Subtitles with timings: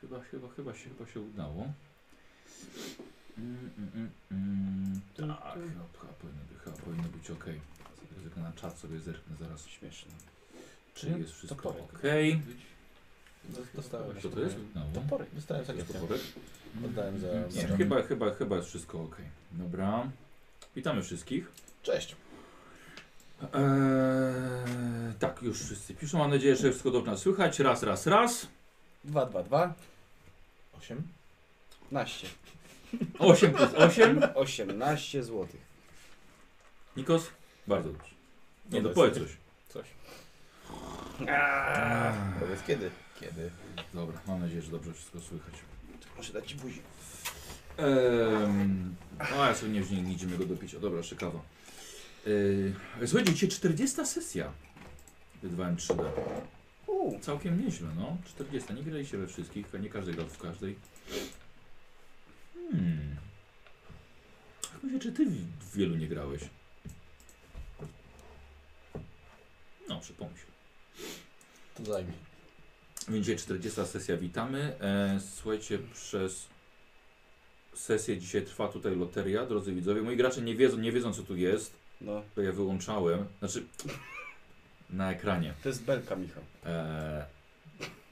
[0.00, 1.72] Chyba, chyba, chyba się, chyba się udało.
[3.38, 5.00] Mm, mm, mm, mm.
[5.16, 7.44] Tak, chyba, chyba, powinno, być, chyba powinno być ok.
[8.36, 9.66] Na czat sobie zerknę zaraz.
[9.66, 10.12] Śmieszne.
[10.94, 11.94] Czy jest wszystko Toporek.
[11.94, 12.02] ok?
[13.74, 14.20] Dostałem.
[14.20, 14.56] Co to jest?
[14.74, 14.82] No.
[14.94, 15.28] Toporek.
[15.34, 15.94] Dostałem Jest sakiewkę.
[16.00, 16.20] toporek?
[16.84, 17.26] Oddałem za...
[17.26, 19.16] Nie, za- chyba, chyba, chyba jest wszystko ok.
[19.52, 20.10] Dobra.
[20.76, 21.52] Witamy wszystkich.
[21.82, 22.16] Cześć.
[23.42, 26.18] Eee, tak, już wszyscy piszą.
[26.18, 27.58] Mam nadzieję, że wszystko dobrze nas słychać.
[27.60, 28.46] Raz, raz, raz.
[29.04, 29.74] 2, 2, 2.
[30.78, 31.02] 8.
[31.90, 32.28] Naście.
[33.18, 34.22] 8 plus 8.
[34.34, 35.46] 18 zł.
[36.96, 37.30] Nikos?
[37.66, 38.14] Bardzo dobrze.
[38.70, 39.36] Nie, no powiedz coś.
[39.68, 39.86] Coś.
[42.40, 42.90] Powiedz kiedy?
[43.20, 43.50] Kiedy?
[43.94, 45.54] Dobra, mam nadzieję, że dobrze wszystko słychać.
[46.16, 46.82] Muszę dać ci buzi.
[47.76, 50.74] Ehm, a ja sobie nie, idziemy go dopić.
[50.74, 51.40] O dobra, jeszcze kawa.
[52.26, 54.52] Eee, słuchajcie, dzisiaj 40 sesja.
[55.42, 56.04] Wydawałem 3D.
[56.88, 57.20] Uuu.
[57.20, 58.16] Całkiem nieźle, no.
[58.24, 58.74] 40.
[58.74, 60.76] Nie graliście we wszystkich, nie każdy grał w każdej.
[62.70, 63.16] Hmm.
[64.82, 66.42] Myślę, czy ty w, w wielu nie grałeś?
[69.88, 70.38] No, przypomnij.
[71.74, 72.12] To zajmie.
[73.08, 74.80] Więc dzisiaj 40 sesja, witamy.
[74.80, 76.46] E, słuchajcie, przez
[77.74, 80.02] sesję dzisiaj trwa tutaj loteria, drodzy widzowie.
[80.02, 83.24] Moi gracze nie wiedzą, nie wiedzą co tu jest, No, to ja wyłączałem.
[83.38, 83.64] Znaczy,
[84.90, 85.54] na ekranie.
[85.62, 86.42] to jest belka, Michał.
[86.66, 87.26] E,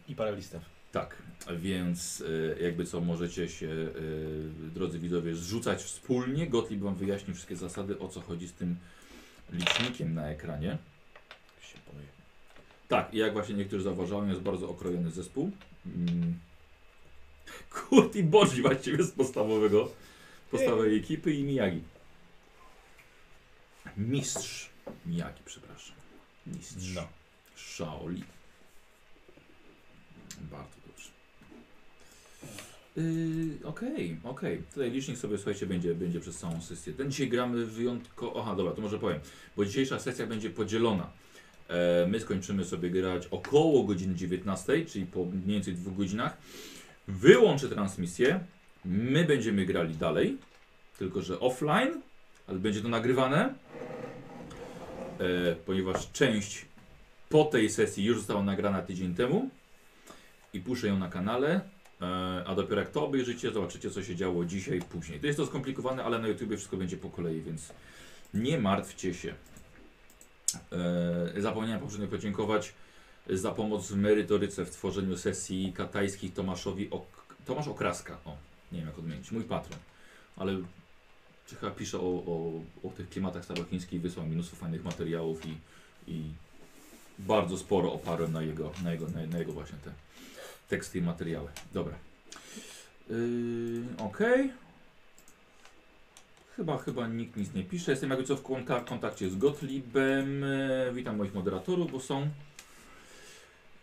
[0.09, 0.63] I parę listew.
[0.93, 1.23] tak,
[1.57, 2.25] więc
[2.59, 6.47] e, jakby co możecie się, e, drodzy widzowie, zrzucać wspólnie.
[6.47, 8.77] Gottlieb wam wyjaśni wszystkie zasady, o co chodzi z tym
[9.53, 10.79] licznikiem na ekranie.
[11.61, 12.07] Się boję.
[12.89, 15.51] Tak, i jak właśnie niektórzy zauważają, jest bardzo okrojony zespół.
[15.87, 16.39] Mm.
[17.71, 19.93] Kurt i Bodzi właściwie z podstawowego,
[20.51, 21.83] podstawowej ekipy i Miyagi.
[23.97, 24.71] Mistrz
[25.07, 26.06] Miyagi, przepraszam.
[26.47, 26.95] Mistrz.
[26.95, 27.09] No.
[27.57, 28.25] Shaoli.
[30.41, 31.11] Bardzo dobrze.
[32.97, 34.63] Yy, Okej, okej.
[34.75, 36.93] Tutaj licznik sobie, słuchajcie, będzie, będzie przez całą sesję.
[36.93, 38.43] Ten dzisiaj gramy wyjątkowo...
[38.43, 39.21] Aha, dobra, to może powiem.
[39.56, 41.11] Bo dzisiejsza sesja będzie podzielona.
[41.69, 46.37] E, my skończymy sobie grać około godziny 19, czyli po mniej więcej dwóch godzinach.
[47.09, 48.41] Wyłączę transmisję.
[48.85, 50.39] My będziemy grali dalej,
[50.99, 52.01] tylko że offline,
[52.47, 53.55] ale będzie to nagrywane,
[55.66, 56.66] ponieważ część
[57.28, 59.50] po tej sesji już została nagrana tydzień temu
[60.53, 61.60] i puszczę ją na kanale.
[62.00, 65.21] E, a dopiero jak to obejrzycie, zobaczycie co się działo dzisiaj, później.
[65.21, 67.72] To jest to skomplikowane, ale na YouTube wszystko będzie po kolei, więc
[68.34, 69.34] nie martwcie się.
[71.37, 72.72] E, zapomniałem poprzednio podziękować
[73.31, 78.19] za pomoc w merytoryce w tworzeniu sesji katajskich Tomaszowi ok Tomasz Okraska.
[78.25, 78.37] O,
[78.72, 79.32] nie wiem jak odmienić.
[79.32, 79.78] Mój patron.
[80.37, 80.56] Ale
[81.55, 85.57] chyba pisze o, o, o tych klimatach starochińskich, wysłał mi mnóstwo fajnych materiałów i,
[86.09, 86.23] i
[87.19, 89.91] bardzo sporo oparłem na jego, na jego, na, na jego właśnie te
[90.69, 91.49] teksty i materiały.
[91.73, 91.95] Dobra.
[93.11, 94.53] Yy, Okej.
[96.56, 97.91] Chyba, chyba nikt nic nie pisze.
[97.91, 100.45] Jestem jakby co w kontak kontakcie z Gottliebem.
[100.45, 102.29] E, witam moich moderatorów, bo są.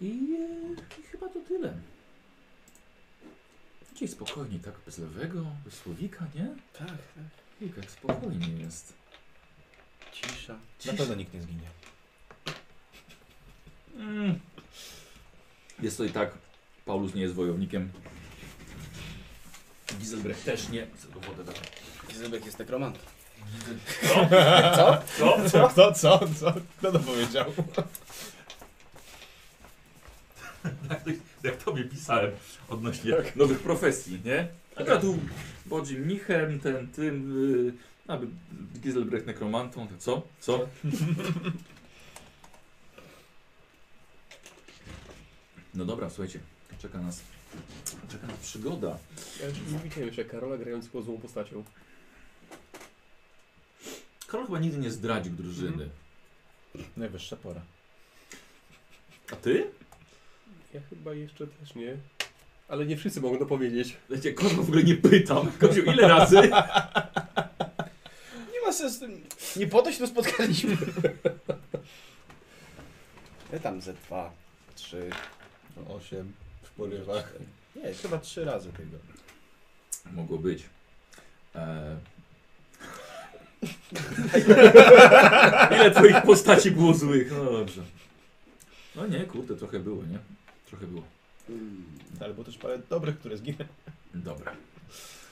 [0.02, 1.74] I, e, I chyba to tyle.
[3.94, 6.48] Dzisiaj spokojnie, tak bez lewego, bez słowika, nie?
[6.74, 7.43] Tak, tak.
[7.62, 8.94] Ej, Jak spokojnie jest.
[10.12, 10.56] Cisza.
[10.86, 11.68] Na pewno nikt nie zginie.
[13.96, 14.40] Mm.
[15.80, 16.32] Jest to i tak.
[16.86, 17.92] Paulus nie jest wojownikiem.
[20.00, 20.88] Giselbrecht też nie.
[20.96, 21.56] Chcę go wodę dać.
[22.08, 23.00] Gizebek jest nekromant.
[24.76, 24.98] Co?
[25.18, 25.50] Co?
[25.50, 25.68] Co?
[25.70, 25.92] Kto?
[25.94, 26.20] Co?
[26.40, 26.54] Co?
[26.78, 27.54] Kto to powiedział?
[31.44, 32.32] Jak, tobie pisałem
[32.70, 34.48] odnośnie nowych profesji, nie?
[34.76, 35.20] A tu
[35.66, 37.74] Bodzi Michem, ten, tym, yy,
[38.08, 38.28] aby
[38.80, 40.22] Giselbrecht nekromantą, to co?
[40.40, 40.68] Co?
[45.74, 46.40] No dobra, słuchajcie,
[46.80, 47.22] czeka nas,
[48.10, 48.98] czeka nas przygoda.
[49.42, 51.64] Ja już nie widziałem jeszcze Karola grającego złą postacią.
[54.28, 55.90] Karol chyba nigdy nie zdradził drużyny.
[56.98, 57.62] Najwyższa pora.
[59.32, 59.72] A ty?
[60.74, 61.98] Ja chyba jeszcze też nie.
[62.68, 63.98] Ale nie wszyscy mogą to powiedzieć.
[64.10, 65.52] Wiecie, kogo w ogóle nie pytam.
[65.60, 66.42] Koziu, ile razy?
[68.54, 69.06] Nie ma sensu.
[69.56, 70.78] Nie po to się tu spotkaliśmy.
[73.54, 74.32] Ja tam ze dwa,
[74.76, 75.10] trzy.
[75.90, 76.34] 8
[76.64, 77.34] w porywach.
[77.76, 78.98] Nie, chyba trzy razy tego.
[80.12, 80.64] Mogło być.
[81.56, 81.98] Eee...
[85.76, 87.32] Ile twoich postaci było złych?
[87.32, 87.82] No dobrze.
[88.96, 90.20] No nie, kurde, trochę było, nie?
[90.74, 91.04] Trochę było.
[92.20, 93.66] Ale było też parę dobrych, które zginęły.
[94.14, 94.56] Dobra.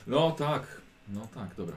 [0.08, 1.76] No tak, no tak, dobra.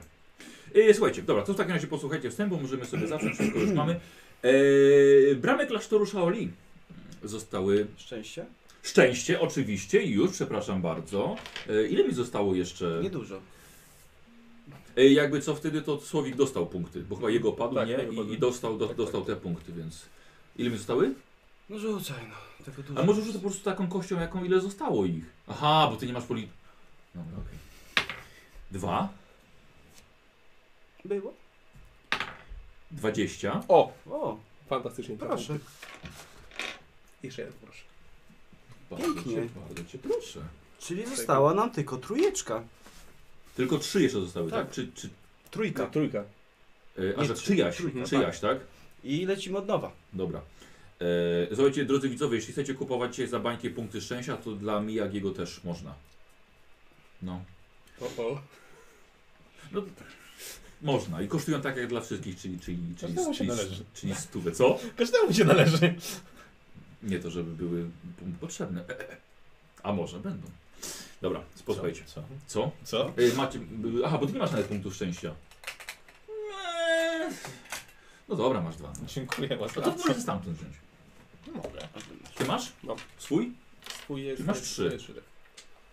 [0.75, 3.99] E, słuchajcie, dobra, to w takim razie posłuchajcie wstępu, możemy sobie zacząć, wszystko już mamy.
[4.41, 6.51] E, bramy klasztoru Shaoli
[7.23, 7.87] zostały...
[7.97, 8.45] Szczęście?
[8.83, 11.35] Szczęście, oczywiście, już, przepraszam bardzo.
[11.69, 12.99] E, ile mi zostało jeszcze?
[13.03, 13.41] Niedużo.
[14.97, 17.93] E, jakby co wtedy, to Słowik dostał punkty, bo chyba jego padł, Tak, nie?
[17.93, 18.35] jego I, padły.
[18.35, 20.05] I dostał, do, Tak, dostał te punkty, więc...
[20.55, 21.13] Ile mi zostały?
[21.69, 22.35] No rzucaj no.
[22.65, 23.01] Tego dużo.
[23.01, 25.25] A może rzucę po prostu taką kością, jaką ile zostało ich?
[25.47, 26.49] Aha, bo ty nie masz poli...
[27.15, 27.57] No, okej.
[28.71, 29.09] Dwa,
[31.05, 31.33] Było?
[32.91, 33.63] dwadzieścia.
[33.67, 33.93] O!
[34.09, 34.37] O,
[34.69, 35.15] Fantastycznie.
[35.17, 35.57] proszę.
[37.23, 37.81] Jeszcze jeden, proszę.
[38.91, 39.33] Bardzo Pięknie.
[39.33, 40.39] cię, bardzo cię proszę.
[40.79, 42.63] Czyli została nam tylko trójeczka.
[43.55, 44.65] Tylko trzy jeszcze zostały, tak?
[44.65, 44.75] Tak.
[44.75, 45.09] Czy, czy,
[45.51, 45.87] Trójka.
[45.87, 46.19] Trójka.
[46.19, 48.57] e, a Nie, że trzy- czyjaś, trójka, czyjaś, tak?
[49.03, 49.91] I lecimy od nowa.
[50.13, 50.41] Dobra.
[51.01, 55.31] E, słuchajcie, drodzy widzowie, jeśli chcecie kupować dzisiaj za bańkę punkty szczęścia, to dla Miyagiego
[55.31, 55.93] też można.
[57.21, 57.41] No.
[58.01, 58.41] O, o.
[60.81, 63.83] Można i kosztują tak jak dla wszystkich, czyli, czyli, czyli, Każdemu się czyli, należy.
[63.93, 64.51] czyli stówę.
[64.51, 64.79] Co?
[64.95, 65.95] Każdemu się należy.
[67.03, 67.89] Nie to, żeby były
[68.41, 68.81] potrzebne.
[68.89, 69.17] E, e.
[69.83, 70.47] A może będą.
[71.21, 72.03] Dobra, posłuchajcie.
[72.05, 72.23] Co?
[72.47, 72.71] Co?
[72.83, 73.07] Co?
[73.17, 73.59] E, macie.
[74.05, 75.35] Aha, bo ty nie masz nawet punktów szczęścia.
[76.29, 77.33] Eee.
[78.29, 78.93] No dobra, masz dwa.
[79.01, 79.81] No Dziękuję bardzo.
[79.81, 80.73] to możesz stamtąd wziąć.
[81.55, 81.87] Mogę.
[82.35, 82.71] Ty masz?
[82.83, 82.97] Mam.
[83.17, 83.51] Swój?
[84.03, 84.41] Swój jest...
[84.41, 84.89] Ty masz trzy.
[84.93, 85.07] jest.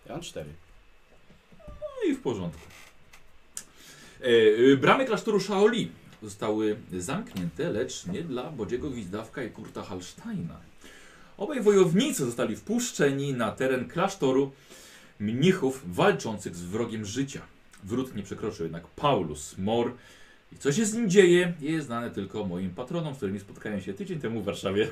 [0.05, 0.49] Ja mam cztery.
[1.67, 2.61] No i w porządku.
[4.21, 4.25] E,
[4.73, 5.91] e, bramy klasztoru Shaoli
[6.23, 10.59] zostały zamknięte, lecz nie dla Bodziego Gwizdawka i Kurta Hallsteina.
[11.37, 14.51] Obaj wojownicy zostali wpuszczeni na teren klasztoru
[15.19, 17.41] mnichów walczących z wrogiem życia.
[17.83, 19.93] Wrót nie przekroczył jednak Paulus Mor.
[20.51, 23.93] I co się z nim dzieje, jest znane tylko moim patronom, z którymi spotkałem się
[23.93, 24.87] tydzień temu w Warszawie.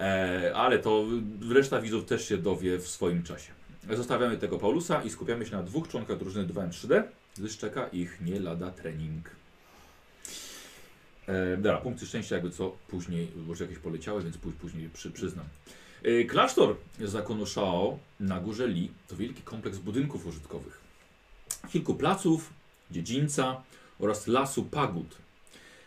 [0.00, 1.04] E, ale to
[1.50, 3.52] reszta widzów też się dowie w swoim czasie.
[3.90, 7.02] Zostawiamy tego Paulusa i skupiamy się na dwóch członkach drużyny 2M3D,
[7.38, 9.30] gdyż czeka ich nie lada trening.
[11.26, 15.44] E, dobra, punkty szczęścia jakby co później, już jakieś poleciały, więc pó- później przy, przyznam.
[16.02, 20.80] E, klasztor zakonu Shao na górze Li to wielki kompleks budynków użytkowych.
[21.72, 22.50] Kilku placów,
[22.90, 23.62] dziedzińca
[23.98, 25.16] oraz lasu pagód.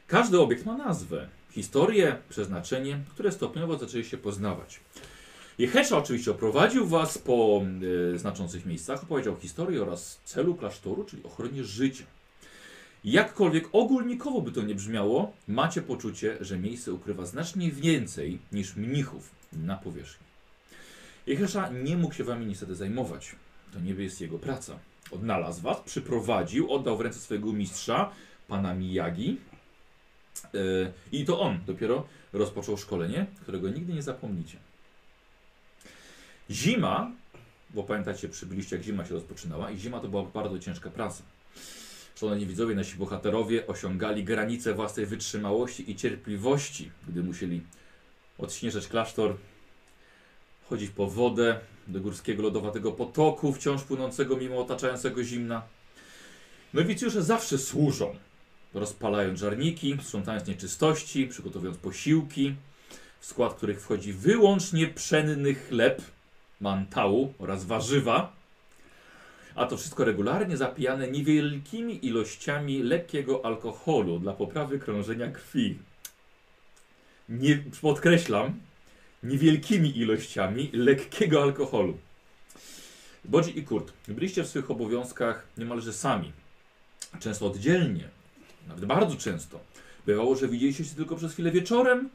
[0.07, 4.79] Każdy obiekt ma nazwę, historię, przeznaczenie, które stopniowo zaczęliście poznawać.
[5.57, 7.61] Jehesza oczywiście oprowadził Was po
[8.13, 12.03] e, znaczących miejscach, opowiedział historię oraz celu klasztoru, czyli ochronie życia.
[13.03, 19.31] Jakkolwiek ogólnikowo by to nie brzmiało, macie poczucie, że miejsce ukrywa znacznie więcej niż mnichów
[19.53, 20.27] na powierzchni.
[21.27, 23.35] Jehesza nie mógł się Wami niestety zajmować.
[23.73, 24.79] To nie jest jego praca.
[25.11, 28.11] Odnalazł Was, przyprowadził, oddał w ręce swojego mistrza,
[28.47, 29.37] pana Miyagi.
[30.57, 34.57] E, I to on dopiero rozpoczął szkolenie, którego nigdy nie zapomnicie.
[36.49, 37.11] Zima,
[37.69, 41.23] bo pamiętacie, przybyliście jak zima się rozpoczynała i zima to była bardzo ciężka praca.
[42.15, 47.61] Szanowni widzowie, nasi bohaterowie osiągali granice własnej wytrzymałości i cierpliwości, gdy musieli
[48.37, 49.37] odśnieżać klasztor,
[50.69, 55.61] chodzić po wodę do górskiego lodowatego potoku, wciąż płynącego mimo otaczającego zimna.
[56.73, 58.15] Nowicjusze zawsze służą,
[58.73, 62.55] rozpalając żarniki, sprzątając nieczystości, przygotowując posiłki,
[63.19, 66.01] w skład których wchodzi wyłącznie pszenny chleb,
[66.61, 68.37] mantału oraz warzywa,
[69.55, 75.79] a to wszystko regularnie zapijane niewielkimi ilościami lekkiego alkoholu dla poprawy krążenia krwi.
[77.29, 78.59] Nie, podkreślam,
[79.23, 81.97] niewielkimi ilościami lekkiego alkoholu.
[83.25, 86.31] Bodzi i Kurt, byliście w swych obowiązkach niemalże sami.
[87.19, 88.09] Często oddzielnie,
[88.67, 89.59] nawet bardzo często.
[90.05, 92.09] Bywało, że widzieliście się tylko przez chwilę wieczorem,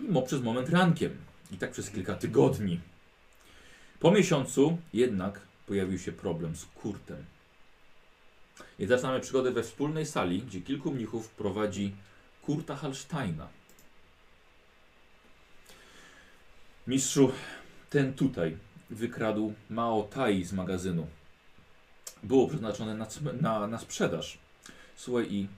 [0.00, 1.16] mimo przez moment rankiem.
[1.50, 2.80] I tak przez kilka tygodni.
[4.00, 7.24] Po miesiącu jednak pojawił się problem z Kurtem.
[8.78, 11.94] I zaczynamy przygodę we wspólnej sali, gdzie kilku mnichów prowadzi
[12.42, 13.48] Kurta Hallsteina.
[16.86, 17.32] Mistrzu,
[17.90, 18.56] ten tutaj
[18.90, 21.06] wykradł Mao Tai z magazynu.
[22.22, 23.06] Było przeznaczone na,
[23.40, 24.38] na, na sprzedaż.
[24.96, 25.48] Słuchaj, i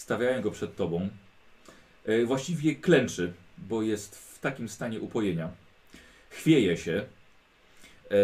[0.00, 1.08] stawiają go przed tobą.
[2.06, 5.50] E, właściwie klęczy, bo jest w takim stanie upojenia.
[6.30, 6.92] Chwieje się.
[8.10, 8.14] E,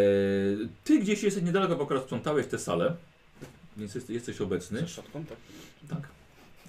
[0.85, 2.97] ty gdzieś jesteś niedaleko, bo akurat sprzątałeś tę salę,
[3.76, 4.80] więc jest, jesteś obecny.
[4.80, 5.38] Ze szczotką, tak?
[5.88, 6.09] Tak.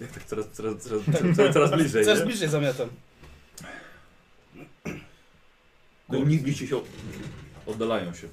[0.01, 1.01] Jak tak coraz, coraz, coraz,
[1.35, 2.05] coraz, coraz bliżej.
[2.05, 2.89] Coraz bliżej zamiatam.
[6.09, 6.81] No, Nigdy się
[7.65, 8.27] oddalają się.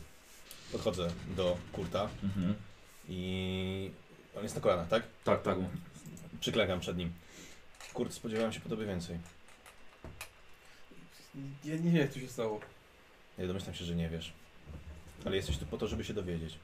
[0.73, 2.55] Podchodzę do Kurta Mhm.
[3.09, 3.91] i
[4.37, 5.03] on jest na kolanach, tak?
[5.25, 5.59] Tak, tak.
[6.45, 7.13] Przyklekam przed nim.
[7.95, 9.19] Kurt, spodziewałem się po tobie więcej.
[11.65, 12.61] Ja nie wiem, jak to się stało.
[13.39, 14.33] Nie domyślam się, że nie wiesz.
[15.25, 16.59] Ale jesteś tu po to, żeby się dowiedzieć.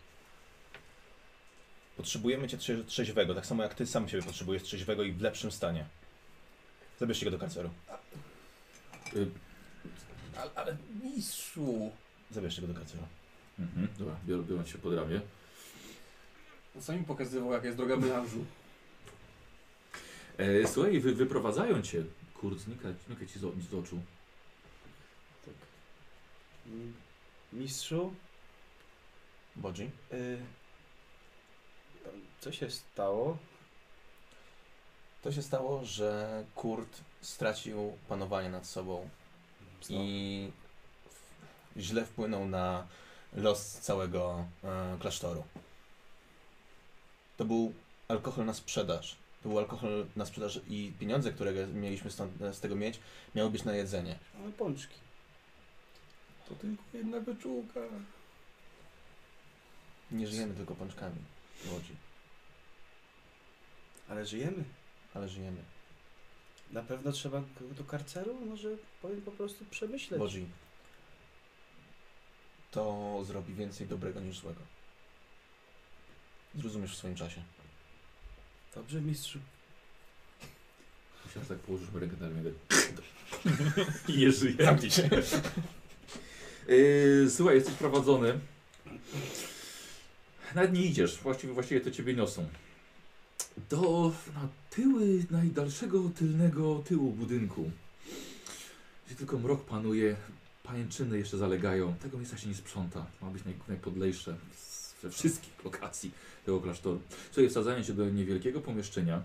[1.97, 5.53] Potrzebujemy cię trze trzeźwego, tak samo jak ty sam siebie potrzebujesz trzeźwego i w lepszym
[5.53, 5.85] stanie.
[6.99, 7.71] Zabierzcie go do karceru.
[9.17, 9.31] Y,
[10.37, 11.91] Ale, ale mistrzu.
[12.31, 13.03] Zabierzcie go do karcera.
[13.59, 13.89] Mhm.
[13.99, 15.21] Dobra, biorą, biorąc się pod ramię.
[16.77, 18.45] On sam mi pokazywał, jaka jest droga melanżu.
[20.41, 22.05] E, słuchaj, wy, wyprowadzają cię.
[22.35, 24.01] Kurt, znika, znika ci z, z oczu.
[25.45, 25.55] Tak.
[27.53, 28.15] Mistrzu,
[29.57, 29.91] Bodzi?
[30.13, 30.39] y,
[32.41, 33.39] co się stało?
[35.23, 39.09] To się stało, że Kurt stracił panowanie nad sobą
[39.89, 40.51] i
[41.77, 42.87] w- źle wpłynął na
[43.35, 45.45] los całego e, klasztoru.
[47.37, 47.73] To był
[48.09, 49.17] alkohol na sprzedaż.
[49.43, 53.01] To był alkohol na sprzedaż i pieniądze, które mieliśmy stąd, z tego mieć,
[53.35, 54.19] miały być na jedzenie.
[54.43, 54.95] Ale pączki.
[56.49, 57.81] To tylko jedna beczułka.
[60.11, 61.17] Nie żyjemy tylko pączkami,
[61.65, 61.97] Bodzi,
[64.09, 64.65] Ale żyjemy.
[65.15, 65.63] ale żyjemy.
[66.73, 68.35] Na pewno trzeba go do karceru?
[68.47, 68.69] Może
[69.03, 70.19] powinien po prostu przemyśleć.
[70.21, 70.47] Bodzi,
[72.71, 74.61] to zrobi więcej dobrego niż złego.
[76.55, 77.43] Zrozumiesz w swoim czasie.
[78.75, 79.39] Dobrze, mistrzu.
[81.35, 82.50] Że tak położysz rękę na ramię.
[84.09, 84.65] I nie żyje.
[84.65, 85.11] Zamknij się.
[86.69, 88.39] Yy, słuchaj, jesteś prowadzony.
[90.55, 92.49] Nawet nie idziesz, właściwie, właściwie to ciebie niosą.
[93.71, 97.71] Do na tyły najdalszego tylnego tyłu budynku.
[99.07, 100.17] Gdzie tylko mrok panuje,
[100.62, 101.95] pajęczyny jeszcze zalegają.
[101.95, 103.07] Tego miejsca się nie sprząta.
[103.23, 104.70] Ma być naj, najpodlejsze z-
[105.02, 106.11] ze wszystkich lokacji
[106.45, 107.00] tego klasztoru.
[107.33, 109.23] Słuchaj, wsadzają się do niewielkiego pomieszczenia,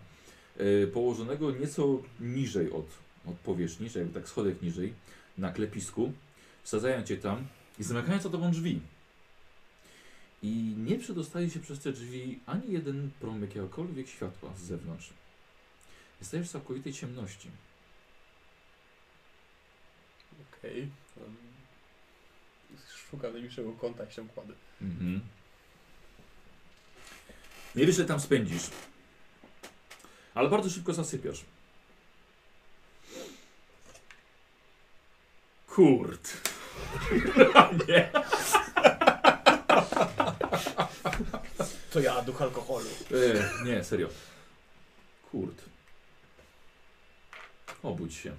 [0.58, 2.86] yy, położonego nieco niżej od,
[3.26, 4.94] od powierzchni, jakby tak schodek niżej,
[5.38, 6.14] na klepisku.
[6.64, 7.48] Wsadzają cię tam
[7.80, 8.80] i zamykają za tobą drzwi.
[10.44, 15.14] I nie przedostaje się przez te drzwi ani jeden promyk jakiegokolwiek światła z zewnątrz.
[16.20, 17.50] Jesteś w całkowitej ciemności.
[20.42, 20.90] Okej.
[21.18, 21.36] Um,
[23.12, 24.54] Szukam najbliższego kąta i się kładę.
[24.82, 25.22] Mhm.
[27.76, 28.70] Nie wiesz, tam spędzisz.
[30.34, 31.46] Ale bardzo szybko zasypiasz.
[35.68, 36.34] Kurt.
[37.88, 38.12] nie.
[41.92, 42.90] To ja, duch alkoholu.
[43.12, 44.10] E, nie, serio.
[45.32, 45.62] Kurt.
[47.84, 48.36] Obudź się.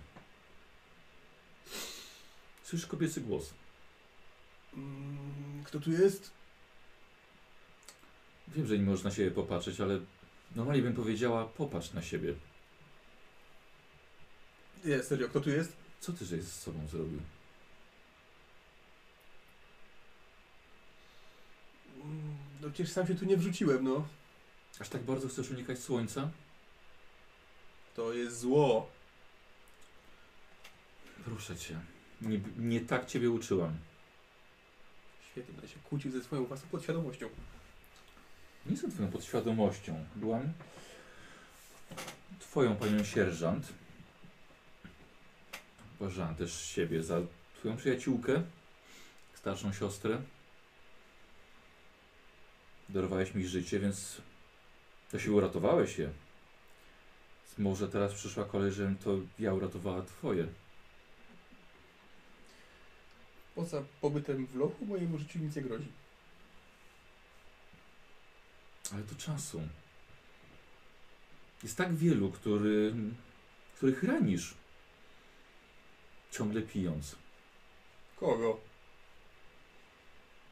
[2.65, 3.51] Słyszysz kobiecy głos.
[4.75, 6.31] Mm, Kto tu jest?
[8.49, 10.01] Wiem, że nie możesz na siebie popatrzeć, ale
[10.57, 12.35] normalnie bym powiedziała, popatrz na siebie.
[14.85, 15.73] Nie, serio, kto tu jest?
[16.01, 17.21] Co ty żeś z sobą zrobił?
[22.05, 24.09] Mm, No przecież sam się tu nie wrzuciłem, no.
[24.81, 26.31] Aż tak bardzo chcesz unikać słońca?
[27.97, 28.91] To jest zło.
[31.25, 31.81] Proszę cię.
[32.23, 33.77] Nie, nie tak ciebie uczyłam.
[35.31, 37.29] Świetnie, będę się kłócił ze swoją własną podświadomością.
[38.67, 40.05] Nie jestem twoją podświadomością.
[40.17, 40.53] Byłam
[42.39, 43.73] twoją panią sierżant.
[46.01, 47.21] Uważałam też siebie za
[47.59, 48.43] twoją przyjaciółkę,
[49.35, 50.23] starszą siostrę.
[52.89, 54.21] Darowałeś mi życie, więc
[55.11, 56.11] to się uratowałeś je.
[57.59, 60.47] Może teraz przyszła kolej, żebym to ja uratowała twoje.
[63.55, 65.89] Poza pobytem w lochu mojemu życiu nic nie grozi.
[68.93, 69.63] Ale to czasu.
[71.63, 72.95] Jest tak wielu, który,
[73.77, 74.55] których ranisz.
[76.31, 77.17] Ciągle pijąc.
[78.17, 78.61] Kogo?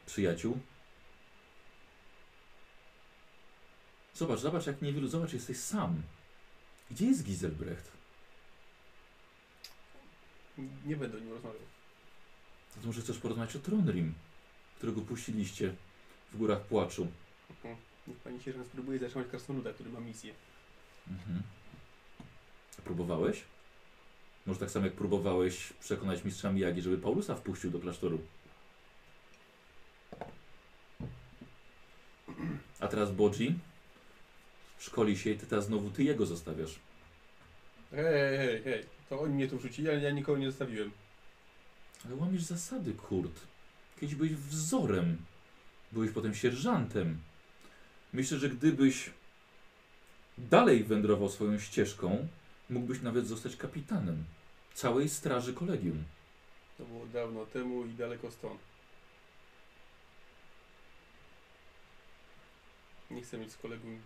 [0.06, 0.58] Przyjaciół.
[4.14, 6.02] Zobacz, zobacz jak niewielu, zobacz, jesteś sam.
[6.90, 7.92] Gdzie jest Giselbrecht?
[10.86, 11.60] Nie będę o nim rozmawiał.
[12.76, 14.14] No to może chcesz porozmawiać o Tronrim,
[14.76, 15.74] którego puściliście
[16.32, 17.08] w górach płaczu.
[17.50, 17.76] Mhm.
[18.06, 20.34] Niech pani sierżant spróbuje zatrzymać krasnoluda, który ma misję.
[21.10, 21.42] Mhm.
[22.78, 23.44] A próbowałeś?
[24.46, 28.18] Może tak samo jak próbowałeś przekonać mistrza Miyagi, żeby Paulusa wpuścił do klasztoru.
[32.80, 33.58] A teraz Bodzi
[34.78, 36.78] szkoli się i ty teraz znowu ty jego zostawiasz.
[37.90, 38.84] Hej, hej, hej.
[39.08, 40.90] To oni mnie tu wrzucili, ale ja nikogo nie zostawiłem.
[42.04, 43.40] Ale łamiesz zasady, Kurt.
[44.00, 45.16] Kiedyś byłeś wzorem.
[45.92, 47.18] Byłeś potem sierżantem.
[48.14, 49.10] Myślę, że gdybyś
[50.38, 52.28] dalej wędrował swoją ścieżką,
[52.70, 54.24] mógłbyś nawet zostać kapitanem
[54.74, 56.04] całej straży kolegium.
[56.78, 58.60] To było dawno temu i daleko stąd.
[63.10, 63.98] Nie chcę mieć z kolegą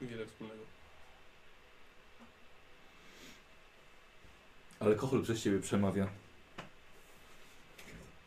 [0.00, 0.62] wiele wspólnego.
[4.80, 6.08] Alkohol przez ciebie przemawia.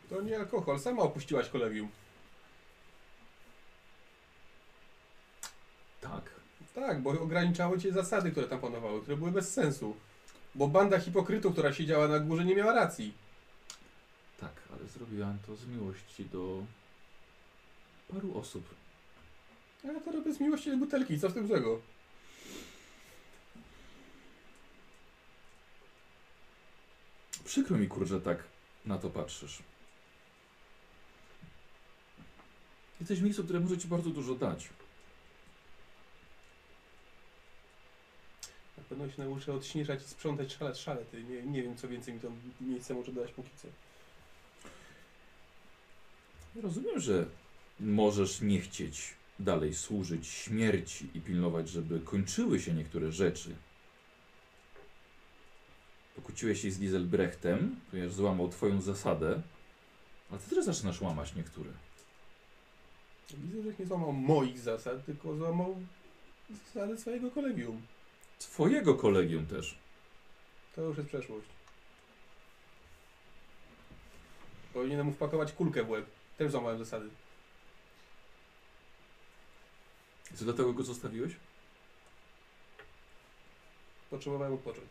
[0.08, 1.88] To nie alkohol, sama opuściłaś kolegium.
[6.78, 7.02] Tak.
[7.02, 9.96] Bo ograniczały cię zasady, które tam panowały, które były bez sensu.
[10.54, 13.14] Bo banda hipokrytów, która siedziała na górze, nie miała racji.
[14.40, 16.62] Tak, ale zrobiłam to z miłości do
[18.12, 18.64] paru osób.
[19.84, 21.80] Ja to robię z miłości do butelki, co w tym złego?
[27.44, 28.44] Przykro mi, kurczę, tak
[28.86, 29.58] na to patrzysz.
[33.00, 34.68] Jesteś w miejscu, które może ci bardzo dużo dać.
[38.88, 41.24] Pewno się nauczę odśnieżać i sprzątać szalet szalety.
[41.24, 42.28] Nie, nie wiem, co więcej mi to
[42.60, 43.68] miejsce może dać póki co.
[46.62, 47.26] Rozumiem, że
[47.80, 53.56] możesz nie chcieć dalej służyć śmierci i pilnować, żeby kończyły się niektóre rzeczy.
[56.16, 59.42] Pokłóciłeś się z Giselbrechtem, ponieważ złamał twoją zasadę,
[60.30, 61.70] ale ty też zaczynasz łamać niektóre.
[63.30, 65.76] Widzę, że nie złamał moich zasad, tylko złamał
[66.50, 67.82] zasady swojego kolegium.
[68.38, 69.78] Twojego kolegium też.
[70.76, 71.46] To już jest przeszłość.
[74.72, 76.06] Powinienem mu wpakować kulkę w łeb.
[76.38, 77.08] Też złamałem zasady.
[80.34, 81.32] I co dlatego go zostawiłeś?
[84.10, 84.88] Potrzebowałem odpocząć.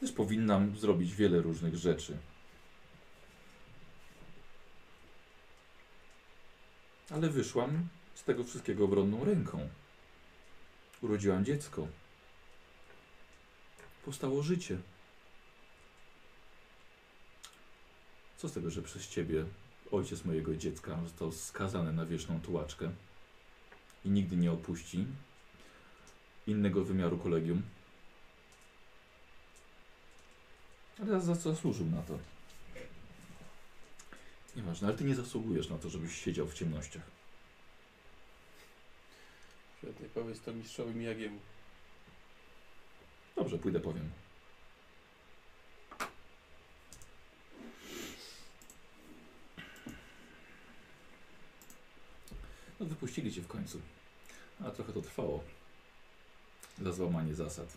[0.00, 2.16] Też powinnam zrobić wiele różnych rzeczy.
[7.10, 9.68] Ale wyszłam z tego wszystkiego obronną ręką.
[11.02, 11.88] Urodziłam dziecko.
[14.04, 14.78] Powstało życie.
[18.36, 19.44] Co z tego, że przez ciebie
[19.92, 22.90] ojciec mojego dziecka został skazany na wieczną tułaczkę
[24.04, 25.06] i nigdy nie opuści
[26.46, 27.62] innego wymiaru kolegium?
[31.02, 32.18] Ale za co zasłużył na to?
[34.56, 37.17] Nieważne, ale ty nie zasługujesz na to, żebyś siedział w ciemnościach.
[39.78, 41.38] Świetnie, powiedz to mistrzowi Miyagiemu.
[43.36, 44.10] Dobrze, pójdę powiem.
[52.80, 53.80] No wypuścili cię w końcu.
[54.64, 55.44] A trochę to trwało.
[56.82, 57.76] Za złamanie zasad.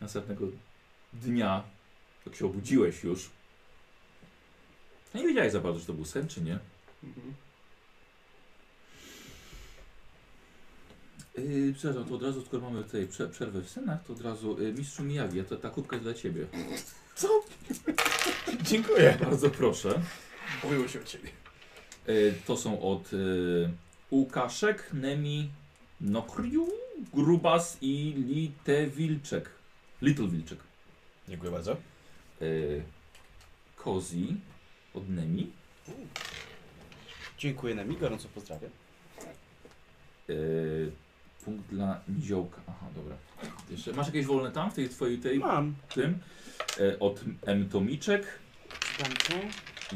[0.00, 0.46] Następnego
[1.12, 1.62] dnia,
[2.26, 3.30] jak się obudziłeś już,
[5.14, 6.58] no nie wiedziałeś za bardzo, czy to był sen, czy nie.
[7.04, 7.34] Mhm.
[11.38, 14.62] Yy, przepraszam, to od razu, skoro mamy tutaj prze, przerwę w scenach, to od razu
[14.62, 16.46] yy, mistrzu Miyagi, to ta kubka jest dla ciebie.
[18.62, 19.18] Dziękuję.
[19.20, 20.00] Bardzo proszę.
[20.62, 21.28] Boją się o ciebie.
[22.06, 23.70] Yy, to są od yy,
[24.10, 25.50] Łukaszek, Nemi,
[26.00, 26.68] Nokriu,
[27.14, 29.50] Grubas i Litewilczek.
[30.02, 30.58] Little Wilczek.
[31.28, 31.76] Dziękuję bardzo.
[32.40, 32.82] Yy,
[33.76, 34.36] Kozi
[34.94, 35.52] od Nemi.
[37.38, 38.70] Dziękuję Nemi, gorąco pozdrawiam.
[40.28, 40.92] Yy,
[41.48, 42.60] punkt dla Niziołka.
[42.68, 43.16] Aha, dobra.
[43.70, 45.74] Jeszcze, masz jakieś wolne tam w tej twojej tej, Mam.
[45.94, 46.18] tym?
[46.78, 47.68] Yy, od M.
[47.68, 48.26] Tomiczek.
[48.98, 49.34] Dam to.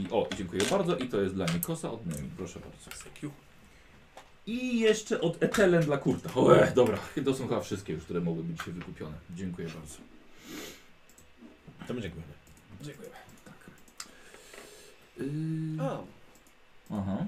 [0.00, 0.96] I o, dziękuję bardzo.
[0.96, 2.30] I to jest dla Nikosa od Nemi.
[2.36, 2.90] Proszę bardzo.
[4.46, 6.34] I jeszcze od Etelen dla Kurta.
[6.34, 9.16] O, e, dobra, to są chyba wszystkie już, które mogły być dzisiaj wykupione.
[9.36, 9.94] Dziękuję bardzo.
[11.88, 12.32] To my dziękujemy.
[12.82, 13.14] Dziękujemy.
[15.76, 16.06] Yy, O,
[16.90, 17.26] aha.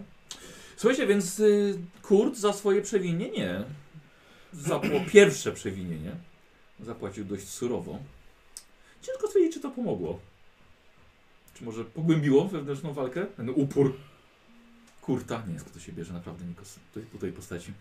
[0.76, 3.64] Słuchajcie, więc y, Kurt za swoje przewinienie,
[4.54, 6.16] za po pierwsze przewinienie,
[6.80, 7.98] zapłacił dość surowo.
[9.02, 10.20] Ciężko stwierdzić, czy to pomogło.
[11.54, 13.26] Czy może pogłębiło wewnętrzną walkę?
[13.26, 13.96] Ten upór
[15.00, 15.42] Kurta.
[15.48, 16.78] Nie, skąd to się bierze naprawdę Nikos
[17.12, 17.72] po tej postaci.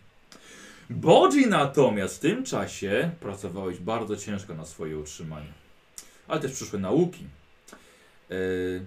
[0.90, 5.54] Bodzi natomiast w tym czasie pracowałeś bardzo ciężko na swoje utrzymanie.
[6.28, 7.26] Ale też przyszły nauki.
[8.30, 8.86] Yy,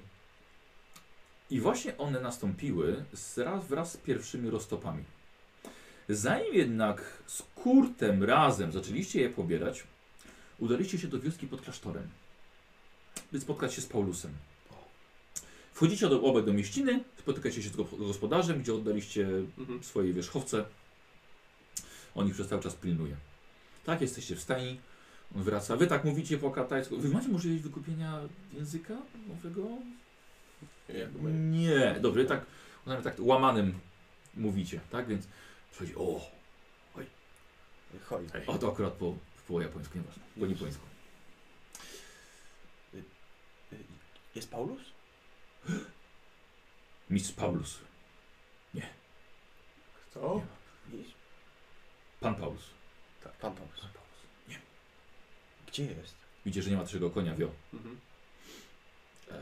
[1.51, 5.05] I właśnie one nastąpiły z, raz, wraz z pierwszymi roztopami.
[6.09, 9.85] Zanim jednak z Kurtem razem zaczęliście je pobierać,
[10.59, 12.09] udaliście się do wioski pod klasztorem,
[13.33, 14.33] by spotkać się z Paulusem.
[15.73, 19.83] Wchodzicie do, obaj do mieściny, spotykacie się z go- gospodarzem, gdzie oddaliście Mhm.
[19.85, 20.65] swoje wierzchowce.
[22.15, 23.17] On ich przez cały czas pilnuje.
[23.85, 24.81] Tak, jesteście w stajni.
[25.37, 25.77] On wraca.
[25.77, 26.99] Wy tak mówicie po katajsku.
[26.99, 28.21] Wy macie możliwość wykupienia
[28.53, 28.95] języka
[29.29, 29.69] nowego?
[30.89, 31.97] Jakby Nie.
[32.01, 32.47] Dobrze, tak,
[33.05, 33.75] tak łamanym
[34.37, 35.09] mówicie, tak?
[35.09, 35.29] Więc
[35.77, 36.21] przychodzi, o,
[36.95, 37.07] Hoj.
[38.47, 39.17] a to akurat po,
[39.49, 40.87] po japońsku, nieważne, po nipońsku.
[44.35, 44.81] Jest Paulus?
[47.11, 47.79] Mistrz Paulus.
[50.11, 50.43] Kto?
[50.93, 51.11] Jest.
[52.21, 52.63] Pan Paulus.
[53.23, 53.81] Pan Paulus.
[53.81, 54.21] Pan Paulus.
[54.49, 54.61] Nie.
[55.67, 56.15] Gdzie jest?
[56.45, 57.51] Widzicie, że nie ma trzego konia, wio.
[57.75, 58.01] Mhm.
[59.31, 59.41] E,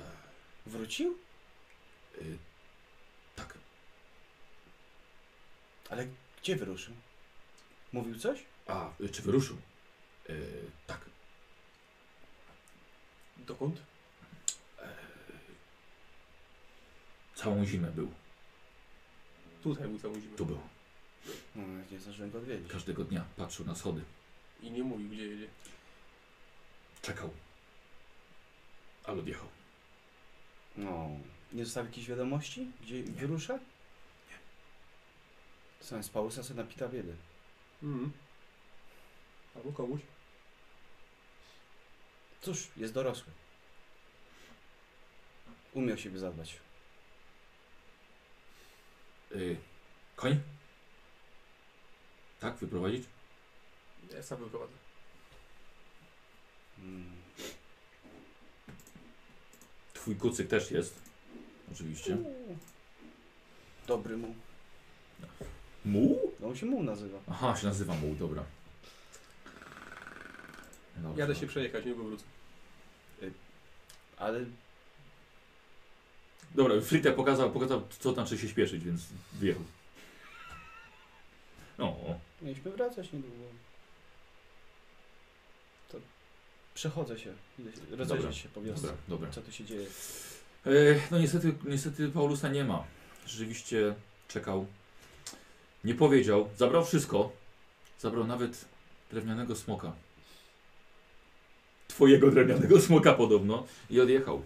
[0.67, 1.19] Wrócił?
[2.23, 2.39] y,
[3.37, 3.59] tak.
[5.91, 6.07] Ale
[6.45, 6.95] gdzie wyruszył?
[7.93, 8.45] Mówił coś?
[8.67, 9.57] A, czy wyruszył?
[10.31, 10.41] Y,
[10.87, 11.01] tak.
[13.37, 13.81] Dokąd?
[17.35, 18.11] Całą zimę był.
[19.63, 20.37] Tutaj był całą zimę.
[20.37, 20.61] Tu był.
[21.55, 22.73] No, nie zdążyłem go odwiedzić.
[22.73, 24.03] Każdego dnia patrzył na schody.
[24.63, 25.49] I nie mówił, gdzie jedzie.
[27.03, 27.31] Czekał.
[29.05, 29.49] Ale odjechał.
[30.77, 31.11] No.
[31.53, 32.67] Nie zostawił jakiejś wiadomości?
[32.83, 33.59] Gdzie wyrusza?
[35.85, 37.17] Sam z Paulusa sobie napita biedy.
[37.83, 38.13] Mhm.
[39.57, 40.01] Albo komuś.
[42.41, 43.33] Cóż, jest dorosły.
[45.75, 46.57] Umiał siebie zadbać.
[49.33, 49.57] Y,
[50.17, 50.41] koń?
[52.41, 53.05] Tak, wyprowadzić?
[54.13, 54.77] Ja sam wyprowadzę.
[56.79, 57.13] Mm.
[59.95, 61.03] Twój kucyk też jest.
[61.73, 62.17] Oczywiście.
[63.87, 64.35] Dobry mu.
[65.85, 66.19] Mu?
[66.41, 67.19] No on się mu nazywa.
[67.31, 68.45] Aha, się nazywa mu, dobra.
[70.97, 71.21] Dobrze.
[71.21, 72.25] Jadę się przejechać, nie wrócę.
[74.17, 74.45] Ale
[76.55, 79.63] Dobra, Fritte pokazał, pokazał, co znaczy się śpieszyć, więc wyjechał.
[81.79, 81.97] No,
[82.43, 83.45] mieliśmy wracać niedługo.
[85.93, 85.99] To
[86.75, 87.33] przechodzę się.
[87.91, 88.87] Rozejrzeć się po wiosce.
[88.87, 89.31] dobra, dobra.
[89.31, 89.87] Co tu się dzieje?
[90.67, 90.71] E,
[91.11, 92.85] no niestety, niestety Paulusa nie ma.
[93.27, 93.95] Rzeczywiście
[94.29, 94.67] czekał.
[95.85, 96.49] Nie powiedział.
[96.57, 97.33] Zabrał wszystko.
[97.99, 98.65] Zabrał nawet
[99.11, 99.93] drewnianego smoka.
[101.89, 103.67] Twojego drewnianego smoka podobno.
[103.91, 104.43] I odjechał.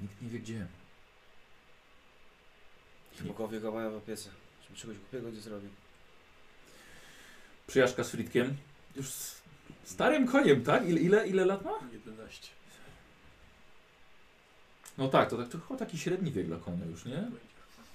[0.00, 0.66] Nikt nie wie gdzie.
[3.20, 4.30] Bogowie go mają w opiece.
[4.62, 5.70] Żeby czegoś głupiego nie zrobił.
[7.66, 8.56] Przyjażdżka z Fritkiem.
[8.96, 9.42] Już z
[9.84, 10.88] starym koniem, tak?
[10.88, 11.78] Ile, ile, ile lat ma?
[11.92, 12.48] 11.
[14.98, 17.30] No tak, to, tak, to chyba taki średni wiek dla konia już, nie?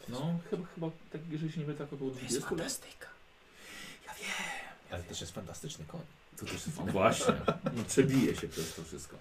[0.10, 2.50] No, chyba, chyba tak, jeżeli się nie mylę, tak około 20 lat.
[2.50, 3.08] fantastyka.
[4.92, 6.02] Ale też jest fantastyczny koń.
[6.38, 7.34] To też jest, no właśnie,
[7.78, 9.18] no, przebije się przez to wszystko.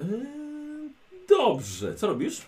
[0.00, 0.90] Eee,
[1.28, 2.42] dobrze, co robisz?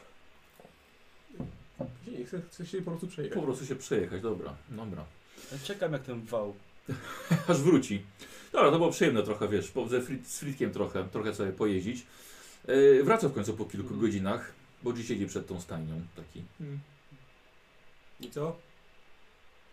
[2.06, 3.38] Nie, chcę, chcę się po prostu przejechać.
[3.38, 5.04] Po prostu się przejechać, dobra, dobra.
[5.52, 6.54] Ja czekam jak ten wał.
[7.48, 8.02] Aż wróci.
[8.52, 12.06] Dobra, to było przyjemne trochę, wiesz, po, ze frit, z Fritkiem trochę, trochę sobie pojeździć.
[12.68, 14.00] Eee, wraca w końcu po kilku Mhm.
[14.00, 16.42] godzinach, bo dziś siedzi przed tą stajnią, taki.
[16.58, 16.80] Hmm.
[18.20, 18.56] I co?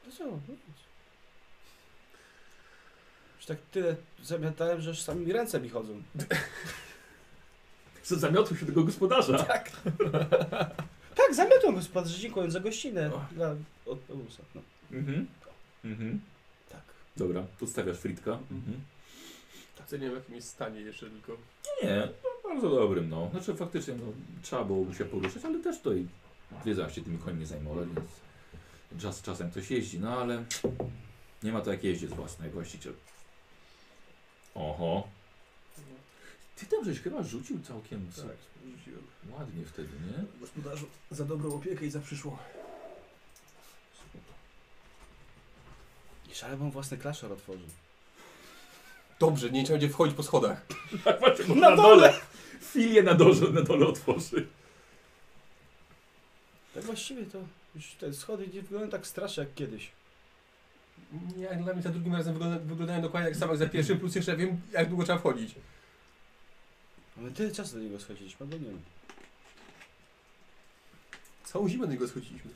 [0.06, 0.26] No co?
[0.26, 0.40] no.
[3.38, 6.04] Już tak tyle zamiatałem, że aż sami ręce mi chodzą.
[8.04, 9.44] Co zamiotł się tego gospodarza.
[9.44, 9.72] Tak,
[11.36, 13.14] zamiatłem gospodarze, dziękuję za gościnę.
[13.14, 13.26] O.
[13.32, 14.44] Dla, od Paulusa.
[14.56, 14.62] No.
[14.92, 15.28] Mhm.
[15.86, 16.22] Mhm.
[16.70, 16.82] Tak.
[17.18, 18.32] Dobra, podstawiasz Fritka.
[18.32, 18.82] Mhm.
[19.86, 21.38] Chcę nie wiem w jakim jest stanie jeszcze tylko.
[21.84, 23.30] Nie, no, bardzo dobrym, no.
[23.32, 24.04] Znaczy faktycznie no,
[24.42, 26.08] trzeba było się poruszać, ale też tutaj
[26.66, 27.90] wiedziałem się tymi końmi zajmować,
[28.92, 30.44] więc czas, czasem ktoś jeździ, no ale
[31.44, 32.94] nie ma to jak jeździec własny, jak właściciel.
[34.56, 35.08] Oho.
[36.56, 38.38] Ty tam żeś chyba rzucił całkiem s- Tak,
[38.78, 39.04] rzuciłem.
[39.32, 40.40] ładnie wtedy, nie?
[40.42, 42.38] Gospodarzu, za dobrą opiekę i za przyszłą.
[46.32, 47.68] I szale mam własny klaszor otworzył.
[49.20, 50.66] Dobrze, nie trzeba będzie wchodzić po schodach.
[51.04, 52.14] Tak na, dole!
[52.62, 54.48] Filię na dole, na dole otworzy.
[56.74, 57.40] Tak właściwie to
[57.76, 59.92] już te schody nie wyglądają tak strasznie jak kiedyś.
[61.38, 64.00] Nie, jak dla mnie za drugim razem wygląda, wyglądają dokładnie jak samo jak za pierwszym,
[64.00, 65.56] plus jeszcze wiem jak długo trzeba wchodzić.
[67.18, 68.82] My tyle czasu do niego schodziliśmy, bo nie wiem.
[71.44, 72.52] Całą zimę do niego schodziliśmy.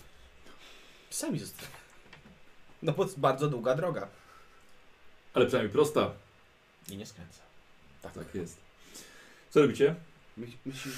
[1.09, 1.67] Sami zostali.
[2.81, 4.07] No bo jest bardzo długa droga.
[5.33, 6.12] Ale przynajmniej prosta.
[6.89, 7.41] I nie skręca.
[8.01, 8.68] Tak, tak jest.
[9.49, 9.95] Co robicie?
[10.38, 10.95] My, myślisz,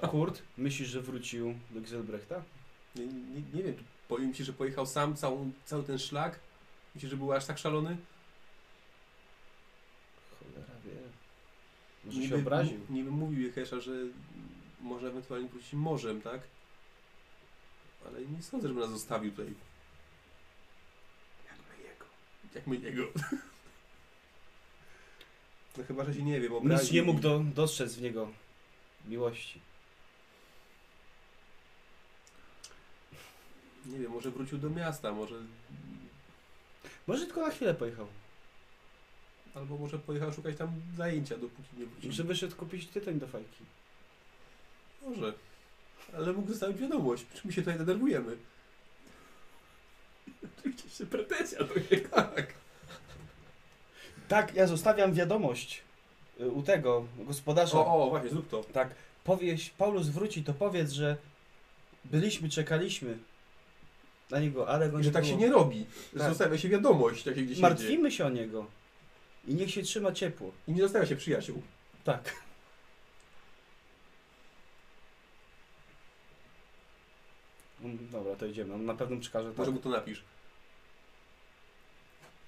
[0.10, 2.42] Kurt, myślisz, że wrócił do Giselbrechta?
[2.94, 3.74] Nie, nie, nie wiem,
[4.08, 6.38] powiem ci, że pojechał sam całą, cały ten szlak.
[6.94, 7.96] Myślisz, że był aż tak szalony?
[10.30, 10.90] Cholera wie.
[12.04, 12.80] Może się Niby- obraził.
[12.90, 13.92] Niby mówił Jehesza, że
[14.80, 16.40] może ewentualnie wrócić morzem, tak?
[18.06, 19.54] Ale nie sądzę, żeby nas zostawił tutaj.
[21.46, 22.04] Jak my jego.
[22.54, 23.02] Jak my jego.
[25.78, 26.94] No chyba, że się nie wiem, Nic obraził.
[26.94, 28.28] nie mógł do, dostrzec w niego
[29.08, 29.60] miłości.
[33.86, 35.34] Nie wiem, może wrócił do miasta, może...
[37.06, 38.06] Może tylko na chwilę pojechał.
[39.54, 42.10] Albo może pojechał szukać tam zajęcia, dopóki nie wrócił.
[42.10, 43.64] Może wyszedł kupić tytoń do fajki.
[45.02, 45.32] Może.
[46.16, 48.36] Ale mógł zostawić wiadomość, czy my się tutaj denerwujemy.
[50.76, 52.08] Oczywiście pretensja do niego.
[52.08, 52.54] Tak.
[54.28, 55.82] Tak, ja zostawiam wiadomość
[56.40, 57.78] y, u tego gospodarza.
[57.78, 58.64] O, o, właśnie, zrób to.
[58.64, 61.16] Tak, powieś, Paulus wróci, to powiedz, że
[62.04, 63.18] byliśmy, czekaliśmy
[64.30, 65.34] na niego, ale go Że tak było.
[65.34, 65.86] się nie robi.
[66.12, 66.28] Że Tak.
[66.28, 67.62] Zostawia się wiadomość, takie gdzieś indziej.
[67.62, 68.66] Martwimy się o niego.
[69.46, 70.52] I niech się trzyma ciepło.
[70.68, 71.62] I nie zostawia się przyjaciół.
[72.04, 72.34] Tak.
[77.82, 78.74] Mm, Dobra, to idziemy.
[78.74, 79.58] On na pewno przekaże tak.
[79.58, 80.22] Może mu to napisz.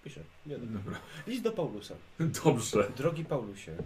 [0.05, 0.21] Pisze.
[0.47, 1.01] Nie, Dobra.
[1.27, 1.95] Idź do Paulusa.
[2.45, 2.91] Dobrze.
[2.97, 3.77] Drogi Paulusie.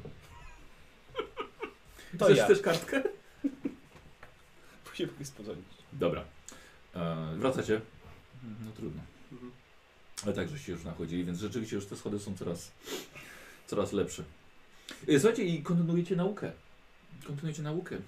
[2.18, 2.46] To Chcesz ja.
[2.46, 3.02] też kartkę?
[4.84, 5.58] Później mogę spodziewać.
[5.92, 6.24] Dobra.
[6.94, 7.80] E, wracacie?
[8.64, 9.02] No trudno.
[9.32, 9.52] Mhm.
[10.24, 12.72] Ale tak, żeście już nachodzili, więc rzeczywiście już te schody są coraz,
[13.66, 14.24] coraz lepsze.
[15.08, 16.52] E, Słuchajcie, i kontynuujecie naukę.
[17.26, 17.96] Kontynuujecie naukę.
[17.96, 18.00] E,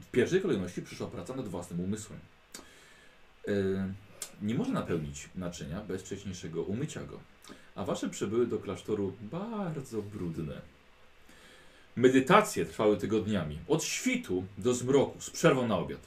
[0.00, 2.18] w pierwszej kolejności przyszła praca nad własnym umysłem.
[3.48, 3.52] E,
[4.42, 7.20] nie można napełnić naczynia bez wcześniejszego umycia go,
[7.74, 10.60] a wasze przybyły do klasztoru bardzo brudne.
[11.96, 16.00] Medytacje trwały tygodniami, od świtu do zmroku, z przerwą na obiad.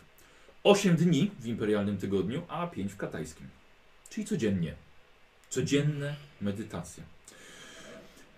[0.64, 3.48] 8 dni w imperialnym tygodniu, a 5 w katajskim.
[4.10, 4.76] Czyli codziennie.
[5.50, 7.04] Codzienne medytacje.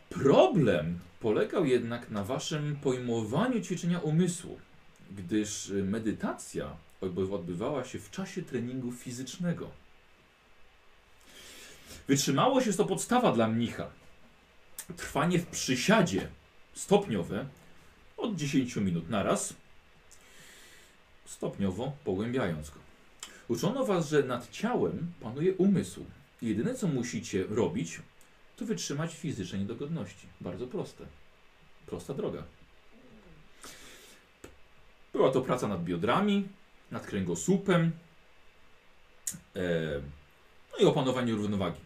[0.10, 4.60] Problem polegał jednak na waszym pojmowaniu ćwiczenia umysłu,
[5.18, 9.81] gdyż medytacja odby- odbywała się w czasie treningu fizycznego.
[12.08, 13.88] Wytrzymałość jest to podstawa dla mnicha.
[14.98, 16.28] Trwanie w przysiadzie
[16.74, 17.46] stopniowe
[18.18, 19.54] od 10 minut na raz,
[21.26, 22.80] stopniowo pogłębiając go.
[23.48, 26.06] Uczono was, że nad ciałem panuje umysł.
[26.42, 28.00] Jedyne co musicie robić,
[28.56, 30.28] to wytrzymać fizyczne niedogodności.
[30.42, 31.06] Bardzo proste.
[31.86, 32.44] Prosta droga.
[35.14, 36.48] Była to praca nad biodrami,
[36.92, 37.92] nad kręgosłupem
[39.56, 39.62] e,
[40.74, 41.80] no i opanowanie równowagi.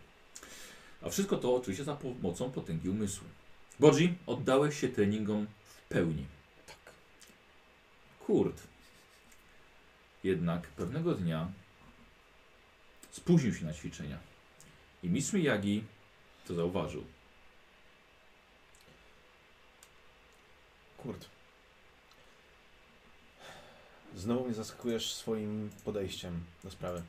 [1.02, 3.28] A wszystko to oczywiście za pomocą potęgi umysłu.
[3.80, 6.26] Bodzi, oddałeś się treningom w pełni.
[6.68, 6.94] Tak.
[8.26, 8.64] Kurt.
[10.24, 11.52] Jednak pewnego dnia
[13.12, 14.18] spóźnił się na ćwiczenia.
[15.04, 15.84] I mistrz Miyagi
[16.48, 17.04] to zauważył.
[20.98, 21.26] Kurt.
[24.16, 27.04] Znowu mnie zaskakujesz swoim podejściem do sprawy.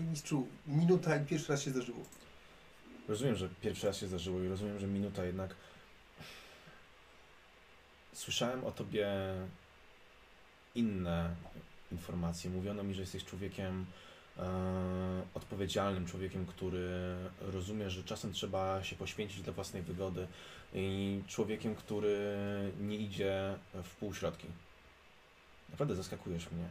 [0.00, 2.04] Mistrzu, minuta i pierwszy raz się zdarzyło.
[3.08, 5.54] Rozumiem, że pierwszy raz się zdarzyło i rozumiem, że minuta jednak.
[8.12, 9.08] Słyszałem o tobie
[10.74, 11.34] inne
[11.92, 12.50] informacje.
[12.50, 13.86] Mówiono mi, że jesteś człowiekiem
[14.38, 14.42] e,
[15.34, 20.26] odpowiedzialnym, człowiekiem, który rozumie, że czasem trzeba się poświęcić dla własnej wygody
[20.74, 22.18] i człowiekiem, który
[22.80, 24.46] nie idzie w półśrodki.
[25.70, 26.68] Naprawdę zaskakujesz mnie.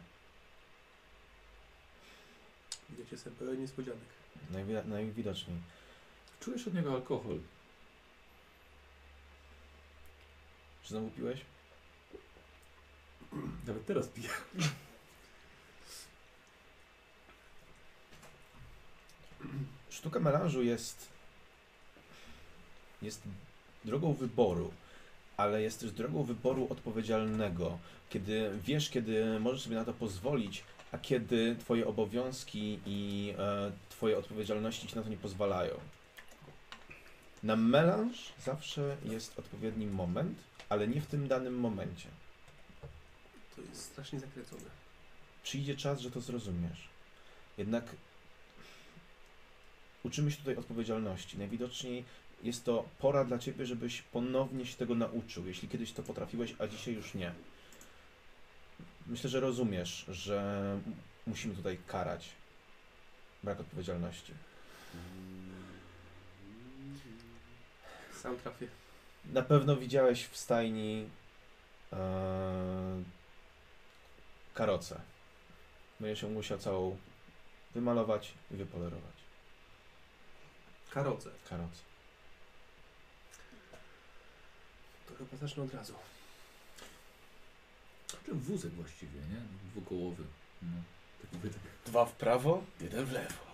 [2.98, 4.08] Wiecie sobie pełen niespodzianek.
[4.52, 5.58] Najwi- najwidoczniej.
[6.40, 7.40] Czujesz od niego alkohol.
[10.84, 11.40] Czy znowu piłeś?
[13.68, 14.30] Nawet teraz piję.
[19.90, 21.10] Sztuka melanżu jest,
[23.02, 23.22] jest
[23.86, 24.74] drogą wyboru,
[25.38, 30.98] ale jest też drogą wyboru odpowiedzialnego, kiedy wiesz, kiedy możesz sobie na to pozwolić, a
[30.98, 35.80] kiedy twoje obowiązki i e, twoje odpowiedzialności ci na to nie pozwalają.
[37.44, 42.10] Na melanż zawsze jest odpowiedni moment, ale nie w tym danym momencie.
[43.56, 44.62] To jest strasznie zakręcone.
[45.44, 46.90] Przyjdzie czas, że to zrozumiesz.
[47.58, 47.86] Jednak
[50.04, 51.38] uczymy się tutaj odpowiedzialności.
[51.38, 52.04] Najwidoczniej
[52.44, 56.68] jest to pora dla ciebie, żebyś ponownie się tego nauczył, jeśli kiedyś to potrafiłeś, a
[56.68, 57.32] dzisiaj już nie.
[59.08, 60.80] Myślę, że rozumiesz, że
[61.28, 62.30] musimy tutaj karać
[63.44, 64.34] brak odpowiedzialności.
[68.22, 68.68] Sam trafię.
[69.26, 71.10] Na pewno widziałeś w stajni
[71.94, 73.04] e,
[74.54, 75.02] karocę.
[76.00, 76.98] Będziesz ją musiał całą
[77.76, 79.16] wymalować i wypolerować.
[80.90, 81.30] Karoce.
[81.50, 81.82] Karocę.
[85.08, 85.94] To chyba zacznę od razu.
[88.12, 89.42] Czy wózek właściwie, nie?
[89.72, 90.24] Dwukołowy.
[90.62, 90.82] No.
[91.22, 91.62] Taki wydech.
[91.86, 93.50] Dwa w prawo, jeden w lewo.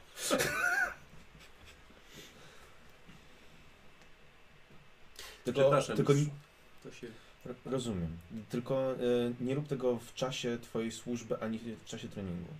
[5.43, 6.13] Tylko, tylko.
[6.83, 7.07] To się...
[7.65, 8.17] rozumiem.
[8.49, 8.97] Tylko e,
[9.39, 12.53] nie rób tego w czasie twojej służby, ani w czasie treningu.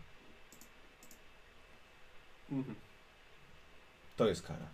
[2.52, 2.76] Mhm.
[4.16, 4.68] To jest kara.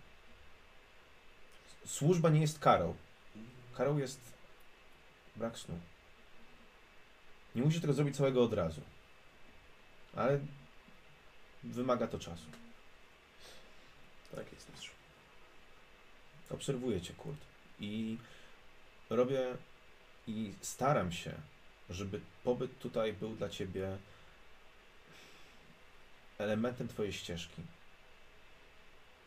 [1.86, 2.94] Służba nie jest karą.
[3.74, 4.20] Karą jest
[5.36, 5.78] brak snu.
[7.54, 8.80] Nie musisz tego zrobić całego od razu.
[10.16, 10.40] Ale
[11.62, 12.46] wymaga to czasu.
[14.36, 14.92] Tak jest, mistrzu.
[16.50, 17.40] Obserwuję cię, Kurt.
[17.80, 18.18] I
[19.10, 19.56] robię
[20.26, 21.32] i staram się,
[21.90, 23.98] żeby pobyt tutaj był dla ciebie
[26.38, 27.62] elementem twojej ścieżki.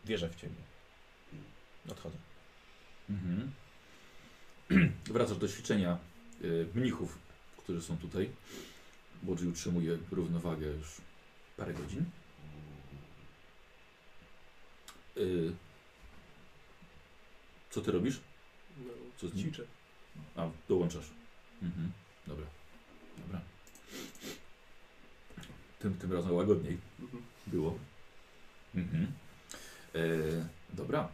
[0.04, 0.54] Wierzę w ciebie.
[1.90, 2.16] Odchodzę.
[3.10, 3.52] Mhm.
[5.14, 5.98] Wracasz do ćwiczenia
[6.42, 7.18] y, mnichów,
[7.66, 8.30] którzy są tutaj.
[9.22, 10.88] Bodzi utrzymuje równowagę już
[11.56, 12.04] parę godzin.
[15.16, 15.52] Y,
[17.70, 18.20] co ty robisz?
[18.78, 19.44] No, Co z nim?
[19.44, 19.64] ćwiczę.
[20.36, 21.10] A, dołączasz.
[21.62, 21.92] Mhm.
[22.26, 22.46] Dobra.
[23.18, 23.40] Dobra.
[25.78, 27.22] Tym, tym razem łagodniej Mhm.
[27.46, 27.78] było.
[28.74, 29.12] Mhm.
[29.94, 29.98] E,
[30.72, 31.08] dobra.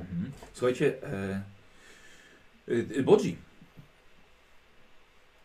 [0.00, 0.32] Mhm.
[0.52, 1.42] Słuchajcie, e,
[2.98, 3.36] e, Bodzi,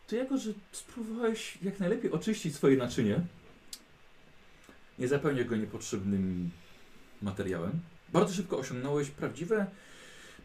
[0.08, 3.20] ty jako, że spróbowałeś jak najlepiej oczyścić swoje naczynie,
[5.00, 6.52] nie zapełnię go niepotrzebnym
[7.22, 9.66] materiałem, bardzo szybko osiągnąłeś prawdziwe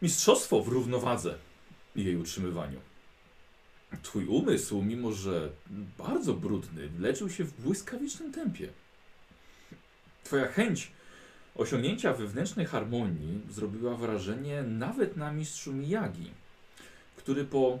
[0.01, 1.37] mistrzostwo w równowadze
[1.95, 2.79] i jej utrzymywaniu.
[4.01, 5.49] Twój umysł, mimo że
[5.97, 8.69] bardzo brudny, leczył się w błyskawicznym tempie.
[10.23, 10.91] Twoja chęć
[11.57, 16.31] osiągnięcia wewnętrznej harmonii zrobiła wrażenie nawet na mistrzu Miyagi,
[17.15, 17.79] który po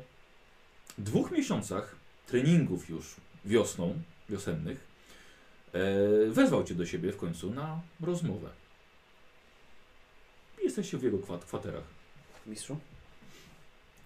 [0.97, 1.95] dwóch miesiącach
[2.27, 4.87] treningów już wiosną, wiosennych,
[5.73, 5.79] e,
[6.29, 8.49] wezwał cię do siebie w końcu na rozmowę.
[10.63, 11.83] Jesteście w jego kwat kwaterach.
[12.45, 12.79] Mistrzu?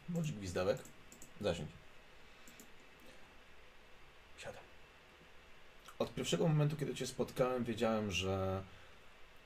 [0.10, 0.77] Bądź gwizdawek.
[1.41, 1.69] Zasiądź.
[4.38, 4.63] Siadam.
[5.99, 8.63] Od pierwszego momentu, kiedy Cię spotkałem, wiedziałem, że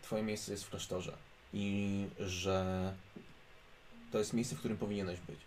[0.06, 1.18] Twoje miejsce jest w klasztorze
[1.54, 2.94] i że
[4.12, 5.40] to jest miejsce, w którym powinieneś być.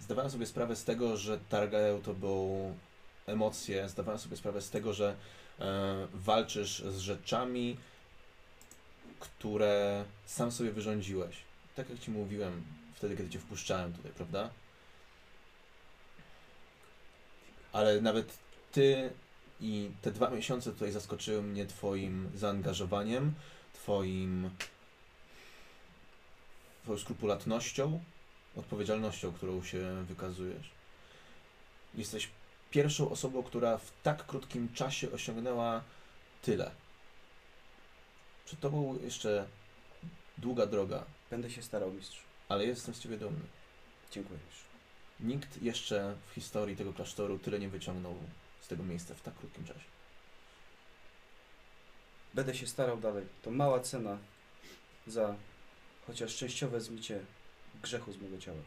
[0.00, 2.74] Zdawałem sobie sprawę z tego, że targają Tobą
[3.26, 5.16] emocje, zdawałem sobie sprawę z tego, że
[5.60, 7.76] e, walczysz z rzeczami,
[9.20, 11.36] które sam sobie wyrządziłeś.
[11.76, 12.62] Tak jak Ci mówiłem
[12.94, 14.50] wtedy, kiedy Cię wpuszczałem tutaj, prawda?
[17.72, 18.38] Ale nawet
[18.72, 19.10] Ty
[19.60, 23.34] i te dwa miesiące tutaj zaskoczyły mnie Twoim zaangażowaniem,
[23.72, 24.50] Twoim
[26.82, 28.00] Twoją skrupulatnością,
[28.56, 30.70] odpowiedzialnością, którą się wykazujesz.
[31.94, 32.28] Jesteś
[32.70, 35.82] pierwszą osobą, która w tak krótkim czasie osiągnęła
[36.42, 36.70] tyle.
[38.44, 39.46] Przed Tobą jeszcze
[40.38, 42.22] długa droga, Będę się starał, mistrzu.
[42.48, 43.44] ale jestem z Ciebie dumny.
[44.12, 44.38] Dziękuję.
[45.20, 48.14] Nikt jeszcze w historii tego klasztoru tyle nie wyciągnął
[48.64, 49.84] z tego miejsca w tak krótkim czasie.
[52.34, 53.26] Będę się starał dalej.
[53.42, 54.18] To mała cena
[55.06, 55.36] za
[56.06, 57.24] chociaż częściowe zmycie
[57.82, 58.58] grzechu z mego ciała.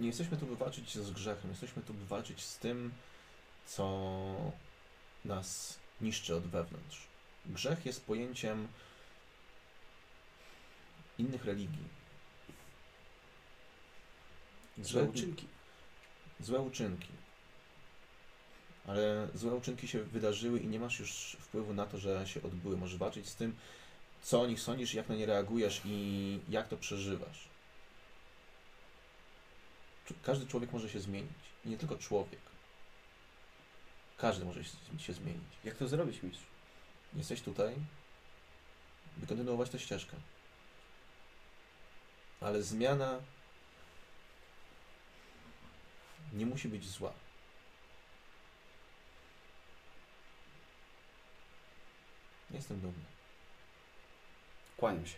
[0.00, 2.92] Nie jesteśmy tu, by walczyć z grzechem, jesteśmy tu, by walczyć z tym,
[3.66, 4.52] co
[5.24, 7.06] nas niszczy od wewnątrz.
[7.46, 8.68] Grzech jest pojęciem
[11.18, 11.88] innych religii.
[14.78, 15.46] Złe uczynki.
[16.40, 17.08] Złe uczynki.
[18.86, 22.76] Ale złe uczynki się wydarzyły i nie masz już wpływu na to, że się odbyły.
[22.76, 23.56] Możesz walczyć z tym,
[24.22, 27.48] co o nich sądzisz, jak na nie reagujesz i jak to przeżywasz.
[30.22, 31.32] Każdy człowiek może się zmienić.
[31.64, 32.40] I nie tylko człowiek.
[34.16, 34.64] Każdy może
[34.98, 35.48] się zmienić.
[35.64, 36.46] Jak to zrobić, mistrzu?
[37.14, 37.74] Jesteś tutaj,
[39.16, 40.16] by kontynuować tę ścieżkę.
[42.40, 43.20] Ale zmiana
[46.32, 47.12] nie musi być zła.
[52.56, 53.04] Jestem dumny.
[54.76, 55.16] Kłaniam się.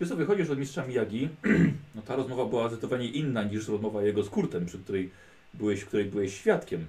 [0.00, 1.28] Wiesz co, wychodzisz od mistrza Miyagi,
[1.94, 5.10] no ta rozmowa była zdecydowanie inna niż rozmowa jego z Kurtem, przy której
[5.54, 6.86] byłeś, której byłeś świadkiem.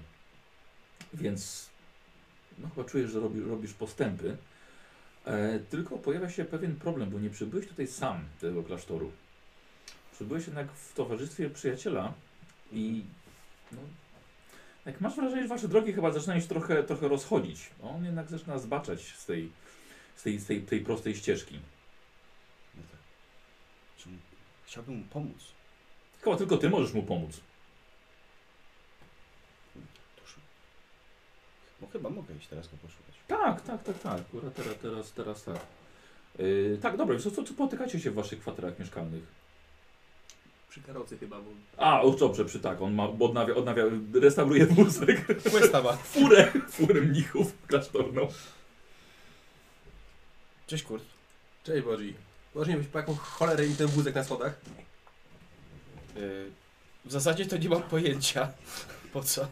[1.13, 1.69] Więc
[2.57, 4.37] no chyba czujesz, że robi, robisz postępy.
[5.25, 9.11] E, tylko pojawia się pewien problem, bo nie przybyłeś tutaj sam do tego klasztoru.
[10.13, 12.13] Przybyłeś jednak w towarzystwie przyjaciela
[12.71, 13.03] i
[13.71, 13.79] no,
[14.87, 17.69] jak masz wrażenie, że wasze drogi chyba zaczynają się trochę, trochę rozchodzić.
[17.83, 19.51] On jednak zaczyna zbaczać z tej,
[20.15, 21.59] z tej, z tej, tej prostej ścieżki.
[22.75, 22.99] No tak.
[24.65, 25.37] Chciałbym mu pomóc.
[26.21, 27.39] Chyba tylko ty możesz mu pomóc.
[30.15, 30.35] Tuż.
[31.81, 33.15] No chyba mogę iść teraz go poszukać.
[33.27, 34.19] Tak, tak, tak, tak.
[34.19, 35.59] Akurat teraz, teraz, teraz tak.
[36.39, 39.36] Yy, tak, dobra, co, co, co spotykacie się w waszych kwaterach mieszkalnych?
[40.77, 44.65] Przy karocy chyba, bo A, o dobrze, przy tak, on ma, bo odnawia, odnawia, restauruje
[44.65, 45.93] wózek, Questa ma.
[46.13, 48.27] furę, furę mnichów klasztorną.
[50.67, 51.03] Cześć Kurt.
[51.63, 52.13] Cześć Bodzi.
[52.55, 54.59] Możesz mi po jaką cholerę im ten wózek na schodach?
[56.15, 56.51] Yy,
[57.05, 58.51] w zasadzie to nie mam pojęcia.
[59.13, 59.47] Po co?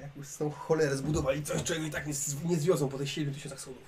[0.00, 3.10] jakby z tą cholerę zbudowali coś, czego i tak nie, z- nie zwiozą po tych
[3.10, 3.82] 7 tysiącach schodów.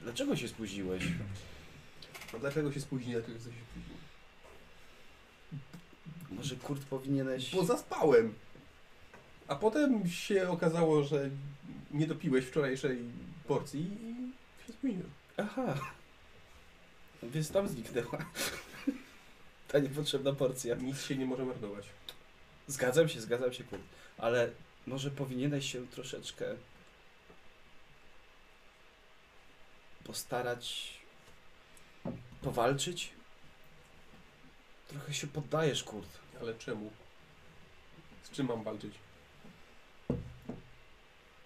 [0.00, 1.04] Dlaczego się spóźniłeś?
[2.34, 3.94] No dlaczego się spóźni, dlaczego coś się spóźni?
[6.30, 7.54] Może Kurt powinieneś...
[7.54, 8.34] Bo zaspałem.
[9.48, 11.30] A potem się okazało, że
[11.90, 12.98] nie dopiłeś wczorajszej
[13.46, 15.10] porcji i się spóźniłem.
[15.36, 15.74] Aha.
[17.22, 18.18] Więc tam zniknęła.
[19.68, 20.74] Ta niepotrzebna porcja.
[20.74, 21.84] Nic się nie może marnować.
[22.66, 23.82] Zgadzam się, zgadzam się, Kurt.
[24.18, 24.50] Ale
[24.86, 26.44] może powinieneś się troszeczkę
[30.04, 30.94] postarać
[32.42, 33.12] powalczyć?
[34.88, 36.18] Trochę się poddajesz, Kurt.
[36.40, 36.90] Ale czemu?
[38.22, 38.94] Z czym mam walczyć?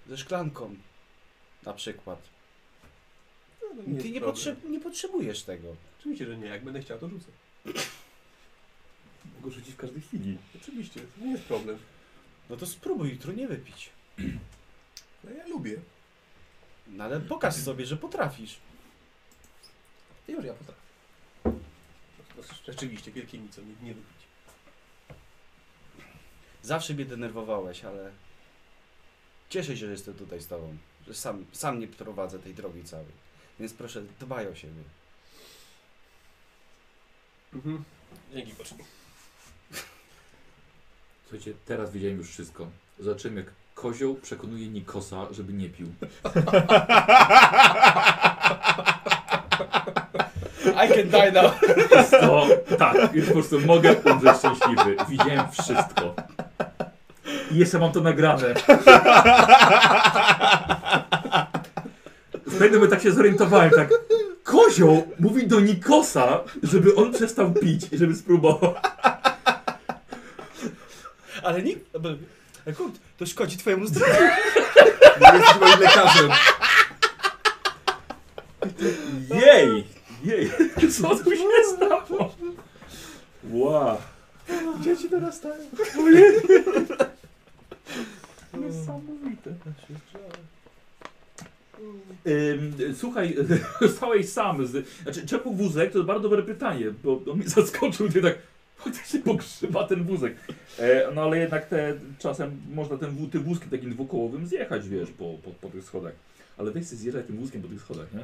[0.07, 0.77] Ze szklanką.
[1.63, 2.23] Na przykład.
[3.63, 5.77] No, to Ty nie, potrzeb, nie potrzebujesz tego.
[5.99, 6.47] Oczywiście, że nie.
[6.47, 7.27] Jak będę chciał, to rzucę.
[9.37, 10.39] Mogę rzucić w każdej chwili.
[10.63, 11.79] Oczywiście, to nie jest problem.
[12.51, 13.91] No to spróbuj jutro nie wypić.
[15.25, 15.77] No ja lubię.
[16.87, 18.59] No ale pokaż sobie, że potrafisz.
[20.29, 20.81] Ja już ja potrafię.
[22.67, 24.19] Rzeczywiście wielkie nic, nie, nie wypić.
[26.63, 28.11] Zawsze mnie denerwowałeś, ale
[29.49, 30.77] cieszę się, że jestem tutaj z tobą.
[31.07, 33.29] Że sam, sam nie prowadzę tej drogi całej.
[33.61, 34.83] Więc proszę, dbaj o siebie.
[37.55, 37.85] Mhm.
[38.33, 38.85] Dzięki, pocznij.
[41.23, 42.71] Słuchajcie, teraz wiedziałem już wszystko.
[42.99, 45.95] Zobaczymy jak kozioł przekonuje Nikosa, żeby nie pił.
[50.69, 51.53] I can die now.
[52.11, 52.47] To
[52.79, 54.97] tak, już po prostu mogę umrzeć szczęśliwy.
[55.09, 56.15] Widziałem wszystko.
[57.51, 58.55] I jeszcze mam to nagrane.
[62.57, 63.89] Wtedy tak się zorientowałem, tak.
[64.45, 68.75] Kozioł mówi do Nikosa, żeby on przestał pić, żeby spróbował.
[71.43, 71.97] Ale nikt...
[72.67, 74.13] Ale kurde, to szkodzi twojemu zdrowiu.
[75.21, 76.31] Nie jesteś moim lekarzem.
[79.31, 79.98] Jej!
[80.25, 80.51] Jej!
[80.93, 81.45] Co tu się
[81.77, 82.35] stało?
[83.51, 83.97] Wow!
[84.85, 85.55] Dzieci dorastają.
[88.59, 89.55] Niesamowite.
[92.27, 93.37] Ym, słuchaj,
[93.97, 94.67] stałeś sam.
[94.67, 95.93] Z, znaczy, czemu wózek?
[95.93, 98.39] To jest bardzo dobre pytanie, bo on mnie zaskoczył, gdy tak
[98.85, 100.37] faktycznie pokrzywa ten wózek.
[100.79, 105.11] E, no ale jednak te, czasem można ten, wó- tym wózkiem takim dwukołowym zjechać, wiesz,
[105.11, 106.13] po, po, po tych schodach.
[106.59, 108.21] Ale weź sobie zjeżdżać tym wózkiem po tych schodach, nie?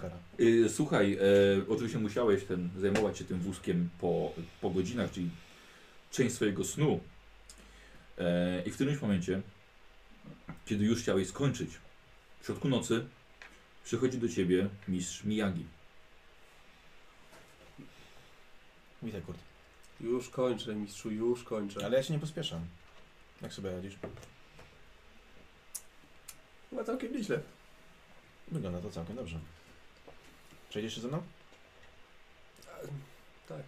[0.00, 0.16] Kara.
[0.40, 1.18] Y, Słuchaj, e,
[1.68, 5.30] oczywiście musiałeś ten, zajmować się tym wózkiem po, po godzinach, czyli
[6.10, 7.00] część swojego snu.
[8.18, 9.42] E, I w którymś momencie,
[10.66, 11.70] kiedy już chciałeś skończyć,
[12.40, 13.06] w środku nocy
[13.84, 15.64] przychodzi do ciebie mistrz Miyagi.
[19.02, 19.38] Witaj, Kurt.
[20.00, 21.86] Już kończę, mistrzu, już kończę.
[21.86, 22.60] Ale ja się nie pospieszam.
[23.42, 23.94] Jak sobie radzisz?
[26.70, 27.40] Chyba całkiem nieźle.
[28.52, 29.40] Wygląda to całkiem dobrze.
[30.68, 31.22] Przejdziesz się ze mną?
[33.48, 33.62] Tak.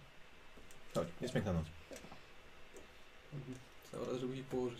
[0.93, 1.65] Chodź, jest piękna noc.
[3.91, 4.79] Cały raz, żeby się położyć.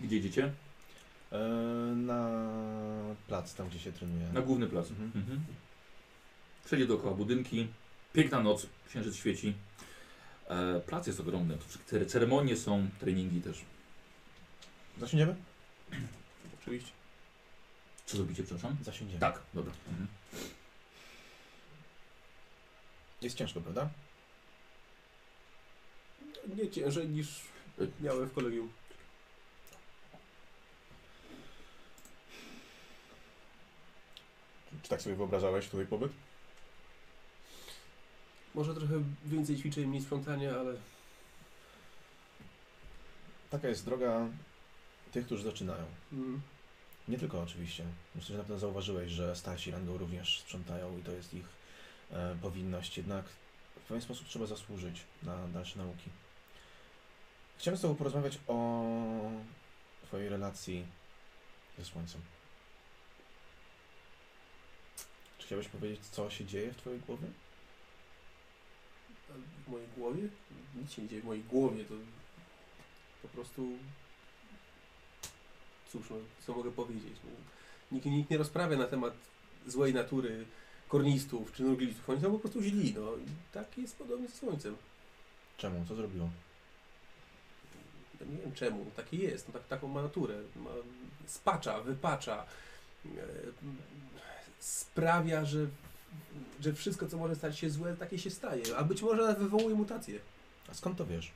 [0.00, 0.52] Gdzie idziecie?
[1.32, 1.40] Eee,
[1.96, 2.40] na
[3.26, 4.28] plac, tam gdzie się trenuje.
[4.32, 4.90] Na główny plac.
[4.90, 5.12] Mhm.
[5.14, 5.44] Mhm.
[6.64, 7.68] Wszędzie dookoła budynki.
[8.12, 9.54] Piękna noc, księżyc świeci.
[10.48, 11.58] E, plac jest ogromny.
[12.06, 13.64] Ceremonie są, treningi też.
[14.98, 15.36] Zasiądziemy?
[16.60, 16.97] Oczywiście.
[18.08, 18.76] Co zrobicie, przepraszam?
[18.82, 19.20] Zasiądziemy.
[19.20, 19.72] Tak, dobra.
[19.88, 20.08] Mhm.
[23.22, 23.88] Jest ciężko, prawda?
[26.56, 27.40] Nie ciężej niż
[28.00, 28.72] miałem w kolegium.
[34.82, 36.12] Czy tak sobie wyobrażałeś tutaj pobyt?
[38.54, 38.94] Może trochę
[39.24, 40.74] więcej ćwiczeń, mniej sprzątania, ale
[43.50, 44.26] Taka jest droga
[45.12, 45.84] tych, którzy zaczynają.
[46.12, 46.40] mm,
[47.08, 47.84] Nie tylko oczywiście.
[48.14, 51.46] Myślę, że na pewno zauważyłeś, że starsi rangą również sprzątają i to jest ich
[52.10, 52.96] e, powinność.
[52.96, 53.24] Jednak
[53.76, 56.10] w pewien sposób trzeba zasłużyć na dalsze nauki.
[57.58, 58.82] Chciałem z Tobą porozmawiać o
[60.02, 60.86] Twojej relacji
[61.78, 62.20] ze Słońcem.
[65.38, 67.26] Czy chciałbyś powiedzieć, co się dzieje w Twojej głowie?
[69.66, 70.28] w mojej głowie
[70.74, 71.94] nic się nie dzieje w mojej głowie, to
[73.22, 73.68] po prostu
[75.92, 76.16] cóż, no,
[76.46, 77.14] co mogę powiedzieć.
[77.24, 77.30] No,
[77.92, 79.14] nikt, nikt nie rozprawia na temat
[79.66, 80.44] złej natury
[80.88, 82.10] kornistów czy nurglistów.
[82.10, 84.76] Oni są po prostu źli, no i tak jest podobnie z Słońcem.
[85.56, 85.84] Czemu?
[85.88, 86.30] Co zrobiło?
[88.20, 90.34] Ja nie wiem czemu, takie jest, no, tak, taką ma naturę.
[90.56, 90.70] Ma,
[91.26, 92.46] spacza, wypacza,
[93.06, 93.08] e,
[94.58, 95.66] sprawia, że,
[96.60, 99.74] że wszystko, co może stać się złe, takie się staje, a być może nawet wywołuje
[99.74, 100.18] mutacje.
[100.68, 101.32] A skąd to wiesz?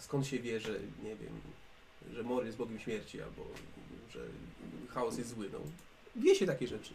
[0.00, 0.70] A skąd się wie, że
[1.02, 1.40] nie wiem,
[2.12, 3.46] że Mor jest Bogiem śmierci albo
[4.10, 4.20] że
[4.88, 5.50] chaos jest zły?
[5.52, 5.58] No,
[6.16, 6.94] wie się takie rzeczy.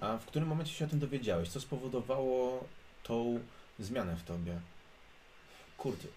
[0.00, 1.48] A w którym momencie się o tym dowiedziałeś?
[1.48, 2.64] Co spowodowało
[3.02, 3.40] tą
[3.78, 4.60] zmianę w tobie?
[5.78, 6.08] Kurde,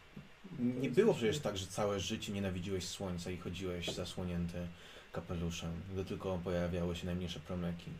[0.59, 4.67] nie było przecież tak, że całe życie nienawidziłeś słońca i chodziłeś zasłonięty
[5.11, 7.91] kapeluszem, gdy tylko pojawiały się najmniejsze promyki.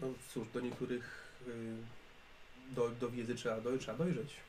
[0.00, 1.54] No cóż, do niektórych yy,
[2.74, 4.47] do, do wiedzy trzeba, trzeba dojrzeć.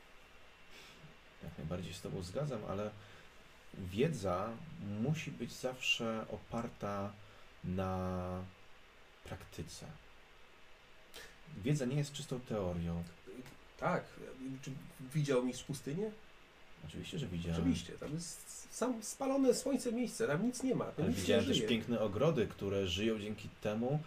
[1.44, 2.92] Jak najbardziej z Tobą zgadzam, ale
[3.74, 4.50] wiedza
[5.02, 7.14] musi być zawsze oparta
[7.64, 8.44] na
[9.24, 9.86] praktyce.
[11.58, 13.04] Wiedza nie jest czystą teorią.
[13.80, 14.04] Tak.
[14.62, 14.72] Czy
[15.14, 16.12] widział mistrz pustynię?
[16.88, 17.62] Oczywiście, że widziałem.
[17.62, 17.94] Oczywiście.
[17.94, 20.86] Tam jest sam spalone słońce miejsce, tam nic nie ma.
[20.86, 24.00] Tam Ale widziałem też piękne ogrody, które żyją dzięki temu,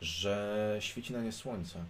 [0.00, 1.84] że świeci na nie słońce.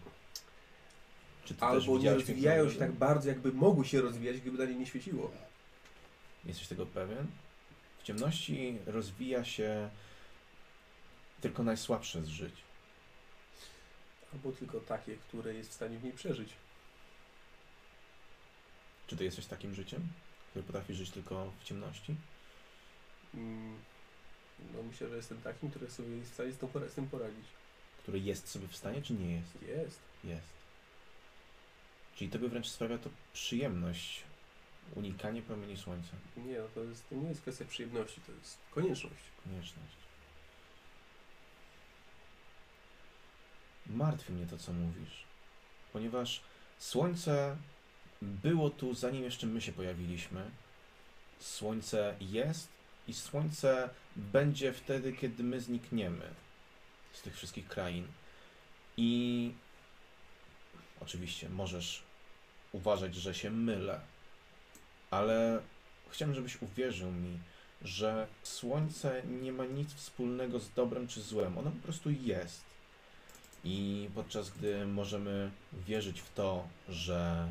[1.61, 5.31] Albo nie rozwijają się tak bardzo, jakby mogły się rozwijać, gdyby na nie nie świeciło.
[6.45, 7.27] Jesteś tego pewien?
[7.99, 9.91] W ciemności rozwija się
[11.41, 12.55] tylko najsłabsze z żyć.
[14.33, 16.53] Albo tylko takie, które jest w stanie w niej przeżyć.
[19.07, 20.09] Czy ty jesteś takim życiem,
[20.51, 22.15] który potrafi żyć tylko w ciemności?
[23.35, 23.77] Mm,
[24.75, 27.09] No myślę, że jestem takim, który sobie jest w stanie z tym, pora- z tym
[27.09, 27.45] poradzić.
[28.03, 29.63] Który jest sobie w stanie, czy nie jest?
[29.63, 29.99] Jest.
[30.25, 30.60] Jest.
[32.21, 34.23] Czyli tobie wręcz sprawia to przyjemność
[34.95, 36.11] unikanie promieni słońca.
[36.37, 39.25] Nie, no to, jest, to nie jest kwestia przyjemności, to jest konieczność.
[39.45, 39.97] Konieczność.
[43.87, 45.25] Martwi mnie to, co mówisz.
[45.93, 46.41] Ponieważ
[46.79, 47.57] słońce
[48.23, 50.51] było tu, zanim jeszcze my się pojawiliśmy.
[51.39, 52.69] Słońce jest
[53.09, 56.35] i słońce będzie wtedy, kiedy my znikniemy
[57.13, 58.07] z tych wszystkich krain.
[58.97, 59.53] I
[61.01, 62.10] oczywiście możesz
[62.73, 64.01] uważać, że się mylę,
[65.11, 65.61] ale
[66.11, 67.39] chciałem, żebyś uwierzył mi,
[67.83, 71.59] że słońce nie ma nic wspólnego z dobrem czy złem.
[71.59, 72.65] Ono po prostu jest.
[73.65, 77.49] I podczas gdy możemy wierzyć w to, że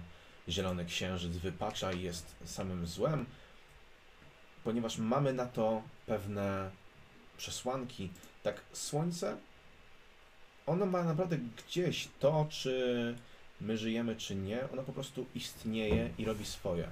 [0.49, 3.25] zielony księżyc wypacza i jest samym złem,
[4.63, 6.71] ponieważ mamy na to pewne
[7.37, 8.09] przesłanki,
[8.43, 9.37] tak słońce,
[10.65, 13.15] ono ma naprawdę gdzieś to, czy
[13.61, 16.89] my żyjemy, czy nie, ono po prostu istnieje i robi swoje.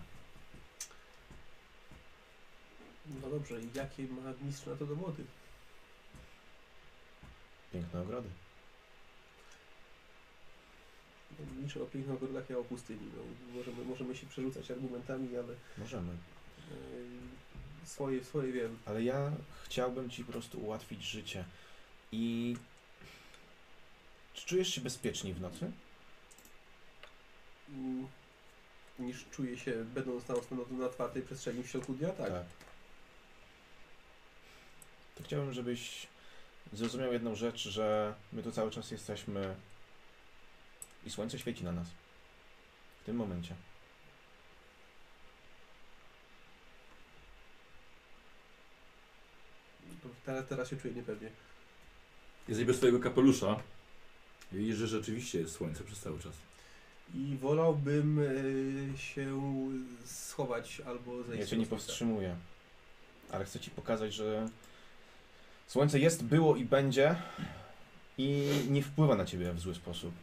[3.22, 5.24] No dobrze, i jakie ma mistrz na to dowody?
[7.74, 8.30] Piękne ogrody.
[11.62, 13.00] Mistrz o pięknych ogrodach, ja o pustyni.
[13.16, 13.24] No,
[13.58, 16.12] możemy, możemy się przerzucać argumentami, ale Możemy.
[16.12, 18.78] yy, swoje, swoje wiem.
[18.86, 19.32] Ale ja
[19.66, 21.44] chciałbym Ci po prostu ułatwić życie.
[22.12, 22.56] I
[24.34, 25.72] czy czujesz się bezpieczniej w nocy?
[27.70, 28.08] Mm,
[29.00, 32.32] niż czuję się, będąc na, na, na otwartej przestrzeni w środku dnia, tak.
[35.16, 36.08] To chciałbym, żebyś
[36.74, 39.56] zrozumiał jedną rzecz, że my tu cały czas jesteśmy
[41.06, 41.88] i słońce świeci na nas.
[43.02, 43.56] W tym momencie.
[50.26, 51.32] Teraz, teraz się czuję niepewnie.
[52.48, 53.60] Jesteś bez swojego kapelusza.
[54.52, 56.34] I widzisz, że rzeczywiście jest słońce przez cały czas.
[57.14, 58.20] I wolałbym
[58.94, 59.40] e, się
[60.06, 61.70] schować albo zejść Ja Cię nie słońca.
[61.70, 62.36] powstrzymuję.
[63.32, 64.50] Ale chcę Ci pokazać, że
[65.68, 67.16] słońce jest, było i będzie
[68.18, 70.14] i nie wpływa na Ciebie w zły sposób.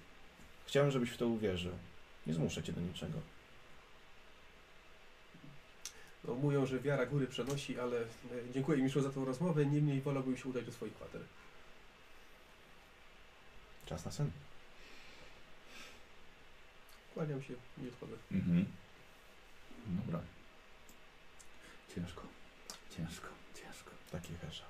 [0.66, 1.72] Chciałem, żebyś w to uwierzył.
[2.26, 3.18] Nie zmuszę Cię do niczego.
[6.24, 8.04] No, mówią, że wiara góry przenosi, ale e,
[8.54, 9.66] dziękuję mistrzu za tą rozmowę.
[9.66, 11.20] Niemniej wolałbym się udać do swoich kwater.
[13.86, 14.30] Czas na sen.
[17.14, 17.54] Kłaniam się
[17.84, 18.14] i odchodzę.
[18.32, 18.64] Mhm.
[19.86, 20.20] Dobra.
[21.94, 22.22] Ciężko.
[22.96, 23.28] Ciężko.
[23.54, 23.90] Ciężko.
[24.12, 24.64] Takie hesza.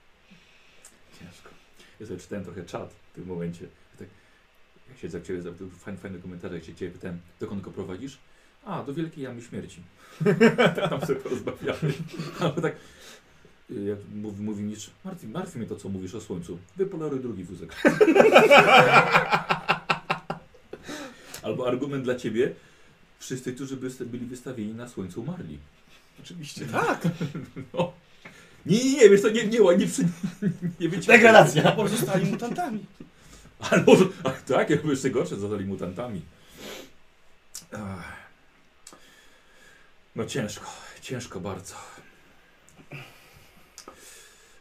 [1.21, 1.51] Ciężko.
[2.01, 3.67] Ja sobie czytałem trochę czat w tym momencie.
[3.99, 4.09] Tak,
[4.89, 8.19] jak się za ciebie zapytał, fajny, fajny komentarz, jak się ciebie pytałem, dokąd go prowadzisz?
[8.65, 9.83] A, do Wielkiej Jamy Śmierci.
[10.57, 11.93] tak tam sobie porozmawiamy.
[12.41, 12.77] Ale tak,
[13.71, 16.59] jak mówi, mówi mistrz, martwi, martwi mnie to, co mówisz o słońcu.
[16.77, 17.75] Wypolaruj drugi wózek.
[21.45, 22.53] Albo argument dla ciebie,
[23.19, 25.59] wszyscy, którzy by byli wystawieni na słońcu, umarli.
[26.21, 26.67] Oczywiście.
[26.67, 27.01] Tak,
[27.75, 27.93] No.
[28.67, 30.03] Nie, nie, nie, wiesz co, nie, nie, nie, przy,
[30.81, 31.17] nie wyciągaj.
[31.17, 31.73] degradacja.
[31.73, 32.85] Pozostali mutantami.
[33.59, 36.23] Ale może, ach, tak, jakby jeszcze gorsze zostali mutantami.
[37.73, 38.25] Ach.
[40.17, 40.67] No ciężko,
[41.03, 41.75] ciężko bardzo.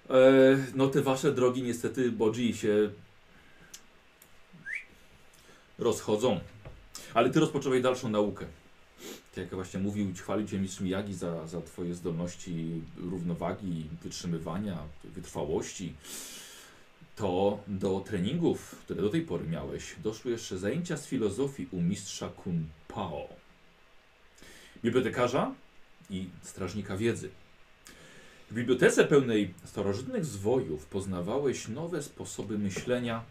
[0.10, 2.90] E, no te wasze drogi niestety, Bodzi, się
[5.80, 6.40] rozchodzą.
[7.14, 8.46] Ale ty rozpocząłeś dalszą naukę.
[9.36, 15.94] Tak jak właśnie mówił, chwalił cię mistrz Miyagi za, za twoje zdolności równowagi, wytrzymywania, wytrwałości.
[17.16, 22.30] To do treningów, które do tej pory miałeś, doszły jeszcze zajęcia z filozofii u mistrza
[22.30, 23.28] Kun Pao.
[24.84, 25.54] Bibliotekarza
[26.10, 27.30] i strażnika wiedzy.
[28.52, 33.24] W bibliotece pełnej starożytnych zwojów poznawałeś nowe sposoby myślenia,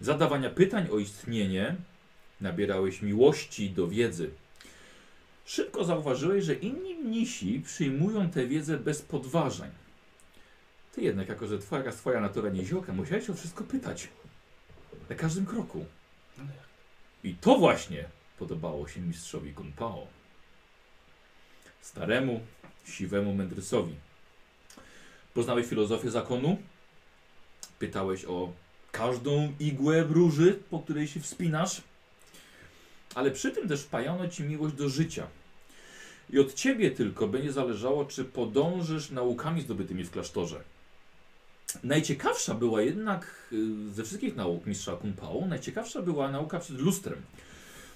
[0.00, 1.76] zadawania pytań o istnienie,
[2.42, 4.30] nabierałeś miłości do wiedzy.
[5.44, 9.70] Szybko zauważyłeś, że inni mnisi przyjmują tę wiedzę bez podważań.
[10.92, 14.08] Ty jednak, jako że twoja, twoja natura niziołka, musiałeś o wszystko pytać.
[15.10, 15.84] Na każdym kroku.
[17.24, 18.04] I to właśnie
[18.38, 20.06] podobało się mistrzowi Gunpao.
[21.80, 22.40] Staremu,
[22.84, 23.94] siwemu mędrcowi.
[25.34, 26.58] Poznałeś filozofię zakonu?
[27.78, 28.52] Pytałeś o
[28.92, 31.82] każdą igłę róży, po której się wspinasz?
[33.14, 35.26] Ale przy tym też wpajano ci miłość do życia.
[36.30, 40.62] I od ciebie tylko będzie zależało, czy podążysz naukami zdobytymi w klasztorze.
[41.84, 47.22] Najciekawsza była jednak y, ze wszystkich nauk mistrza Kunpao, najciekawsza była nauka przed lustrem.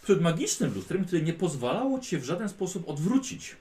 [0.03, 3.57] Przed magicznym lustrem, które nie pozwalało ci się w żaden sposób odwrócić.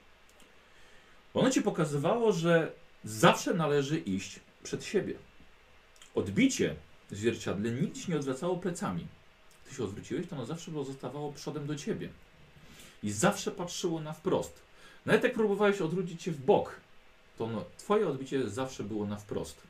[1.34, 2.72] Ono ci pokazywało, że
[3.04, 5.14] zawsze należy iść przed siebie.
[6.14, 6.74] Odbicie
[7.10, 9.06] w zwierciadle nigdy nie odwracało plecami.
[9.68, 12.08] Ty się odwróciłeś, to ono zawsze było zostawało przodem do ciebie.
[13.02, 14.62] I zawsze patrzyło na wprost.
[15.06, 16.80] Nawet jak próbowałeś odwrócić się w bok,
[17.38, 19.60] to ono, twoje odbicie zawsze było na wprost.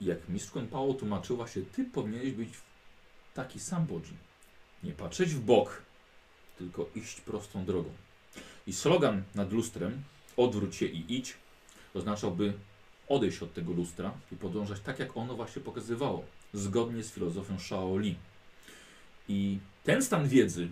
[0.00, 2.48] I jak mistrz Paolo tłumaczył, właśnie ty powinieneś być
[3.34, 4.16] taki sam Bodzi.
[4.82, 5.82] Nie patrzeć w bok,
[6.58, 7.90] tylko iść prostą drogą.
[8.66, 10.02] I slogan nad lustrem,
[10.36, 11.36] odwróć się i idź,
[11.94, 12.52] oznaczałby
[13.08, 18.14] odejść od tego lustra i podążać tak, jak ono właśnie pokazywało, zgodnie z filozofią Shaoli.
[19.28, 20.68] I ten stan wiedzy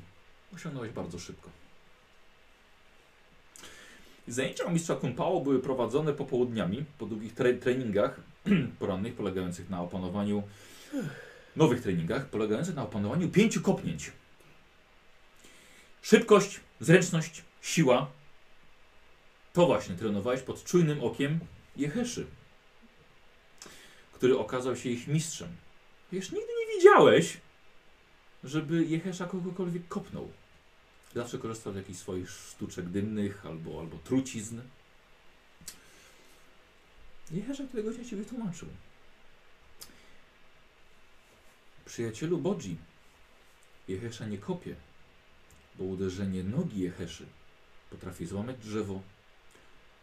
[0.55, 1.51] osiągnąłeś bardzo szybko.
[4.29, 8.21] Zajęcia u mistrza Kumpao były prowadzone popołudniami, po długich tre treningach
[8.79, 10.43] porannych, polegających na opanowaniu
[11.57, 14.13] nowych treningach, polegających na opanowaniu pięciu kopnięć.
[16.03, 18.11] Szybkość, zręczność, siła.
[19.53, 21.41] To właśnie trenowałeś pod czujnym okiem
[21.77, 22.27] Jeheszy,
[24.13, 25.49] który okazał się ich mistrzem.
[26.13, 27.41] Wiesz, nigdy nie widziałeś,
[28.45, 30.33] żeby Jehesza kogokolwiek kopnął.
[31.15, 34.61] Zawsze korzystał z jakichś swoich sztuczek dymnych albo, albo trucizn.
[37.31, 38.69] Jehesza, którego cię ci wytłumaczył.
[41.85, 42.77] Przyjacielu Bodzi,
[43.89, 44.77] Jehesza nie kopie,
[45.75, 47.27] bo uderzenie nogi Jeheszy
[47.91, 49.03] potrafi złamać drzewo,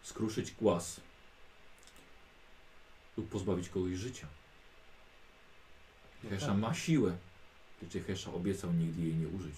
[0.04, 1.02] skruszyć głaz
[3.18, 4.28] lub pozbawić kogoś życia.
[6.22, 6.58] Tak.
[6.58, 7.18] ma siłę,
[7.82, 9.56] lecz Jehesza obiecał nigdy jej nie użyć.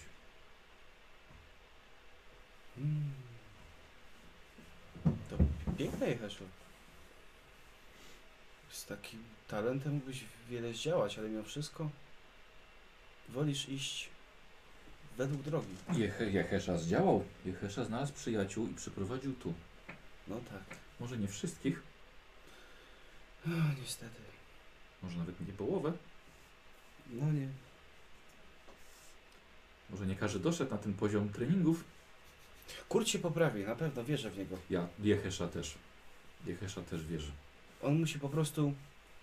[2.78, 3.12] Mm.
[5.30, 5.38] To
[5.78, 6.44] piękne Jeheszu.
[8.70, 11.90] Z takim talentem mógłbyś wiele zdziałać, ale mimo wszystko
[13.30, 14.10] wolisz iść
[15.18, 15.76] według drogi.
[15.94, 17.26] Jehe, Jehesza zdziałał.
[17.46, 19.54] Jehesza znalazł przyjaciół i przyprowadził tu.
[20.28, 20.78] No tak.
[21.00, 21.82] Może nie wszystkich,
[23.46, 23.50] O,
[23.82, 24.22] niestety.
[25.04, 25.94] może nawet nie połowę,
[27.10, 27.48] No nie.
[29.90, 31.84] może nie każdy doszedł na ten poziom treningów.
[32.90, 34.58] Kurt się poprawi, na pewno wierzę w niego.
[34.70, 35.76] Ja, Jehesza też.
[36.46, 37.32] Jehesza też wierzy.
[37.82, 38.74] On musi po prostu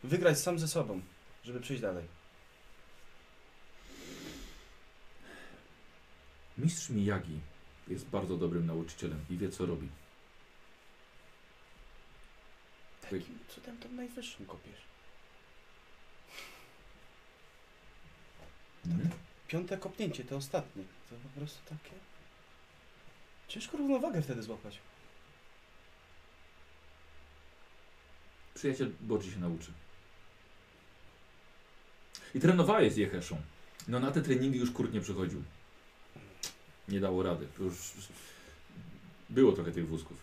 [0.04, 1.00] wygrać sam ze sobą,
[1.44, 2.04] żeby przejść dalej.
[6.58, 7.40] Mistrz Miyagi
[7.88, 9.88] jest bardzo dobrym nauczycielem i wie co robi.
[13.02, 14.80] Takim cudem tą najwyższą kopiesz.
[18.90, 19.10] Mhm.
[19.48, 20.82] Piąte kopnięcie, to ostatnie.
[21.10, 21.94] To po prostu takie...
[23.48, 24.78] Ciężko równowagę wtedy złapać.
[28.54, 29.72] Przyjaciel Bodzi się nauczy.
[32.34, 33.36] I trenowałeś z Jeheszą.
[33.88, 35.42] No na te treningi już Kurt nie przychodził.
[36.88, 37.46] Nie dało rady.
[37.56, 37.92] To Już
[39.30, 40.16] było trochę tych wózków.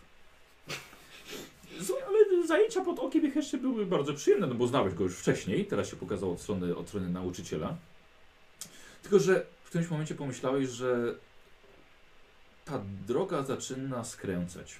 [1.82, 5.66] Słuchaj, ale zajęcia pod okiem Jeheszy były bardzo przyjemne, no bo znałeś go już wcześniej.
[5.66, 7.76] Teraz się pokazał od strony, od strony nauczyciela.
[9.04, 11.14] Tylko, że w którymś momencie pomyślałeś, że
[12.64, 14.76] ta droga zaczyna skręcać.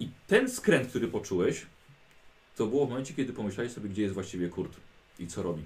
[0.00, 1.66] I ten skręt, który poczułeś,
[2.56, 4.76] to było w momencie, kiedy pomyślałeś sobie, gdzie jest właściwie Kurt
[5.18, 5.64] i co robi.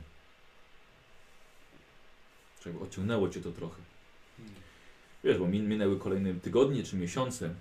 [2.61, 3.83] Czyli odciągnęło cię to trochę.
[5.25, 7.55] Wiesz, bo min minęły kolejne tygodnie czy miesiące.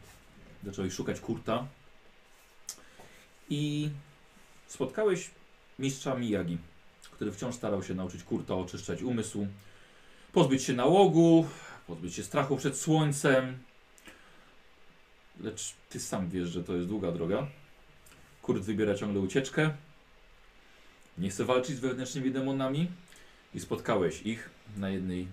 [0.63, 1.67] Zacząłeś szukać Kurta
[3.49, 3.89] i
[4.67, 5.31] spotkałeś
[5.79, 6.57] mistrza Miyagi,
[7.21, 9.47] który wciąż starał się nauczyć Kurta oczyszczać umysł,
[10.33, 11.47] pozbyć się nałogu,
[11.87, 13.57] pozbyć się strachu przed słońcem.
[15.39, 17.47] Lecz ty sam wiesz, że to jest długa droga.
[18.41, 19.73] Kurt wybiera ciągle ucieczkę.
[21.17, 22.91] Nie chce walczyć z wewnętrznymi demonami
[23.53, 25.27] i spotkałeś ich na jednej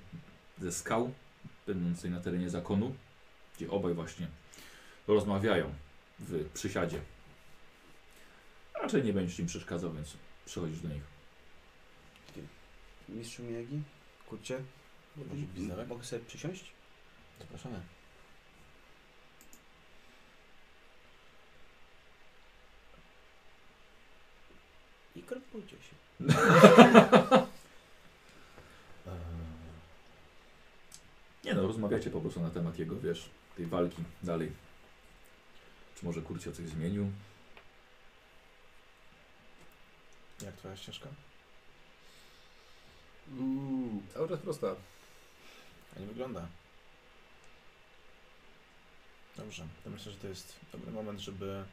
[0.58, 1.12] ze skał,
[1.66, 2.94] będącej na terenie zakonu,
[3.56, 4.26] gdzie obaj właśnie
[5.06, 5.74] rozmawiają
[6.18, 7.00] w przysiadzie.
[8.82, 10.16] Raczej nie będziesz im przeszkadzał, więc
[10.46, 11.17] przychodzisz do nich.
[13.08, 13.82] Mistrzu Miyagi?
[14.26, 14.62] Kurcie?
[15.16, 15.88] Może bizarek?
[15.88, 16.72] Mogę sobie przysiąść?
[17.38, 17.80] Zapraszamy.
[25.16, 25.96] I krępujcie się.
[29.06, 29.12] Eee,
[31.44, 34.52] Nie no, rozmawiacie po prostu na temat jego, wiesz, tej walki dalej.
[35.94, 37.12] Czy może Kurcio coś zmienił?
[40.42, 41.08] jak twoja ścieżka?
[43.32, 44.74] Mm, cały czas prosta.
[45.96, 46.46] A nie wygląda.
[49.36, 51.64] Dobrze, to myślę, że to jest dobry moment, żeby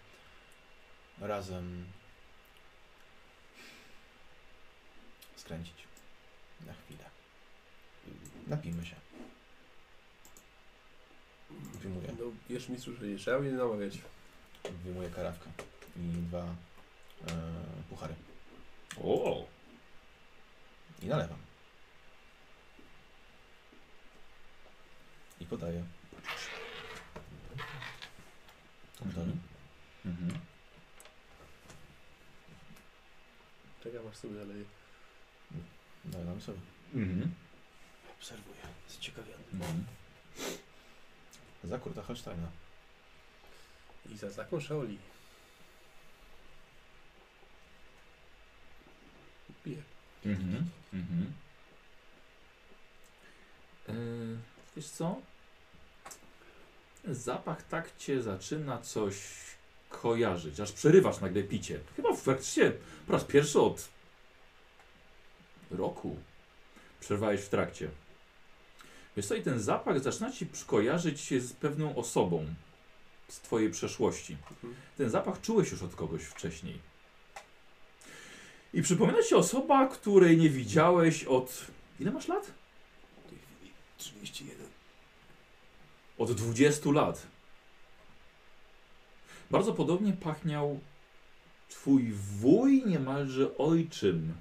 [1.20, 1.86] razem
[5.36, 5.76] skręcić.
[6.66, 7.04] Na chwilę.
[8.48, 8.96] Napijmy się.
[11.52, 13.98] Wyjmuję, No, wiesz mistrzu, że nie trzeba mnie namawiać.
[14.84, 15.50] wyjmuję karawkę
[15.98, 16.44] i dwa
[17.28, 17.34] e,
[17.90, 18.16] puchary.
[19.04, 19.46] O!
[21.02, 21.45] I nalewam.
[25.40, 25.86] I podaję.
[29.00, 29.32] Tomtowi.
[30.06, 30.40] Mhm.
[33.84, 34.66] Czekam aż sobie naleję.
[36.06, 36.60] Nalewam sobie.
[36.94, 37.34] Mhm.
[38.18, 38.62] Obserwuję.
[38.90, 39.44] Zaciekawiony.
[39.54, 39.86] Mhm.
[41.64, 42.52] Za Kurta Holsteina.
[44.10, 44.98] I za taką Shaoli.
[49.64, 49.84] Piję.
[50.26, 50.70] Mhm.
[50.94, 51.34] Mhm.
[53.90, 53.94] E,
[54.76, 55.16] wiesz co?
[57.08, 59.16] Zapach tak cię zaczyna coś
[59.90, 61.80] kojarzyć, aż przerywasz nagle picie.
[61.96, 62.72] Chyba faktycznie
[63.08, 63.88] po raz pierwszy od
[65.72, 66.18] roku
[67.00, 67.90] przerwałeś w trakcie.
[69.18, 72.46] Wiesz co, i ten zapach zaczyna ci kojarzyć się z pewną osobą
[73.28, 74.38] z twojej przeszłości.
[74.52, 74.76] Mhm.
[74.98, 76.80] Ten zapach czułeś już od kogoś wcześniej.
[78.74, 81.66] I przypomina ci osoba, której nie widziałeś od.
[82.00, 82.52] Ile masz lat?
[84.06, 84.68] W tej chwili 31.
[86.18, 87.28] Od 20 lat.
[89.52, 90.80] Bardzo podobnie pachniał
[91.70, 94.34] twój wuj, niemalże ojczym.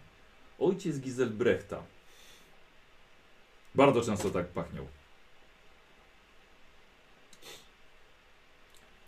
[0.58, 1.82] Ojciec Giselbrechta.
[3.74, 4.86] Bardzo często tak pachniał.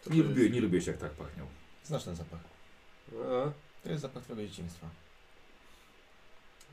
[0.04, 1.46] To Nie, to lubię, jest- nie lubiłeś jak tak pachniał.
[1.84, 2.40] Znasz ten zapach.
[3.12, 3.52] A,
[3.82, 4.86] To jest zapach twojego dzieciństwa.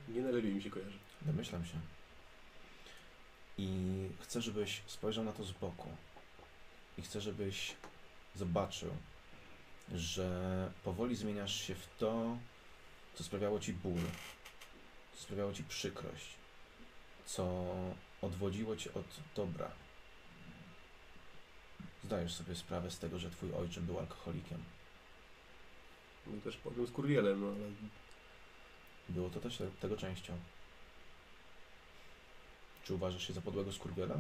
[0.08, 0.98] nie najlepiej mi się kojarzy.
[1.22, 1.80] Domyślam się.
[3.58, 3.68] I
[4.22, 5.90] chcę, żebyś spojrzał na to z boku.
[6.98, 7.76] I chcę, żebyś
[8.36, 8.90] zobaczył,
[9.94, 12.38] że powoli zmieniasz się w to,
[13.16, 14.02] co sprawiało ci ból,
[15.16, 16.26] co sprawiało ci przykrość,
[17.26, 17.66] co
[18.22, 19.72] odwodziło cię od dobra.
[22.04, 24.64] Zdajesz sobie sprawę z tego, że twój ojczym był alkoholikiem.
[26.28, 27.72] No też powiem z kurwielem, no ale
[29.10, 30.38] Było to też te- tego częścią.
[32.84, 34.16] Czy uważasz się za podłego skurwiela?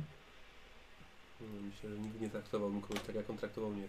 [1.41, 3.87] no, myślę, że nigdy nie traktowałbym kogoś tak, jak on traktował mnie.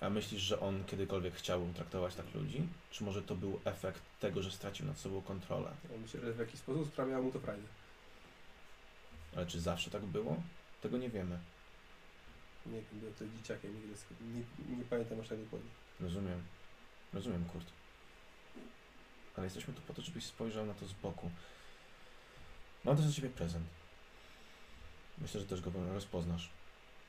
[0.00, 2.68] A myślisz, że on kiedykolwiek chciałby traktować tak ludzi?
[2.90, 5.70] Czy może to był efekt tego, że stracił nad sobą kontrolę?
[5.92, 7.66] Ja myślę, że w jakiś sposób sprawiało mu to frajdę.
[9.36, 10.42] Ale czy zawsze tak było?
[10.82, 11.38] Tego nie wiemy.
[12.66, 13.94] Nie wiem, byłem wtedy dzieciakiem, nigdy
[14.68, 15.70] nie, nie pamiętam aż tak dokładnie.
[16.00, 16.42] Rozumiem.
[17.12, 17.66] Rozumiem, Kurt.
[19.36, 21.30] Ale jesteśmy tu po to, żebyś spojrzał na to z boku.
[22.84, 23.66] Mam też dla ciebie prezent.
[25.18, 26.50] Myślę, że też go rozpoznasz.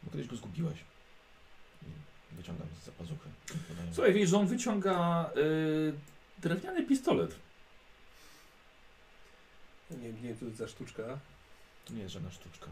[0.04, 0.78] Bo kiedyś go zgubiłeś.
[1.84, 3.30] I Wyciągam z zapazuchy.
[3.94, 5.94] Słuchaj, widzisz, że on wyciąga y,
[6.38, 7.36] drewniany pistolet.
[9.92, 11.20] Nie, nie wiem, co to za sztuczka,
[11.86, 12.68] To nie jest żadna sztuczka.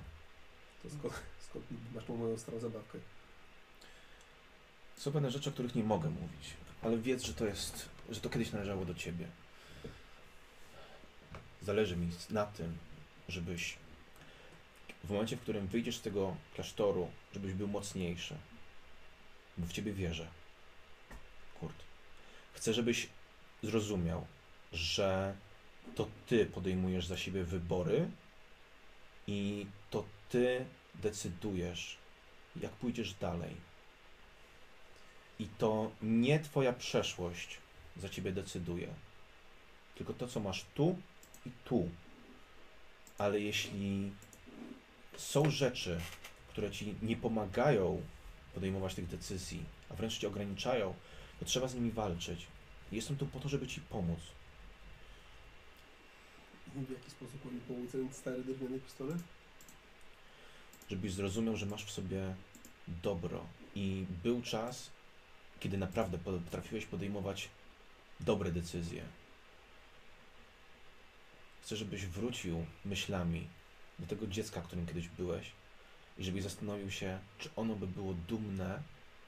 [0.83, 1.13] to skąd,
[1.49, 2.97] skąd masz tą moją starą zabawkę.
[4.97, 8.29] Są pewne rzeczy, o których nie mogę mówić, ale wiedz, że to jest, że to
[8.29, 9.27] kiedyś należało do ciebie.
[11.63, 12.77] Zależy mi na tym,
[13.29, 13.77] żebyś
[15.03, 18.35] w momencie, w którym wyjdziesz z tego klasztoru, żebyś był mocniejszy.
[19.57, 20.27] Bo w ciebie wierzę.
[21.59, 21.75] Kurt.
[22.53, 23.09] Chcę, żebyś
[23.63, 24.27] zrozumiał,
[24.73, 25.35] że
[25.95, 28.09] to ty podejmujesz za siebie wybory
[29.27, 31.97] i to ty decydujesz,
[32.55, 33.55] jak pójdziesz dalej.
[35.39, 37.57] I to nie twoja przeszłość
[37.97, 38.93] za ciebie decyduje,
[39.95, 40.97] tylko to, co masz tu
[41.45, 41.89] i tu.
[43.17, 44.11] Ale jeśli
[45.17, 45.99] są rzeczy,
[46.47, 48.01] które ci nie pomagają
[48.53, 50.93] podejmować tych decyzji, a wręcz cię ograniczają,
[51.39, 52.47] to trzeba z nimi walczyć.
[52.91, 54.19] Jestem tu po to, żeby ci pomóc.
[56.75, 59.17] I w jaki sposób mi pomóc ten stary drewniany pistolet?
[60.89, 62.35] żebyś zrozumiał, że masz w sobie
[62.87, 63.45] dobro.
[63.75, 64.89] I był czas,
[65.59, 67.49] kiedy naprawdę potrafiłeś podejmować
[68.19, 69.03] dobre decyzje.
[71.63, 73.47] Chcę, żebyś wrócił myślami
[73.99, 75.51] do tego dziecka, którym kiedyś byłeś
[76.17, 78.83] i żebyś zastanowił się, czy ono by było dumne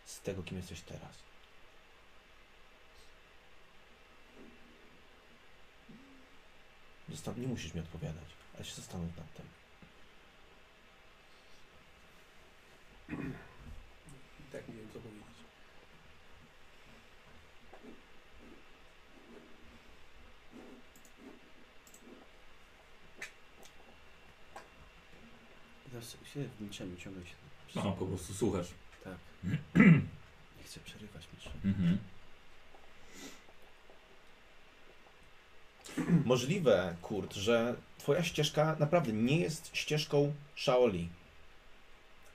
[0.05, 1.15] z tego, kim jesteś teraz.
[7.09, 8.25] Zastan- nie musisz mi odpowiadać,
[8.55, 9.45] ale się zastanów nad tym.
[14.51, 15.25] Tak nie wiem co powiedzieć.
[25.89, 25.94] Teraz
[26.33, 27.35] się w milczeniu ciągle się.
[27.75, 28.67] Aha, po prostu słuchasz.
[29.03, 29.17] Tak.
[30.57, 31.51] Nie chcę przerywać mistrza.
[31.65, 31.97] Mhm.
[36.25, 41.09] Możliwe, Kurt, że twoja ścieżka naprawdę nie jest ścieżką Shaoli,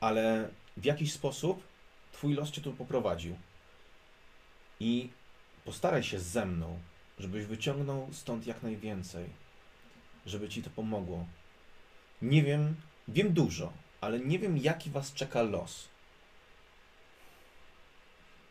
[0.01, 1.63] ale w jakiś sposób
[2.13, 3.37] twój los cię tu poprowadził.
[4.81, 5.11] I
[5.65, 6.79] postaraj się ze mną,
[7.19, 9.27] żebyś wyciągnął stąd jak najwięcej,
[10.27, 11.27] żeby ci to pomogło.
[12.23, 12.77] Nie wiem,
[13.09, 15.89] wiem dużo, ale nie wiem, jaki was czeka los.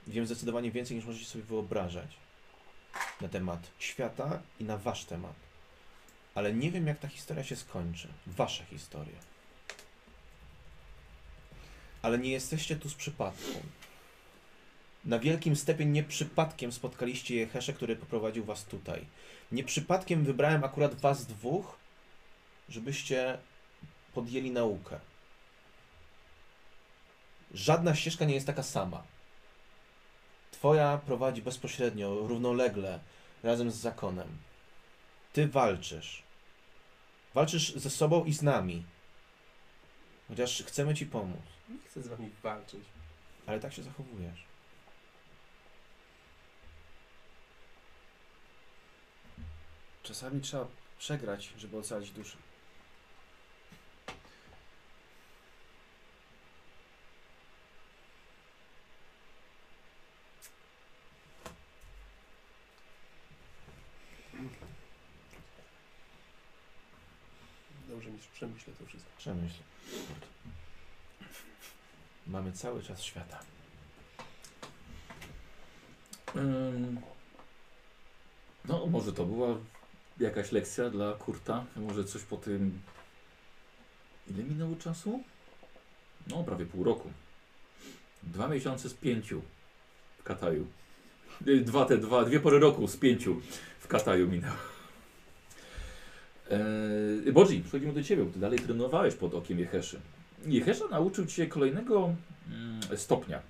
[0.07, 2.17] Wiem zdecydowanie więcej, niż możecie sobie wyobrażać
[3.21, 5.35] na temat świata i na wasz temat.
[6.35, 8.07] Ale nie wiem, jak ta historia się skończy.
[8.27, 9.19] Wasza historia.
[12.01, 13.61] Ale nie jesteście tu z przypadku.
[15.05, 19.05] Na wielkim stepie nie przypadkiem spotkaliście Jehesze, który poprowadził was tutaj.
[19.51, 21.77] Nie przypadkiem wybrałem akurat was dwóch,
[22.69, 23.37] żebyście
[24.13, 24.99] podjęli naukę.
[27.53, 29.03] Żadna ścieżka nie jest taka sama.
[30.51, 32.99] Twoja prowadzi bezpośrednio, równolegle,
[33.43, 34.37] razem z zakonem.
[35.33, 36.23] Ty walczysz.
[37.33, 38.85] Walczysz ze sobą i z nami.
[40.27, 42.83] Chociaż chcemy ci pomóc, Nie chcę z wami walczyć.
[43.47, 44.43] ale tak się zachowujesz.
[50.03, 50.67] Czasami trzeba
[50.99, 52.37] przegrać, żeby ocalić duszę.
[67.89, 68.19] Dobrze mi
[68.69, 69.11] przemyślę to wszystko.
[69.17, 69.59] Przemyśl.
[72.27, 73.39] Mamy cały czas świata.
[76.35, 77.01] Ym,
[78.65, 79.57] No, może to była
[80.19, 81.65] jakaś lekcja dla Kurta.
[81.75, 82.81] Może coś po tym.
[84.27, 85.23] Ile minęło czasu?
[86.27, 87.11] No, prawie pół roku.
[88.23, 89.41] Dwa miesiące z pięciu
[90.19, 90.67] w Kataju.
[91.47, 93.41] Y, Dwa te dwa, dwie pory roku z pięciu
[93.79, 94.55] w Kataju minęło.
[96.49, 99.99] Eee, Bodzi, przechodzimy do ciebie, bo ty dalej trenowałeś pod okiem Jeheszy.
[100.45, 102.15] Jehesza nauczył cię kolejnego
[102.51, 103.41] mm, stopnia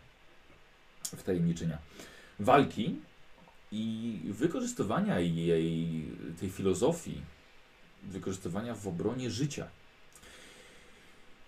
[1.03, 1.77] w tajemniczenia.
[2.39, 2.95] Walki
[3.71, 6.05] i wykorzystywania jej,
[6.39, 7.21] tej filozofii,
[8.03, 9.67] wykorzystywania w obronie życia.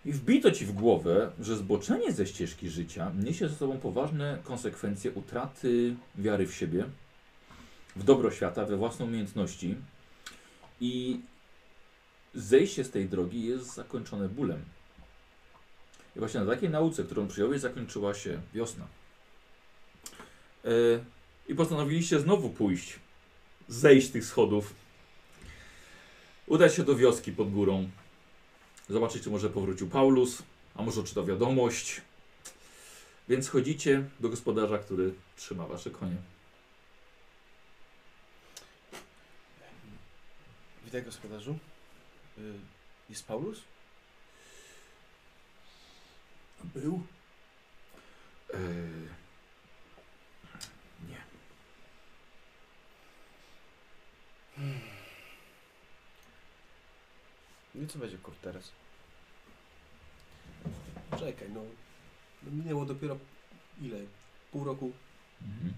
[0.05, 5.11] I wbito ci w głowę, że zboczenie ze ścieżki życia niesie ze sobą poważne konsekwencje
[5.11, 6.85] utraty wiary w siebie,
[7.95, 9.75] w dobro świata, we własne umiejętności
[10.81, 11.19] i
[12.33, 14.65] zejście z tej drogi jest zakończone bólem.
[16.15, 18.87] I właśnie na takiej nauce, którą przyjąłeś, zakończyła się wiosna.
[20.65, 20.69] E,
[21.47, 22.99] I postanowiliście znowu pójść,
[23.67, 24.73] zejść tych schodów,
[26.47, 27.89] udać się do wioski pod górą,
[28.89, 30.43] zobaczyć, czy może powrócił Paulus,
[30.75, 32.01] a może czyta wiadomość.
[33.29, 36.15] Więc chodzicie do gospodarza, który trzyma wasze konie.
[40.85, 41.55] Witaj gospodarzu.
[42.37, 42.59] Y,
[43.09, 43.61] Jest Paulus?
[46.61, 47.03] A był?
[48.53, 48.57] E,
[51.09, 51.21] nie.
[57.75, 58.71] No i co będzie kurt teraz?
[61.19, 61.61] Czekaj, no.
[62.43, 63.17] no minęło dopiero
[63.81, 63.97] ile?
[64.51, 64.91] Pół roku.
[65.41, 65.73] Mhm.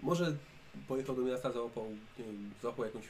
[0.00, 0.36] Może
[0.88, 1.84] pojechał do miasta, załapał,
[2.18, 3.04] nie wiem, złapał jakąś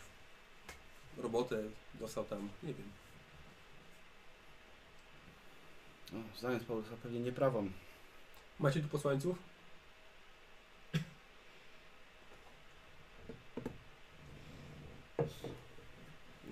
[1.17, 1.63] robotę,
[1.95, 2.91] dostał tam, nie wiem.
[6.13, 7.71] No, znając Paulusa pewnie nieprawą
[8.59, 9.39] Macie tu posłańców?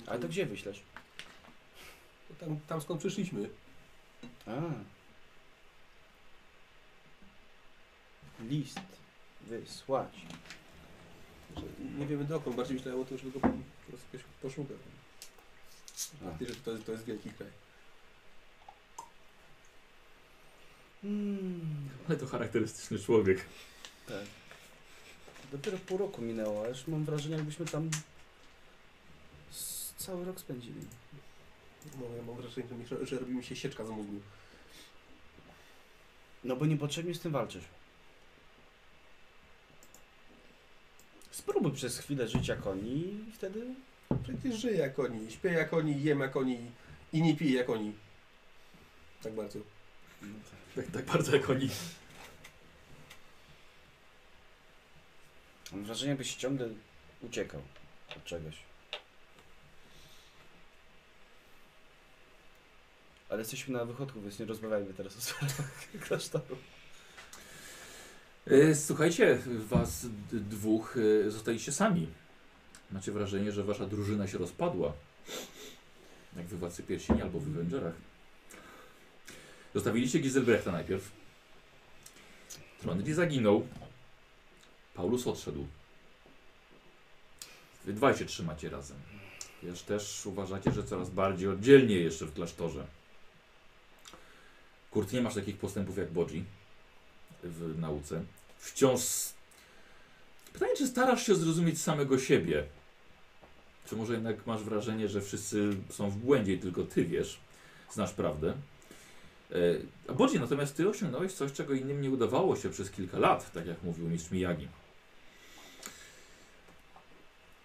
[0.06, 0.82] Ale to gdzie wyślesz?
[2.40, 3.48] Tam, tam skąd przyszliśmy.
[4.46, 4.52] A.
[8.40, 8.80] List.
[9.40, 10.26] Wysłać.
[11.56, 11.62] Że
[11.98, 13.48] nie wiemy dokąd, bardziej myślałem o tym, żeby go
[13.86, 13.90] po
[14.40, 14.66] prostu.
[16.34, 16.38] A.
[16.38, 17.50] Ty, że to jest, to jest wielki kraj.
[21.04, 23.44] Mm, Ale to charakterystyczny człowiek.
[24.08, 24.24] tak.
[25.52, 27.90] Dopiero pół roku minęło, a już mam wrażenie, jakbyśmy tam
[29.50, 30.80] s- cały rok spędzili.
[32.00, 34.20] No, ja mam wrażenie, że, mi, że, że robi mi się sieczka z mózgu.
[36.44, 37.64] No bo niepotrzebnie z tym walczysz.
[41.44, 42.90] Spróbuj przez chwilę żyć jak oni
[43.28, 43.74] i wtedy...
[44.22, 46.58] Przecież żyję jak oni, śpię jak oni, jem jak oni
[47.12, 47.92] i nie piję jak oni.
[49.22, 49.58] Tak bardzo.
[50.76, 51.70] Tak, tak bardzo jak oni.
[55.72, 56.68] Mam wrażenie, jakbyś ciągle
[57.20, 57.62] uciekał
[58.16, 58.56] od czegoś.
[63.28, 66.56] Ale jesteśmy na wychodku, więc nie rozmawiajmy teraz o sprawach klasztoru.
[68.46, 72.06] E, Słuchajcie, was dwóch e, zostaliście sami.
[72.90, 74.92] Macie wrażenie, że wasza drużyna się rozpadła.
[76.36, 77.94] Jak wy Władcy Pierścieni albo w Avengerach.
[79.74, 81.10] Zostawiliście Giselbrechta najpierw.
[82.80, 83.66] Trondri zaginął.
[84.94, 85.66] Paulus odszedł.
[87.84, 88.96] Wy dwaj się trzymacie razem.
[89.62, 92.86] Wiesz, też uważacie, że coraz bardziej oddzielnie jeszcze w klasztorze.
[94.90, 96.44] Kurt, nie masz takich postępów jak Bodzi
[97.44, 98.22] w nauce.
[98.58, 99.00] Wciąż.
[100.52, 102.64] Pytanie, czy starasz się zrozumieć samego siebie?
[103.88, 107.38] Czy może jednak masz wrażenie, że wszyscy są w błędzie i tylko ty wiesz,
[107.92, 108.54] znasz prawdę?
[109.52, 109.56] E,
[110.08, 113.66] A Bodzi, natomiast ty osiągnąłeś coś, czego innym nie udawało się przez kilka lat, tak
[113.66, 114.68] jak mówił mistrz Miyagi.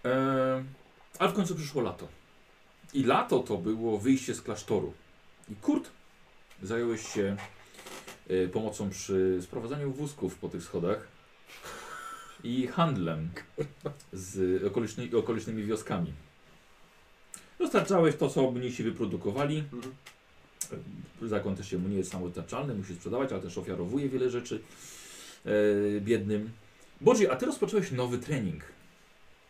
[0.05, 0.63] E,
[1.19, 2.07] Ale w końcu przyszło lato.
[2.93, 4.93] I lato to było wyjście z klasztoru.
[5.49, 5.89] I Kurt,
[6.63, 7.37] zająłeś się
[8.53, 11.07] pomocą przy sprowadzaniu wózków po tych schodach
[12.43, 13.29] i handlem
[14.13, 16.13] z okolicznymi, okolicznymi wioskami.
[17.59, 19.63] Dostarczałeś to, co mnisi wyprodukowali.
[19.73, 19.95] Mhm.
[21.21, 24.61] Zakon też się mu nie jest samowystarczalny, musi sprzedawać, ale też ofiarowuje wiele rzeczy
[25.45, 26.51] e, biednym.
[27.01, 28.63] Boże, a ty rozpocząłeś nowy trening.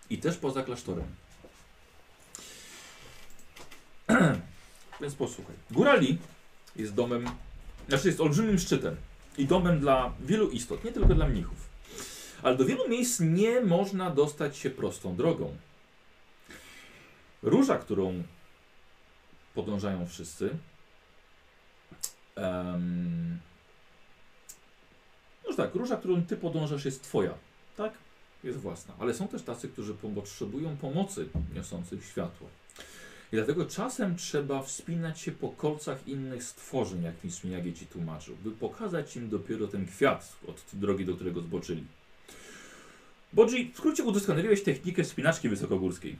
[0.09, 1.05] I też poza klasztorem.
[5.01, 5.55] Więc posłuchaj.
[5.71, 6.17] Góra Li
[6.75, 7.25] jest domem,
[7.89, 8.95] znaczy jest olbrzymim szczytem
[9.37, 11.69] i domem dla wielu istot, nie tylko dla mnichów.
[12.43, 15.57] Ale do wielu miejsc nie można dostać się prostą drogą.
[17.43, 18.23] Róża, którą
[19.53, 20.57] podążają wszyscy,
[22.39, 23.39] Um,
[25.49, 27.33] no tak, róża, którą ty podążasz jest twoja,
[27.77, 27.93] tak?
[28.43, 28.93] Jest własna.
[28.99, 32.47] Ale są też tacy, którzy potrzebują pomocy niosących światło.
[33.31, 38.35] I dlatego czasem trzeba wspinać się po kolcach innych stworzeń, jak mistrz Miyagi ci tłumaczył,
[38.43, 41.83] by pokazać im dopiero ten kwiat od drogi, do którego zboczyli.
[43.33, 46.15] Bodzi, w skrócie udoskonaliłeś technikę wspinaczki wysokogórskiej.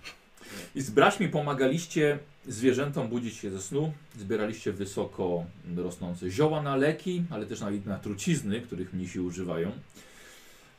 [0.75, 5.45] I z braćmi pomagaliście zwierzętom budzić się ze snu, zbieraliście wysoko
[5.75, 9.71] rosnące zioła na leki, ale też na, na trucizny, których mnisi używają,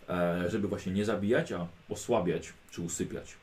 [0.09, 3.35] e, żeby właśnie nie zabijać, a osłabiać czy usypiać.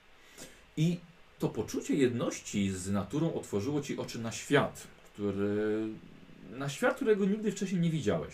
[0.77, 0.97] I
[1.39, 5.87] to poczucie jedności z naturą otworzyło ci oczy na świat, który,
[6.51, 8.33] na świat, którego nigdy wcześniej nie widziałeś.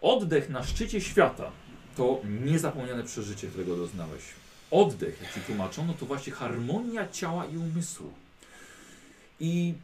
[0.00, 1.50] Oddech na szczycie świata
[1.96, 4.22] to niezapomniane przeżycie, którego doznałeś.
[4.70, 8.12] Oddech, jak ci tłumaczono, to właśnie harmonia ciała i umysłu.
[9.40, 9.74] I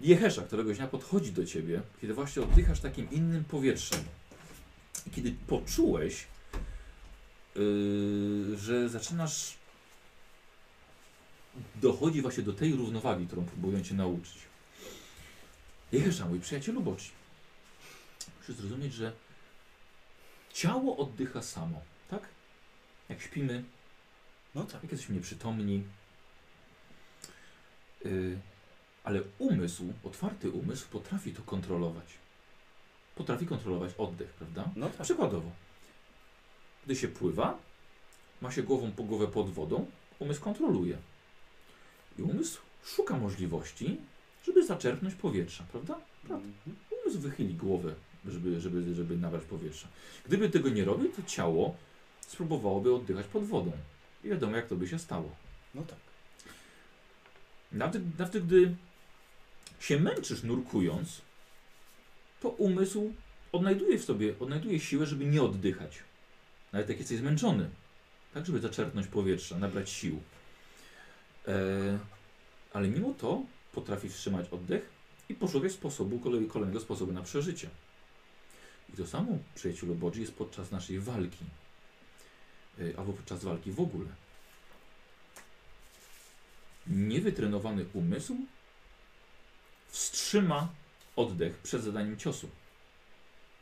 [0.00, 4.00] Jehesza, któregoś dnia podchodzi do ciebie, kiedy właśnie oddychasz takim innym powietrzem.
[5.06, 6.26] I kiedy poczułeś,
[7.54, 9.54] yy, że zaczynasz
[11.74, 14.38] dochodzi właśnie do tej równowagi, którą próbują cię nauczyć.
[15.92, 17.10] Jehesza, mój przyjacielu Boci,
[18.38, 19.12] musisz zrozumieć, że
[20.52, 22.22] ciało oddycha samo, tak?
[23.08, 23.64] Jak śpimy,
[24.54, 24.82] No tak.
[24.82, 25.82] jak jesteśmy nieprzytomni.
[28.04, 28.38] Yy,
[29.04, 32.06] ale umysł, otwarty umysł potrafi to kontrolować.
[33.14, 34.70] Potrafi kontrolować oddech, prawda?
[34.76, 35.02] No tak.
[35.02, 35.50] Przykładowo,
[36.84, 37.58] gdy się pływa,
[38.40, 39.86] ma się głową po głowę pod wodą,
[40.18, 40.98] umysł kontroluje.
[42.20, 43.96] I umysł szuka możliwości,
[44.46, 45.98] żeby zaczerpnąć powietrza, prawda?
[46.26, 46.48] Prawda.
[46.66, 46.76] Mhm.
[47.02, 47.94] Umysł wychyli głowę,
[48.28, 49.88] żeby, żeby, żeby nabrać powietrza.
[50.26, 51.76] Gdyby tego nie robił, to ciało
[52.20, 53.72] spróbowałoby oddychać pod wodą.
[54.24, 55.30] I wiadomo, jak to by się stało.
[55.74, 55.98] No tak.
[57.72, 58.74] Nawet, nawet gdy
[59.80, 61.20] się męczysz nurkując,
[62.40, 63.12] to umysł
[63.52, 65.98] odnajduje w sobie, odnajduje siłę, żeby nie oddychać.
[66.72, 67.70] Nawet jak jesteś zmęczony.
[68.34, 70.20] Tak, żeby zaczerpnąć powietrza, nabrać sił.
[71.48, 71.98] E,
[72.72, 74.90] ale mimo to potrafi wstrzymać oddech
[75.28, 77.70] i poszukać sposobu, kolej, kolejnego sposobu na przeżycie.
[78.94, 81.44] I to samo, przyjacielu Bodzi, jest podczas naszej walki.
[82.80, 84.08] E, albo podczas walki w ogóle.
[86.86, 88.36] Niewytrenowany umysł
[89.88, 90.68] wstrzyma
[91.16, 92.48] oddech przed zadaniem ciosu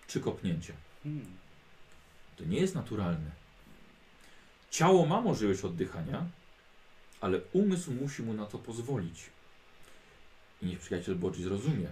[0.06, 0.72] czy kopnięcia.
[1.02, 1.36] Hmm.
[2.36, 3.30] To nie jest naturalne.
[4.70, 6.26] Ciało ma możliwość oddychania,
[7.20, 9.30] ale umysł musi mu na to pozwolić.
[10.62, 11.88] I niech przyjaciel Bodzi zrozumie,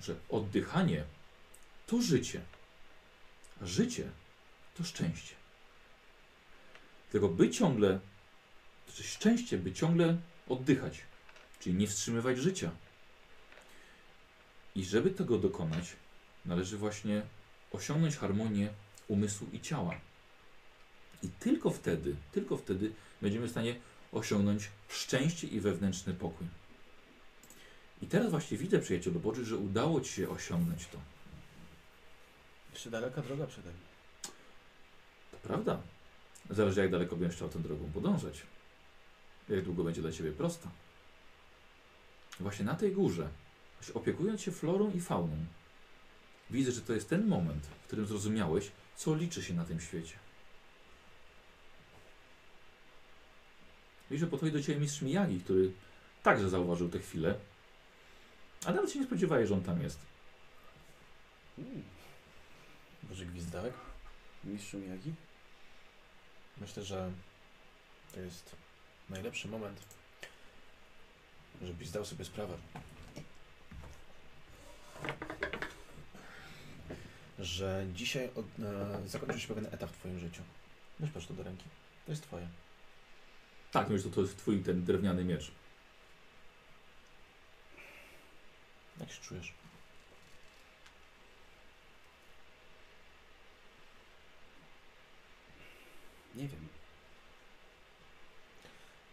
[0.00, 1.04] że oddychanie
[1.86, 2.40] to życie,
[3.62, 4.10] a życie
[4.74, 5.34] to szczęście.
[7.10, 8.00] Tylko by ciągle,
[8.86, 10.16] to jest szczęście, by ciągle
[10.48, 11.02] oddychać,
[11.60, 12.70] czyli nie wstrzymywać życia.
[14.74, 15.96] I żeby tego dokonać,
[16.44, 17.22] należy właśnie
[17.72, 18.68] osiągnąć harmonię
[19.08, 20.00] umysłu i ciała.
[21.22, 23.74] I tylko wtedy, tylko wtedy będziemy w stanie
[24.12, 26.46] osiągnąć szczęście i wewnętrzny pokój.
[28.02, 30.98] I teraz właśnie widzę, przyjacielu Boży, że udało Ci się osiągnąć to.
[32.72, 33.80] Jeszcze daleka droga przede mną.
[35.30, 35.80] To prawda.
[36.50, 38.42] Zależy jak daleko będziesz chciał tą drogą podążać.
[39.48, 40.68] Jak długo będzie dla Ciebie prosta.
[42.40, 43.28] Właśnie na tej górze,
[43.94, 45.36] opiekując się florą i fauną,
[46.50, 50.14] widzę, że to jest ten moment, w którym zrozumiałeś, co liczy się na tym świecie.
[54.12, 55.72] Że podchodzi do Ciebie mistrz Miyagi, który
[56.22, 57.34] także zauważył tę chwilę,
[58.64, 59.98] a nawet się nie spodziewałeś, że on tam jest.
[61.56, 61.82] Hmm.
[63.02, 63.74] Boże Gwizdałek?
[64.44, 65.14] Mistrzu Miyagi?
[66.60, 67.10] Myślę, że
[68.14, 68.56] to jest
[69.10, 69.80] najlepszy moment,
[71.62, 72.54] żebyś zdał sobie sprawę,
[77.38, 80.42] że dzisiaj od, e, zakończył się pewien etap w Twoim życiu.
[81.00, 81.64] Weź patrz to do ręki.
[82.06, 82.48] To jest Twoje.
[83.72, 85.52] Tak, myślę, że to jest Twój ten drewniany miecz.
[89.00, 89.52] Jak się czujesz?
[96.34, 96.68] Nie wiem.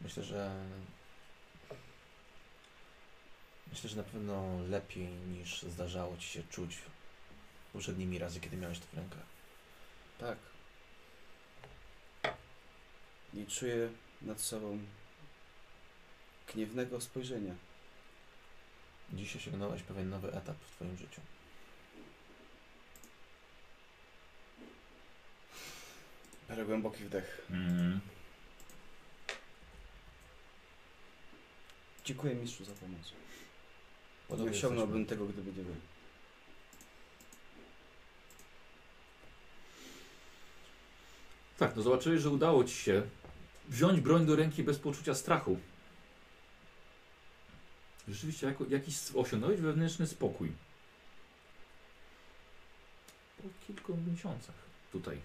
[0.01, 0.51] Myślę, że
[3.71, 6.77] myślę, że na pewno lepiej niż zdarzało Ci się czuć
[7.73, 9.25] poprzednimi razy, kiedy miałeś to w rękach.
[10.19, 10.37] Tak.
[13.33, 13.89] Nie czuję
[14.21, 14.79] nad sobą
[16.53, 17.55] gniewnego spojrzenia.
[19.13, 21.21] Dziś osiągnąłeś pewien nowy etap w Twoim życiu.
[26.49, 27.47] Biorę głęboki wdech.
[27.49, 27.99] Mm.
[32.05, 33.11] Dziękuję mistrzu za pomoc.
[33.11, 33.17] Nie
[34.27, 35.75] Podobnie osiągnąłbym tego, gdyby nie był.
[41.57, 43.03] Tak, no zobaczyłeś, że udało Ci się
[43.69, 45.59] wziąć broń do ręki bez poczucia strachu.
[48.07, 50.51] Rzeczywiście jako, jakiś osiągnąłeś wewnętrzny spokój.
[53.37, 54.55] Po kilku miesiącach
[54.91, 55.17] tutaj.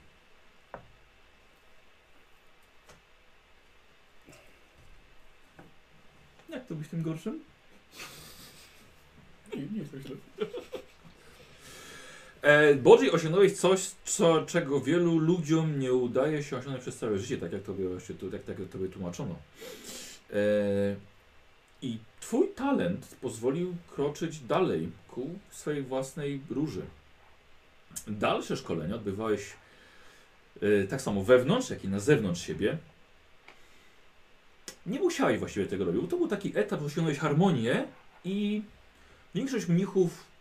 [6.48, 7.44] Jak to być tym gorszym?
[9.54, 10.16] Nie, nie jest źle.
[12.44, 17.38] E, Bodzi osiągnąłeś coś, co, czego wielu ludziom nie udaje się osiągnąć przez całe życie,
[17.38, 19.34] tak jak tobie, właśnie tak, tak jak tobie tłumaczono.
[20.32, 20.36] E,
[21.82, 26.82] I twój talent pozwolił kroczyć dalej ku swojej własnej róży.
[28.06, 29.52] Dalsze szkolenia odbywałeś
[30.62, 32.78] e, tak samo wewnątrz, jak i na zewnątrz siebie.
[34.86, 37.86] Nie musiałeś właściwie tego robić, to był taki etap, że osiągnąłeś harmonię
[38.24, 38.62] i
[39.34, 40.33] większość mnichów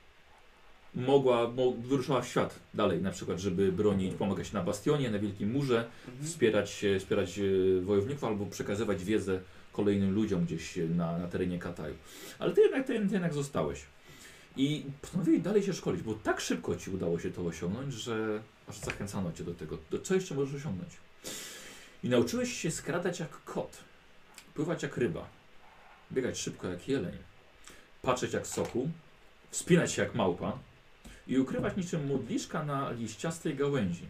[0.96, 5.52] mogła, mo, wyruszała w świat dalej, na przykład, żeby bronić, pomagać na bastionie, na Wielkim
[5.52, 6.28] Murze, Mhm.
[6.28, 9.40] wspierać, e, wspierać e, wojowników albo przekazywać wiedzę
[9.72, 11.96] kolejnym ludziom gdzieś e, na, na terenie Kataju.
[12.40, 13.82] Ale ty jednak, ty, ty jednak zostałeś.
[14.58, 18.78] I postanowiłeś dalej się szkolić, bo tak szybko ci udało się to osiągnąć, że aż
[18.78, 19.78] zachęcano cię do tego.
[19.92, 20.92] Do co jeszcze możesz osiągnąć?
[22.04, 23.78] I nauczyłeś się skradać jak kot,
[24.54, 25.26] pływać jak ryba,
[26.12, 27.14] biegać szybko jak jeleń,
[28.02, 28.90] patrzeć jak soku,
[29.52, 30.58] wspinać się jak małpa
[31.28, 34.06] i ukrywać niczym modliszka na liściastej gałęzi.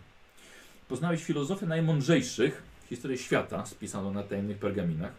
[0.88, 5.12] Poznałeś filozofię najmądrzejszych, historię świata spisaną na tajemnych pergaminach.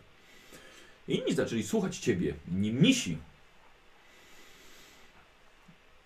[1.08, 3.18] Inni zaczęli słuchać ciebie, inni mnisi.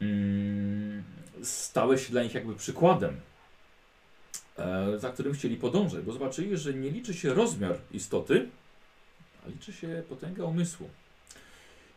[0.00, 1.02] Mm,
[1.42, 3.20] stałeś się dla nich jakby przykładem,
[4.58, 8.48] e, za którym chcieli podążać, bo zobaczyli, że nie liczy się rozmiar istoty,
[9.46, 10.88] a liczy się potęga umysłu.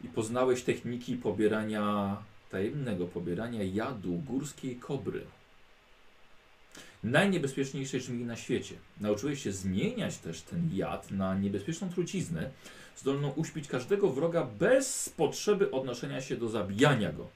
[0.04, 2.18] I poznałeś techniki pobierania
[2.52, 5.22] tajemnego pobierania jadu górskiej kobry.
[7.04, 8.76] Najniebezpieczniejszej żmii na świecie.
[9.00, 12.50] Nauczyłeś się zmieniać też ten jad na niebezpieczną truciznę,
[12.98, 17.28] zdolną uśpić każdego wroga bez potrzeby odnoszenia się do zabijania go.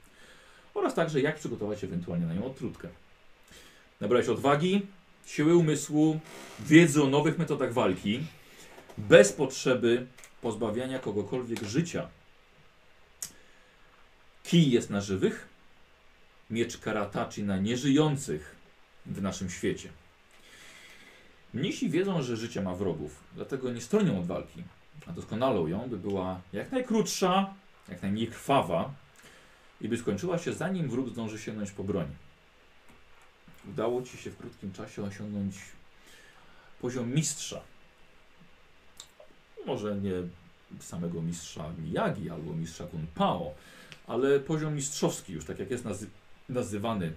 [0.73, 2.87] Oraz także jak przygotować ewentualnie na nią odtrutkę.
[4.01, 4.81] Nabrałeś odwagi,
[5.25, 6.19] siły umysłu,
[6.59, 8.19] wiedzy o nowych metodach walki,
[8.97, 10.05] bez potrzeby
[10.41, 12.07] pozbawiania kogokolwiek życia.
[14.45, 15.47] Kij jest na żywych,
[16.49, 18.55] miecz karatachi na nieżyjących
[19.05, 19.89] w naszym świecie.
[21.53, 24.63] Mnisi wiedzą, że życie ma wrogów, dlatego nie stronią od walki,
[25.07, 27.53] a doskonalą ją, by była jak najkrótsza,
[27.89, 28.93] jak najmniej krwawa
[29.81, 32.07] i by skończyła się zanim wróg zdąży sięgnąć po broń.
[33.69, 35.55] Udało Ci się w krótkim czasie osiągnąć
[36.81, 37.61] poziom mistrza.
[39.65, 40.13] Może nie
[40.79, 43.53] samego mistrza Miyagi albo mistrza Kun Pao,
[44.07, 46.07] ale poziom mistrzowski już, tak jak jest nazy
[46.49, 47.13] nazywany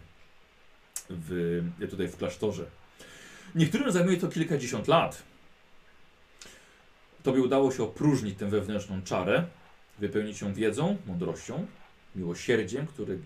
[1.10, 2.66] w, tutaj w klasztorze.
[3.55, 5.23] Niektórym zajmuje to kilkadziesiąt lat.
[7.23, 9.47] Tobie udało się opróżnić tę wewnętrzną czarę,
[9.98, 11.66] wypełnić ją wiedzą, mądrością,
[12.16, 13.16] miłosierdziem, które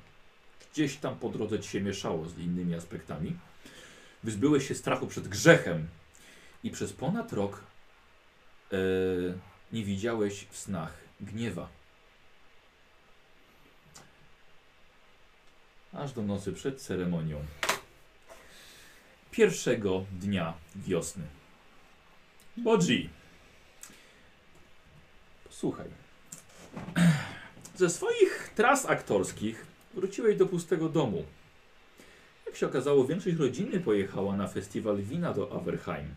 [0.72, 3.36] gdzieś tam po drodze ci się mieszało z innymi aspektami.
[4.24, 5.86] Wyzbyłeś się strachu przed grzechem
[6.64, 7.64] i przez ponad rok
[8.72, 8.76] e,
[9.72, 11.68] nie widziałeś w snach gniewa.
[15.93, 17.44] Aż do nocy przed ceremonią
[19.31, 21.24] pierwszego dnia wiosny.
[22.56, 23.09] Bodzi,
[25.44, 25.86] posłuchaj.
[27.77, 31.24] Ze swoich tras aktorskich wróciłeś do pustego domu.
[32.47, 36.14] Jak się okazało, większość rodziny pojechała na festiwal wina do Averheim.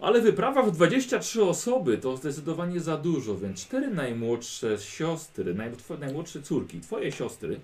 [0.00, 5.54] Ale wyprawa w 23 osoby to zdecydowanie za dużo, więc cztery najmłodsze siostry,
[6.00, 7.60] najmłodsze córki, twoje siostry,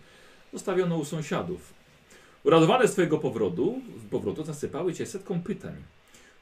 [0.57, 1.74] zostawiono u sąsiadów.
[2.45, 3.81] Uradowane z twojego powrotu,
[4.11, 5.74] powrotu zasypały cię setką pytań.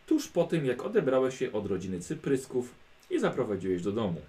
[0.06, 2.74] Tuż po tym, jak odebrałeś się od rodziny Cyprysków
[3.10, 4.20] i zaprowadziłeś do domu.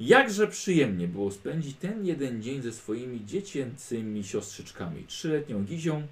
[0.00, 5.04] Jakże przyjemnie było spędzić ten jeden dzień ze swoimi dziecięcymi siostrzyczkami.
[5.06, 6.06] Trzyletnią Gizią,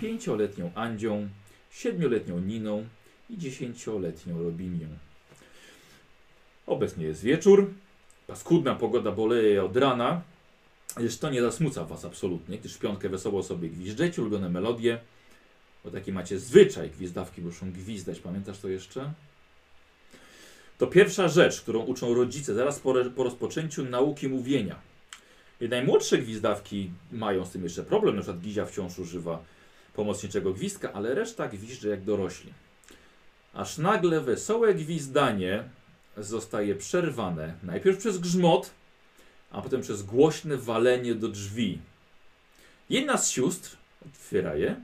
[0.00, 1.28] pięcioletnią Andzią,
[1.70, 2.84] siedmioletnią Niną
[3.30, 4.88] i dziesięcioletnią Robinią.
[6.66, 7.70] Obecnie jest wieczór.
[8.26, 10.22] Paskudna pogoda boleje od rana.
[10.96, 14.98] Lecz to nie zasmuca was absolutnie, gdyż piątkę wesoło sobie gwizdżecie, ulubione melodie.
[15.84, 18.18] Bo taki macie zwyczaj, gwizdawki muszą gwizdać.
[18.18, 19.12] Pamiętasz to jeszcze?
[20.78, 24.76] To pierwsza rzecz, którą uczą rodzice zaraz po, po rozpoczęciu nauki mówienia.
[25.60, 29.42] I najmłodsze gwizdawki mają z tym jeszcze problem, na przykład Gizia wciąż używa
[29.94, 32.52] pomocniczego gwizdka, ale reszta gwizdże jak dorośli.
[33.54, 35.64] Aż nagle wesołe gwizdanie
[36.16, 38.70] zostaje przerwane najpierw przez grzmot,
[39.52, 41.78] a potem przez głośne walenie do drzwi.
[42.90, 43.76] Jedna z sióstr
[44.06, 44.76] otwiera je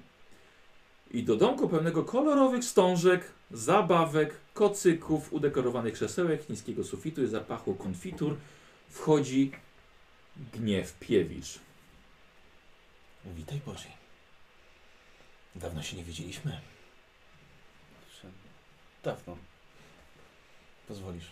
[1.10, 8.36] i do domku pełnego kolorowych wstążek, zabawek, kocyków, udekorowanych krzesełek, niskiego sufitu i zapachu konfitur
[8.88, 9.52] wchodzi
[10.52, 11.58] Gniew Piewicz.
[13.24, 13.88] Witaj Boże.
[15.56, 16.60] Dawno się nie widzieliśmy.
[19.04, 19.36] Dawno.
[20.88, 21.30] Pozwolisz.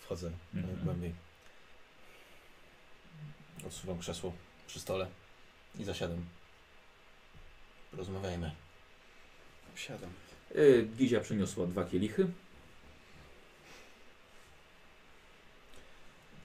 [0.00, 0.70] Wchodzę Mhm.
[0.70, 0.84] mhm.
[0.84, 1.23] głębiej.
[3.66, 4.32] Odsuwam krzesło
[4.66, 5.06] przy stole
[5.78, 6.24] i zasiadam.
[7.90, 8.54] Porozmawiajmy.
[9.76, 10.10] Siadam.
[10.54, 12.22] Yy, Gizia przyniosła dwa kielichy.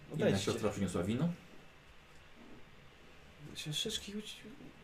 [0.09, 0.51] Jedna Odejdźcie.
[0.51, 1.29] siostra przyniosła wino.
[3.53, 4.33] Uci-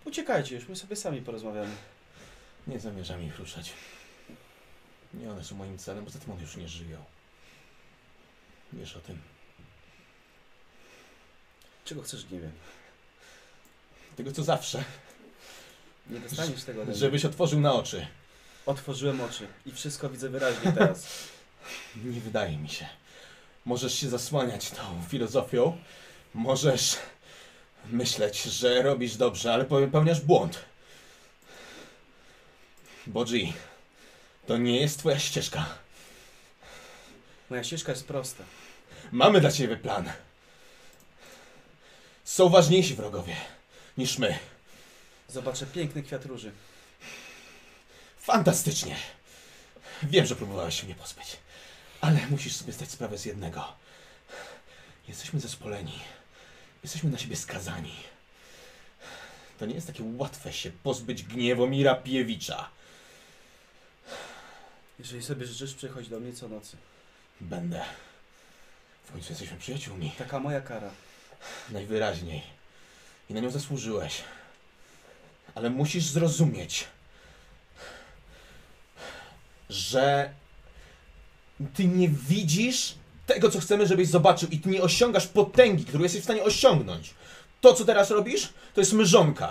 [0.05, 1.75] uciekajcie już, my sobie sami porozmawiamy.
[2.67, 3.73] Nie zamierzam ich ruszać.
[5.13, 7.03] Nie one są moim celem, poza tym one już nie żyją.
[8.73, 9.21] Wiesz o tym.
[11.85, 12.51] Czego chcesz, nie wiem.
[14.15, 14.83] Tego co zawsze.
[16.09, 16.95] Nie dostaniesz tego mnie.
[16.95, 18.07] Żebyś otworzył na oczy.
[18.65, 21.07] Otworzyłem oczy i wszystko widzę wyraźnie teraz.
[22.05, 22.85] Nie wydaje mi się.
[23.65, 25.77] Możesz się zasłaniać tą filozofią.
[26.33, 26.97] Możesz
[27.91, 30.65] myśleć, że robisz dobrze, ale popełniasz błąd.
[33.07, 33.53] Bodzi,
[34.47, 35.65] to nie jest twoja ścieżka.
[37.49, 38.43] Moja ścieżka jest prosta.
[39.11, 40.11] Mamy dla ciebie plan.
[42.35, 43.35] Są ważniejsi wrogowie
[43.97, 44.39] niż my.
[45.27, 46.51] Zobaczę piękny kwiat róży.
[48.19, 48.95] Fantastycznie.
[50.03, 51.37] Wiem, że próbowałeś się mnie pozbyć,
[52.01, 53.73] ale musisz sobie zdać sprawę z jednego.
[55.07, 55.99] Jesteśmy zespoleni.
[56.83, 57.95] Jesteśmy na siebie skazani.
[59.59, 62.69] To nie jest takie łatwe się pozbyć Gniewomira Piewicza.
[64.99, 66.77] Jeżeli sobie życzysz, przychodź do mnie co nocy.
[67.41, 67.85] Będę.
[69.05, 70.11] W końcu jesteśmy przyjaciółmi.
[70.17, 70.91] Taka moja kara.
[71.69, 72.41] Najwyraźniej.
[73.29, 74.23] I na nią zasłużyłeś.
[75.55, 76.87] Ale musisz zrozumieć,
[79.69, 80.33] że
[81.73, 82.95] ty nie widzisz
[83.25, 87.13] tego, co chcemy, żebyś zobaczył, i ty nie osiągasz potęgi, którą jesteś w stanie osiągnąć.
[87.61, 89.47] To, co teraz robisz, to jest mrzonka.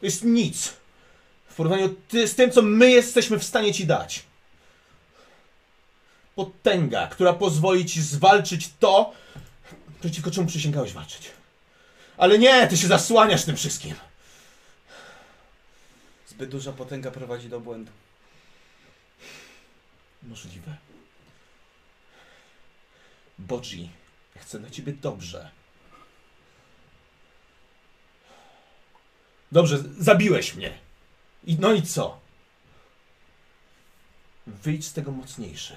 [0.00, 0.72] To jest nic.
[1.48, 1.94] W porównaniu
[2.26, 4.22] z tym, co my jesteśmy w stanie ci dać.
[6.34, 9.12] Potęga, która pozwoli ci zwalczyć to,
[10.02, 11.30] przeciwko czemu przysięgałeś walczyć.
[12.16, 13.94] Ale nie, ty się zasłaniasz tym wszystkim.
[16.26, 17.92] Zbyt duża potęga prowadzi do błędu.
[20.22, 20.76] Możliwe.
[23.38, 23.90] Bodzi,
[24.36, 25.50] chcę dla ciebie dobrze.
[29.52, 30.78] Dobrze, zabiłeś mnie.
[31.44, 32.20] I no i co?
[34.46, 35.76] Wyjdź z tego mocniejszy.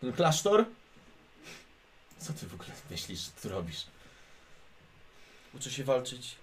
[0.00, 0.64] Ten klasztor?
[2.22, 3.86] Co ty w ogóle myślisz, że ty robisz?
[5.54, 6.36] Uczę się walczyć.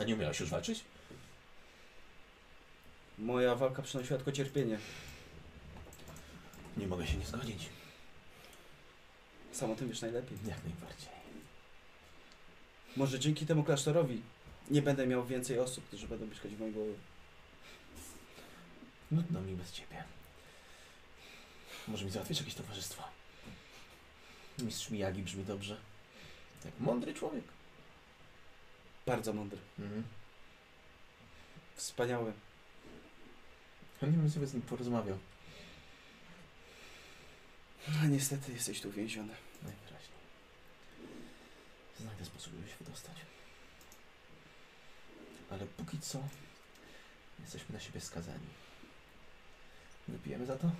[0.00, 0.84] A nie umiałeś już walczyć?
[3.18, 4.78] Moja walka przynosiła tylko cierpienie.
[6.76, 7.68] Nie mogę się nie zgodzić.
[9.52, 10.38] Sam o tym wiesz najlepiej.
[10.46, 11.08] Jak najbardziej.
[12.96, 14.22] Może dzięki temu klasztorowi
[14.70, 16.94] nie będę miał więcej osób, którzy będą mieszkać w mojej głowie.
[19.10, 20.04] Nudno mi bez ciebie.
[21.88, 23.21] Może mi załatwisz jakieś towarzystwo?
[24.58, 25.80] Mistrz Miyagi brzmi dobrze.
[26.64, 27.44] Jak mądry człowiek.
[29.06, 29.58] Bardzo mądry.
[29.78, 30.04] Mhm.
[31.76, 32.32] Wspaniały.
[34.00, 35.18] Chętnie bym sobie z nim porozmawiał.
[38.02, 39.34] A niestety jesteś tu więziony.
[39.62, 40.18] Najwyraźniej.
[42.00, 43.16] Znajdę sposób, żeby się wydostać.
[45.50, 46.18] Ale póki co
[47.40, 48.46] jesteśmy na siebie skazani.
[50.08, 50.70] Wypijemy za to?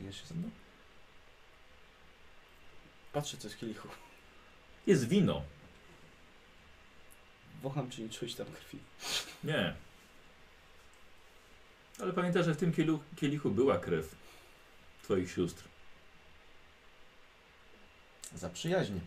[0.00, 0.50] Napijesz się ze mną?
[3.12, 3.88] Patrzę co jest w kielichu.
[4.86, 5.42] Jest wino.
[7.62, 8.78] Wącham czy nie czuć tam krwi.
[9.44, 9.74] Nie.
[11.98, 14.14] Ale pamiętaj, że w tym kielu, kielichu była krew
[15.02, 15.64] twoich sióstr.
[18.34, 19.00] Za przyjaźń.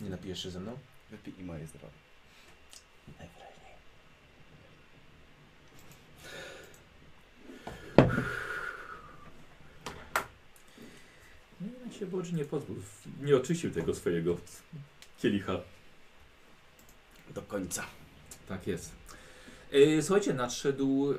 [0.00, 0.78] Nie napijesz się ze mną?
[1.10, 1.94] Wypij i moje zdrowie.
[3.08, 3.39] Najwyraźniej.
[12.00, 12.76] Się Bodzi nie pozwól.
[13.22, 14.36] Nie oczyścił tego swojego
[15.18, 15.60] kielicha.
[17.34, 17.84] Do końca.
[18.48, 18.92] Tak jest.
[19.72, 21.14] E, słuchajcie, nadszedł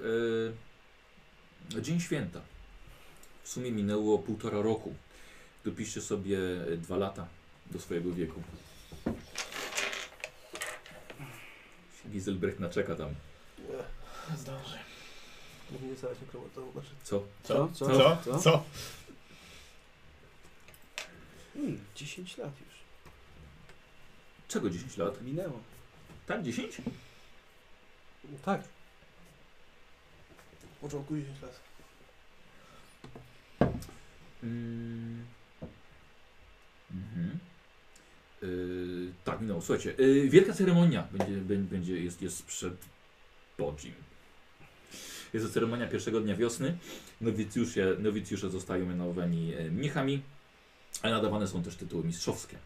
[1.75, 2.41] e, Dzień Święta.
[3.43, 4.95] W sumie minęło półtora roku.
[5.65, 6.37] Dopiszcie sobie
[6.73, 7.27] e, dwa lata
[7.71, 8.43] do swojego wieku.
[12.09, 13.15] Giselbrecht naczeka tam.
[14.37, 14.79] Zdążę.
[15.71, 16.71] Mógł nie stać nekromatą.
[16.71, 17.23] Znaczy, Co?
[17.43, 17.69] Co?
[17.73, 17.85] Co?
[17.87, 18.17] Co?
[18.25, 18.39] Co?
[18.39, 18.63] Co?
[21.53, 22.75] Hmm, 10 lat już.
[24.47, 25.21] Czego 10 lat?
[25.21, 25.59] Minęło.
[26.27, 26.81] Tak, 10?
[28.23, 28.61] no tak.
[30.81, 31.59] Początku 10 lat.
[34.43, 35.25] Mm.
[36.91, 37.39] Mhm.
[38.41, 39.61] Yy, tak, minęło.
[39.61, 42.73] Słuchajcie, yy, wielka ceremonia będzie, bę- będzie jest, jest przed
[43.57, 43.93] Bodzim.
[45.33, 46.77] Jest to ceremonia pierwszego dnia wiosny.
[47.21, 50.21] Nowicjusze, nowicjusze zostają mianowani e, mnichami,
[51.01, 52.57] ale nadawane są też tytuły mistrzowskie.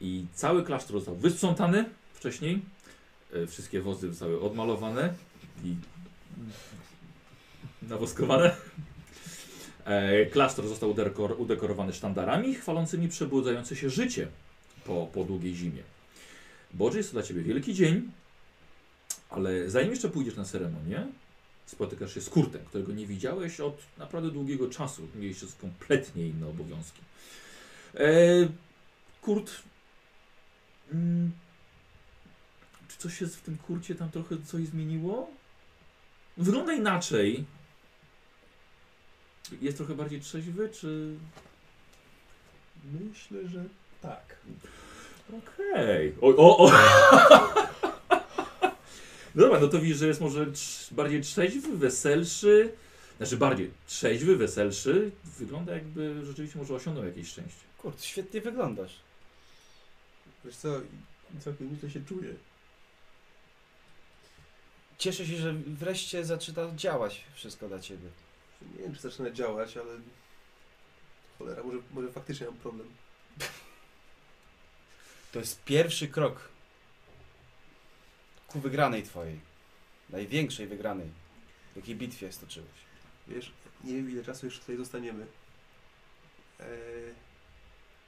[0.00, 1.84] I cały klasztor został wysprzątany
[2.14, 2.62] wcześniej.
[3.32, 5.14] E, Wszystkie wozy zostały odmalowane
[5.64, 5.74] i
[7.82, 8.56] nawoskowane.
[9.84, 14.28] E, Klasztor został udekor, udekorowany sztandarami chwalącymi przebudzające się życie
[14.84, 15.82] po, po długiej zimie.
[16.74, 18.10] Boże, jest to dla Ciebie wielki dzień,
[19.30, 21.06] ale zanim jeszcze pójdziesz na ceremonię,
[21.66, 25.08] spotykasz się z Kurtem, którego nie widziałeś od naprawdę długiego czasu.
[25.14, 27.00] Mieliście kompletnie inne obowiązki.
[27.94, 28.08] E,
[29.22, 29.52] Kurt,
[30.92, 31.32] mm,
[32.88, 35.30] czy coś się w tym Kurcie tam trochę coś zmieniło?
[36.36, 37.44] Wygląda inaczej.
[39.60, 41.16] Jest trochę bardziej trzeźwy, czy...
[43.00, 43.64] Myślę, że
[44.02, 44.36] tak.
[45.28, 46.14] Okej.
[46.20, 46.70] O, o, o.
[49.34, 52.72] Dobra, no to widzisz, że jest może trz- bardziej trzeźwy, weselszy.
[53.16, 55.10] Znaczy bardziej trzeźwy, weselszy.
[55.24, 57.60] Wygląda jakby rzeczywiście może osiągnął jakieś szczęście.
[57.78, 59.00] Kurde, świetnie wyglądasz.
[60.44, 60.80] Wiesz co,
[61.40, 62.34] całkiem nieźle się czuję.
[64.98, 68.08] Cieszę się, że wreszcie zaczyna działać wszystko dla ciebie.
[68.76, 69.90] Nie wiem, czy zaczyna działać, ale...
[71.38, 72.88] Cholera, może, może faktycznie mam problem.
[75.32, 76.48] To jest pierwszy krok
[78.54, 79.38] ku wygranej twojej.
[80.10, 81.06] Największej wygranej.
[81.72, 82.68] W jakiej bitwie stoczyłeś.
[83.28, 83.52] Wiesz,
[83.84, 85.26] nie wiem ile czasu jeszcze tutaj zostaniemy.
[86.60, 86.66] E,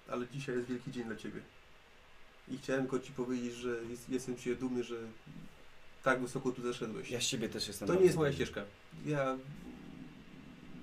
[0.08, 1.40] ale dzisiaj jest wielki dzień dla Ciebie.
[2.48, 4.96] I chciałem tylko Ci powiedzieć, że jest, jestem Cię dumny, że
[6.02, 7.10] tak wysoko tu zaszedłeś.
[7.10, 8.64] Ja z ciebie też jestem To nie jest moja ścieżka.
[9.06, 9.36] Ja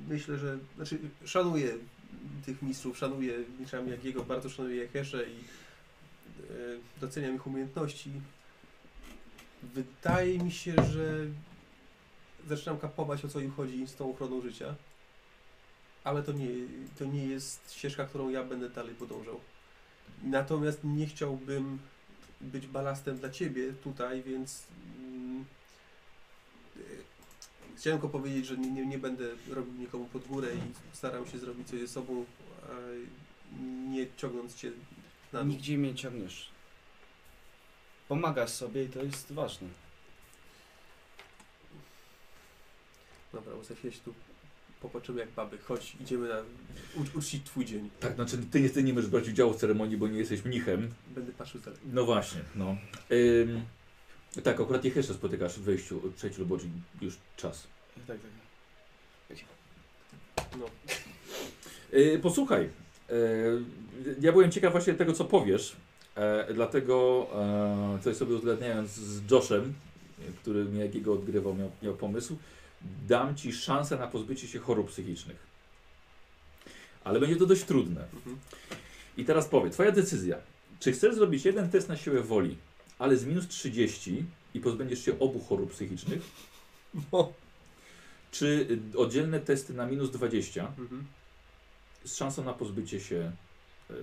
[0.08, 0.58] myślę, że.
[0.76, 1.78] Znaczy, szanuję
[2.46, 6.54] tych mistrzów, szanuję mistrza Miyagiego, bardzo szanuję Jakesze i e,
[7.02, 8.12] doceniam ich umiejętności.
[9.74, 11.26] Wydaje mi się, że
[12.48, 14.76] zaczynam kapować o co im chodzi z tą ochroną życia.
[16.04, 16.48] Ale to nie,
[17.00, 19.40] to nie jest ścieżka, którą ja będę dalej podążał.
[20.24, 21.80] Natomiast nie chciałbym
[22.42, 24.64] być balastem dla ciebie tutaj, więc
[25.00, 25.46] mm,
[26.78, 26.80] e,
[27.78, 31.40] chciałem tylko powiedzieć, że nie, nie, nie będę robił nikomu pod górę i staram się
[31.40, 32.26] zrobić coś ze sobą,
[33.90, 34.72] nie ciągnąc cię
[35.34, 35.50] na dół.
[35.50, 36.50] Nigdzie mnie nie ciągniesz.
[38.14, 39.68] Pomagasz sobie i to jest ważne.
[43.34, 44.14] Dobra, bo za chwilę się tu
[44.82, 45.58] popatrzymy jak baby.
[45.58, 46.36] Chodź, idziemy na
[47.02, 47.90] ucz, uczcić twój dzień.
[48.00, 50.94] Tak, znaczy ty, nie- ty nie możesz brać udziału w ceremonii, bo nie jesteś mnichem.
[51.08, 51.82] Będę patrzył z daleka.
[51.94, 52.78] No właśnie, no.
[53.12, 53.66] Ym,
[54.44, 56.70] tak, akurat ich jeszcze spotykasz w wejściu od trzeciej roboczej
[57.02, 57.68] już czas.
[58.08, 59.38] Tak, tak.
[60.60, 60.66] No.
[61.92, 62.70] Yy, posłuchaj,
[63.10, 63.66] yy,
[64.22, 65.76] ja byłem ciekaw właśnie tego, co powiesz,
[66.16, 69.74] e, dlatego e, coś sobie uzgadniając z Joshem,
[70.42, 72.38] który mnie jakiego odgrywał, miał, miał pomysł,
[73.08, 75.38] dam Ci szansę na pozbycie się chorób psychicznych.
[77.04, 78.02] Ale będzie to dość trudne.
[78.14, 78.38] Mhm.
[79.18, 80.38] I teraz powiedz, Twoja decyzja.
[80.80, 82.58] Czy chcesz zrobić jeden test na siłę woli,
[83.00, 86.22] ale z minus 30 i pozbędziesz się obu chorób psychicznych?
[87.12, 87.34] No.
[88.32, 88.68] Czy
[88.98, 91.04] oddzielne testy na minus 20 Mhm.
[92.06, 93.32] z szansą na pozbycie się
[93.90, 93.94] e,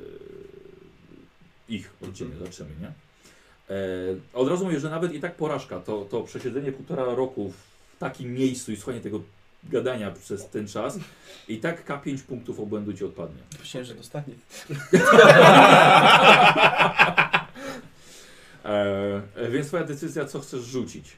[1.70, 2.92] ich oddzielnie, zobaczymy, nie?
[3.70, 3.80] E,
[4.34, 8.34] od razu mówię, że nawet i tak porażka, to, to przesiedzenie półtora roku w takim
[8.34, 9.20] miejscu i słuchanie tego
[9.64, 10.98] gadania przez ten czas
[11.48, 13.42] i tak K5 punktów obłędu Ci odpadnie.
[13.60, 14.34] Myślałem, że dostanie.
[18.64, 21.16] E, e, więc Twoja decyzja, co chcesz rzucić?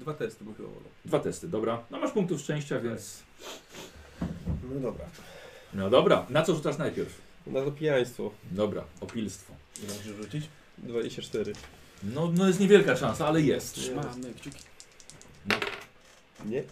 [0.00, 0.90] Dwa testy bym chyba wolał.
[1.04, 1.82] Dwa testy, dobra?
[1.90, 3.22] No masz punktów szczęścia, więc...
[4.74, 5.04] No dobra.
[5.74, 7.25] No dobra, na co rzucasz najpierw?
[7.46, 8.30] Na to pijaństwo.
[8.50, 9.52] Dobra, opilstwo.
[9.84, 10.48] Ile możesz rzucić?
[10.78, 11.52] 24.
[12.02, 13.74] No, no jest niewielka szansa, ale jest.
[13.74, 14.62] Trzymamy kciuki.
[16.44, 16.62] Nie?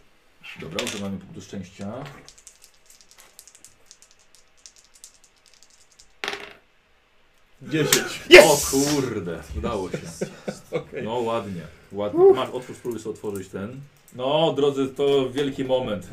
[0.60, 2.04] Dobra, używamy punktu szczęścia.
[7.62, 8.22] Dziesięć.
[8.44, 9.98] O kurde, udało się.
[10.78, 11.02] Okej.
[11.02, 12.32] No ładnie, ładnie.
[12.34, 13.80] Masz, otwórz, spróbuj sobie otworzyć ten.
[14.14, 16.08] No, drodzy, to wielki moment.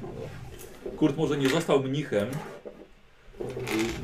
[0.97, 2.27] Kurt może nie został mnichem.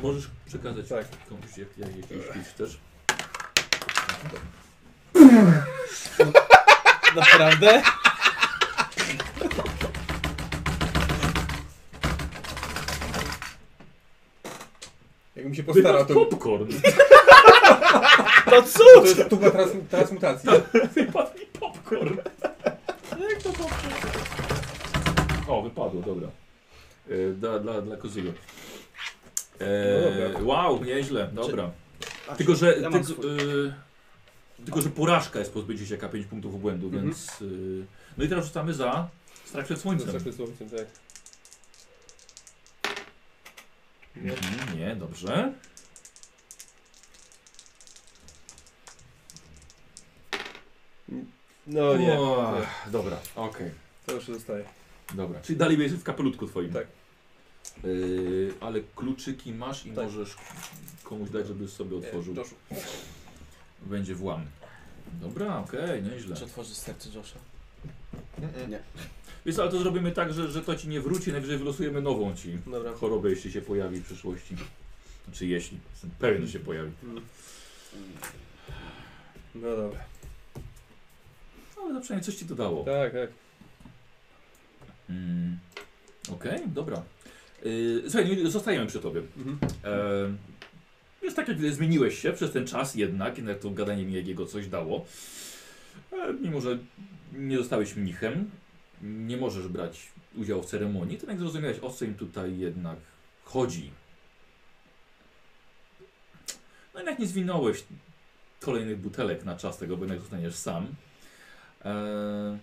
[0.03, 1.05] Możesz przekazać Tak.
[1.30, 2.77] komuś jak, jak jakiś pić też.
[7.15, 7.81] Naprawdę?
[15.35, 16.14] Jakbym się postarał, to...
[16.14, 16.68] popcorn.
[18.45, 19.18] To To cud!
[19.18, 20.49] jest tuba trans transmutacji.
[20.95, 22.18] Wypadł mi popcorn.
[25.47, 26.27] O, wypadło, dobra.
[27.09, 28.31] E, dla, dla, dla Koziego.
[29.59, 30.39] E, No dobra.
[30.43, 31.71] wow, nieźle, dobra.
[32.29, 33.25] A, Tylko, że, ja tylko, swój.
[33.25, 33.73] y,
[34.65, 37.03] tylko, że porażka jest pozbycie się K5 punktów obłędu, Mhm.
[37.05, 37.41] więc...
[37.41, 37.85] Y,
[38.17, 39.09] no i teraz rzucamy za
[39.45, 40.11] strach przed słońcem.
[40.11, 40.85] Zostawmy słońcem, tak.
[44.15, 44.31] Nie.
[44.31, 45.53] Mhm, nie, dobrze.
[51.67, 52.19] No nie.
[52.19, 52.91] O, nie.
[52.91, 53.71] Dobra, okej.
[54.05, 54.63] To już zostaje.
[55.13, 56.73] Dobra, czyli dalej jest w kapelutku twoim.
[56.73, 56.88] Tak.
[57.85, 60.05] Y, ale kluczyki masz i Tak.
[60.05, 60.35] możesz
[61.03, 62.35] komuś dać, żeby sobie otworzył.
[62.35, 62.55] Joshu.
[63.81, 64.45] Będzie włam.
[65.21, 66.35] Dobra, okej, nieźle.
[66.35, 67.39] Czy otworzysz serce Josha?
[68.69, 68.79] Nie.
[69.45, 72.57] Wiesz, ale to zrobimy tak, że, że to ci nie wróci, najwyżej wylosujemy nową ci
[72.67, 72.93] Dobra.
[72.93, 74.55] chorobę, jeśli się pojawi w przyszłości.
[75.25, 76.91] Znaczy jeśli, jestem pewien, że się pojawi.
[77.03, 77.23] Mm.
[79.55, 79.99] No dobra.
[81.77, 82.83] No, ale to przynajmniej coś ci to dało.
[82.83, 83.29] Tak, tak.
[85.09, 85.57] Mm.
[86.31, 87.03] Okej, dobra.
[87.65, 89.21] Yy, słuchaj, zostajemy przy tobie.
[89.38, 89.59] Mhm.
[89.84, 94.45] E, Już tak jak zmieniłeś się przez ten czas jednak, jednak to gadanie mi jakiego
[94.45, 95.05] coś dało.
[96.11, 96.77] E, mimo, że
[97.34, 98.49] nie zostałeś mnichem,
[99.01, 102.97] nie możesz brać udziału w ceremonii, to jednak zrozumiałeś o co im tutaj jednak
[103.43, 103.91] chodzi.
[106.93, 107.84] No jednak nie zwinąłeś
[108.59, 110.88] kolejnych butelek na czas tego, bo jednak zostaniesz sam.
[111.85, 112.57] E,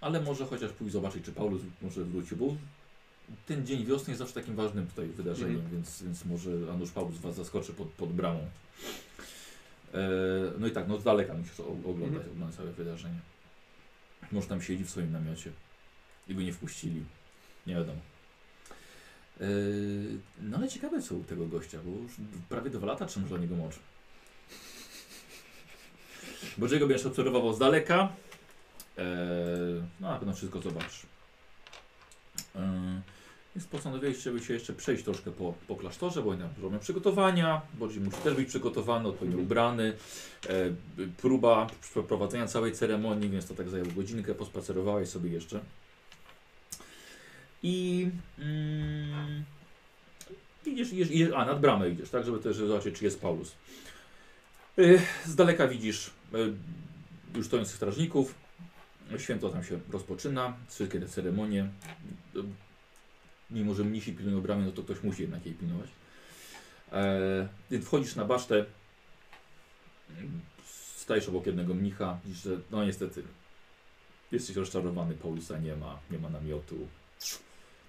[0.00, 2.56] ale może chociaż pójść zobaczyć, czy Paulus może wróci, bo
[3.46, 5.70] ten dzień wiosny jest zawsze takim ważnym tutaj wydarzeniem, Mhm.
[5.72, 8.40] więc, więc może Anusz Paulus was zaskoczy pod, pod bramą.
[9.94, 9.98] E,
[10.58, 12.30] no i tak, no z daleka musisz oglądać, Mhm.
[12.32, 13.18] oglądać całe wydarzenie.
[14.32, 15.52] Może tam siedzi w swoim namiocie
[16.28, 17.04] i go nie wpuścili.
[17.66, 18.00] Nie wiadomo.
[20.42, 22.12] no ale ciekawe co u tego gościa, bo już
[22.48, 23.74] prawie dwa lata trzymam dla niego mocz.
[26.58, 28.12] Bożego będziesz obserwował z daleka.
[28.98, 29.04] Eee,
[30.00, 31.02] no na pewno wszystko zobaczysz.
[32.56, 33.00] Eee,
[33.56, 38.00] więc postanowiłeś, żeby się jeszcze przejść troszkę po, po klasztorze, bo tam robią przygotowania, Boży
[38.00, 39.92] musi też być przygotowany, odpowiednio ubrany.
[40.48, 40.52] E,
[41.16, 45.60] próba przeprowadzenia całej ceremonii, więc to tak zajęło godzinkę, pospacerowałeś sobie jeszcze.
[47.62, 48.08] I
[48.38, 49.44] mm,
[50.66, 53.52] idziesz, idziesz, idziesz, a nad bramę idziesz, tak, żeby też zobaczyć, czy jest Paulus.
[54.78, 54.82] E,
[55.26, 56.38] z daleka widzisz e,
[57.36, 58.34] już stojących strażników.
[59.18, 61.68] Święto tam się rozpoczyna, wszystkie te ceremonie.
[63.50, 65.90] Mimo, że mnisi pilnują bramy, no to ktoś musi jednak jej pilnować.
[66.92, 68.64] E, ty wchodzisz na basztę,
[70.96, 73.22] stajesz obok jednego mnicha, widzisz, że no niestety
[74.32, 76.88] jesteś rozczarowany, Paulusa nie ma, nie ma namiotu.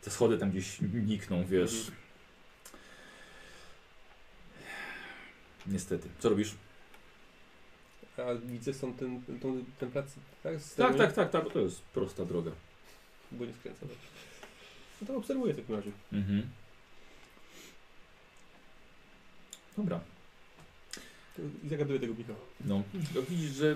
[0.02, 1.92] Te schody tam gdzieś nikną, wiesz.
[5.68, 6.10] Niestety.
[6.20, 6.56] Co robisz?
[8.18, 10.06] A widzę są ten, ten, ten, plac,
[10.44, 10.60] tak?
[10.60, 12.52] Z Tak, tak, tak, tak, bo to jest prosta droga.
[13.32, 13.86] Bo nie skręca.
[15.02, 15.92] No to obserwuję w takim razie.
[16.14, 16.50] Mhm.
[19.78, 20.00] Dobra.
[21.36, 22.40] To I zagaduję tego Michała.
[22.66, 22.84] No,
[23.16, 23.76] no widzisz, że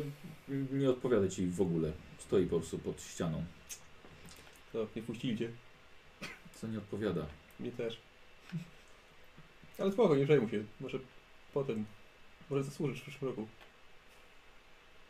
[0.71, 1.91] nie odpowiada ci w ogóle.
[2.19, 3.45] Stoi po prostu pod ścianą.
[4.73, 5.49] To nie wpuścili cię.
[6.55, 7.25] Co nie odpowiada?
[7.59, 7.97] Mnie też.
[9.79, 10.63] Ale spoko, nie przejmuj się.
[10.79, 10.99] Może
[11.53, 11.85] potem.
[12.49, 13.47] Może zasłużysz w przyszłym roku.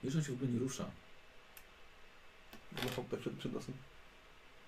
[0.04, 0.92] Wiesz, on się w ogóle nie rusza.
[2.84, 3.74] Machał tak przed, przed nosem.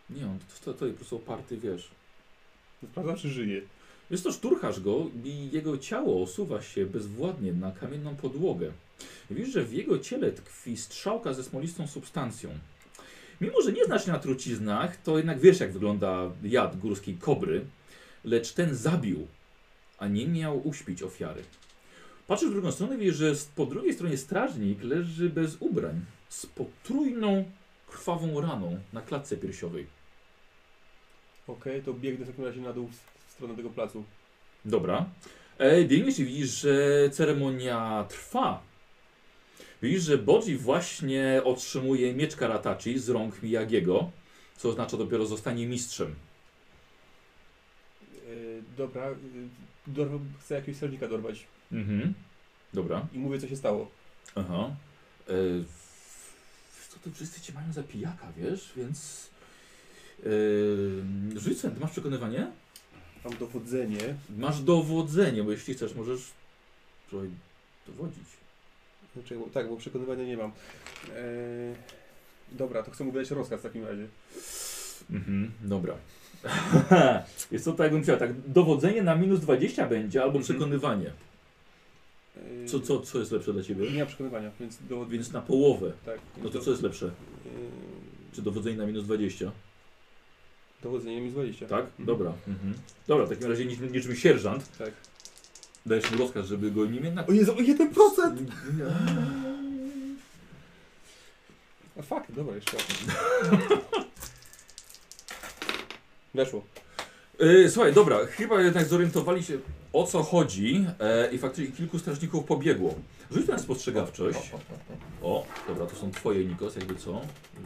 [0.09, 1.89] Nie, on to po prostu oparty, wiesz.
[2.91, 3.61] Sprawdzam, czy żyje.
[4.11, 8.71] Wiesz to, szturchasz go i jego ciało osuwa się bezwładnie na kamienną podłogę.
[9.31, 12.49] Widzisz, że w jego ciele tkwi strzałka ze smolistą substancją.
[13.41, 17.65] Mimo, że nie znasz się na truciznach, to jednak wiesz, jak wygląda jad górskiej kobry,
[18.23, 19.27] lecz ten zabił,
[19.97, 21.43] a nie miał uśpić ofiary.
[22.27, 27.45] Patrzysz w drugą stronę, widzisz, że po drugiej stronie strażnik leży bez ubrań, z potrójną,
[27.87, 29.96] krwawą raną na klatce piersiowej.
[31.47, 34.03] Okej, to biegnę w takim razie na dół w, w stronę tego placu.
[34.65, 35.05] Dobra.
[35.57, 38.61] E, biegniesz i widzisz, że ceremonia trwa.
[39.81, 44.11] Widzisz, że Bodzi właśnie otrzymuje miecz Karatachi z rąk Miyagiego,
[44.57, 46.15] co oznacza dopiero zostanie mistrzem.
[48.27, 49.15] Yy, dobra, yy,
[49.87, 51.45] dorw- chcę jakiegoś strażnika dorwać.
[51.71, 52.13] Mhm.
[52.73, 53.07] Dobra.
[53.13, 53.91] I mówię, co się stało.
[54.35, 54.75] Aha.
[55.29, 55.33] E,
[56.89, 59.29] co to wszyscy cię mają za pijaka, wiesz, więc...
[60.23, 60.29] E,
[61.39, 62.47] rzuć sobie, ty masz przekonywanie?
[63.25, 64.15] Mam dowodzenie.
[64.37, 66.21] Masz dowodzenie, bo jeśli chcesz, możesz
[67.09, 67.27] trochę
[67.87, 68.23] dowodzić.
[69.13, 70.51] Znaczy, bo, tak, bo przekonywania nie mam.
[71.07, 71.15] Yy,
[72.51, 74.07] dobra, to chcę mu wydać rozkaz w takim razie.
[75.11, 75.95] Mhm, dobra.
[77.51, 80.43] Jest to tak jakbym chciał, tak dowodzenie na minus 20 będzie, albo Mhm.
[80.43, 81.11] przekonywanie.
[82.61, 83.91] Yy, Co, co, co jest lepsze dla Ciebie?
[83.91, 85.17] Nie ma przekonywania, więc dowodzenie.
[85.17, 85.91] Więc na połowę.
[86.05, 86.19] Tak.
[86.43, 87.05] No to co jest lepsze?
[87.05, 87.11] Yy,
[88.35, 89.51] Czy dowodzenie na minus 20?
[90.83, 91.67] Dowodzenie mi 20.
[91.67, 91.85] Tak?
[91.85, 92.05] Mhm.
[92.05, 92.33] Dobra.
[92.47, 92.73] Mhm.
[93.07, 94.77] Dobra, w takim razie niczym, niczym sierżant.
[94.77, 94.91] Tak.
[95.85, 97.29] Dajesz mu rozkaz, żeby go nie jednak...
[97.29, 98.45] O Jezu, o 1%!
[101.99, 102.85] A fuck, dobra, jeszcze raz.
[106.35, 106.63] Weszło.
[107.39, 109.57] Yy, słuchaj, dobra, chyba jednak zorientowali się
[109.93, 112.95] o co chodzi e, i faktycznie kilku strażników pobiegło.
[113.31, 114.51] Rzuć na spostrzegawczość.
[115.21, 117.21] O, dobra, to są twoje Nikos, jakby co?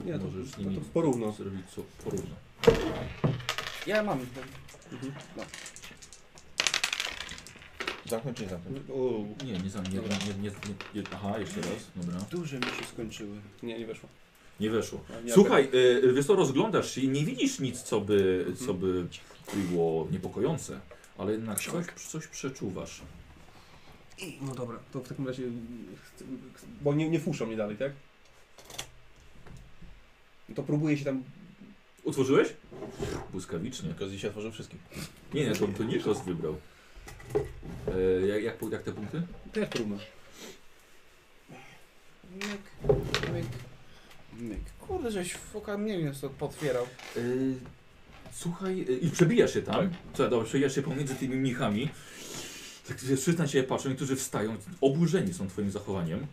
[0.05, 1.31] Nie, to, Możesz z to, nimi to porówno.
[1.31, 2.35] zrobić co porówno.
[3.87, 4.19] Ja mam.
[4.91, 5.13] Mhm.
[8.05, 8.77] Zamknąć czy nie zamknąć?
[8.93, 10.17] O, Nie, nie znam, nie, Dobra.
[10.17, 12.19] nie, nie, nie, nie, aha, jeszcze raz, dobra.
[12.31, 13.37] Duże mi się skończyły.
[13.63, 14.09] nie, nie weszło.
[14.59, 15.01] Nie weszło.
[15.25, 19.07] Nie Słuchaj, y, wiesz co, rozglądasz się i nie widzisz nic, co by, co by
[19.55, 20.79] było niepokojące,
[21.17, 23.01] ale jednak coś, coś przeczuwasz.
[24.41, 25.43] No dobra, to w takim razie.
[26.03, 26.25] chcę-
[26.81, 27.91] Bo nie, nie fuszą mnie dalej, tak?
[30.49, 31.23] No To próbuję się tam.
[32.03, 32.47] Utworzyłeś?
[33.31, 33.89] Błyskawicznie.
[33.89, 34.79] Tylko dzisiaj otworzył wszystkim.
[35.33, 36.55] Nie, nie, to, to Nikos wybrał.
[37.87, 39.21] E, jak, jak, jak te punkty?
[39.51, 39.99] Też próbuję.
[42.35, 42.61] Myk,
[43.33, 43.45] myk,
[44.39, 44.59] myk.
[44.79, 46.85] Kurde, żeś foka mnie to potwierał.
[47.17, 47.55] Y,
[48.33, 49.75] słuchaj, y, i przebijasz się tam.
[49.75, 49.99] Tak.
[50.13, 51.89] Co, dobra, przebijasz się pomiędzy tymi mnichami.
[52.87, 56.27] Tak wszyscy na ciebie patrzą, niektórzy wstają, oburzeni są twoim zachowaniem.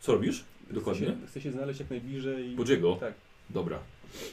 [0.00, 0.44] Co robisz?
[0.70, 1.06] Dokładnie?
[1.06, 2.56] Chcę się, chcę się znaleźć jak najbliżej.
[2.56, 2.96] Bodziego?
[2.96, 3.14] Tak.
[3.50, 3.78] Dobra.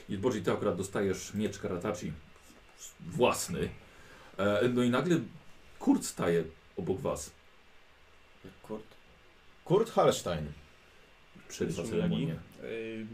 [0.08, 2.12] Bodzi, ty akurat dostajesz miecz Karatachi
[3.00, 3.68] własny.
[4.38, 5.20] E, no i nagle
[5.78, 6.44] Kurt staje
[6.76, 7.30] obok was.
[8.62, 8.84] Kurt.
[9.64, 10.52] Kurt Hallstein.
[11.48, 12.36] Przerywa ceremonię.
[12.62, 13.06] Yy,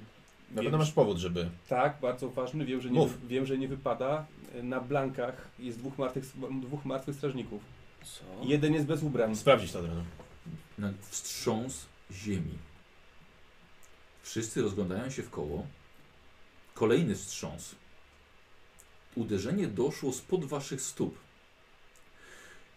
[0.50, 1.50] Na pewno masz powód, żeby...
[1.68, 2.64] Tak, bardzo ważny.
[2.64, 3.28] Wiem, że nie, Mów.
[3.28, 4.26] wiem, że nie wypada.
[4.62, 6.24] Na blankach jest dwóch martwych,
[6.62, 7.62] dwóch martwych strażników.
[8.04, 8.24] Co?
[8.44, 9.36] Jeden jest bez ubrań.
[9.36, 10.02] Sprawdzić to od razu.
[10.78, 12.58] Na wstrząs ziemi.
[14.22, 15.66] Wszyscy rozglądają się w koło.
[16.74, 17.74] Kolejny wstrząs.
[19.14, 21.18] Uderzenie doszło spod waszych stóp.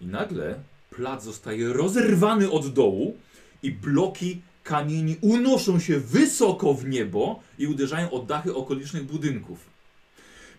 [0.01, 0.59] I nagle
[0.89, 3.17] plac zostaje rozerwany od dołu
[3.63, 9.59] i bloki kamieni unoszą się wysoko w niebo i uderzają o dachy okolicznych budynków.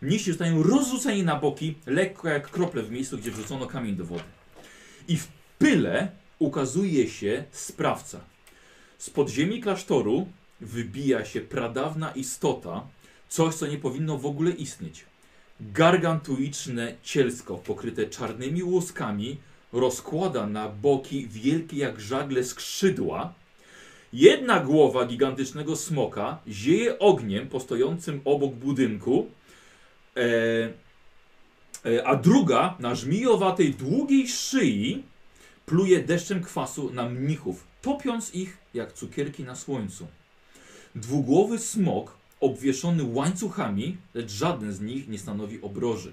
[0.03, 4.23] Mniejsi zostają rozrzuceni na boki, lekko jak krople w miejscu, gdzie wrzucono kamień do wody.
[5.09, 6.09] I w pyle
[6.39, 8.21] ukazuje się sprawca.
[8.99, 10.29] Z podziemi klasztoru
[10.61, 12.87] wybija się pradawna istota,
[13.29, 15.05] coś co nie powinno w ogóle istnieć.
[15.61, 19.37] Gargantuiczne cielsko pokryte czarnymi łuskami
[19.73, 23.35] rozkłada na boki wielkie jak żagle skrzydła.
[24.13, 29.31] Jedna głowa gigantycznego smoka zieje ogniem postojącym obok budynku,
[30.17, 30.23] e,
[31.85, 35.03] e, a druga na żmijowatej długiej szyi
[35.67, 40.07] pluje deszczem kwasu na mnichów, topiąc ich jak cukierki na słońcu.
[40.95, 42.17] Dwugłowy smok
[42.47, 46.13] obwieszony łańcuchami, lecz żaden z nich nie stanowi obroży.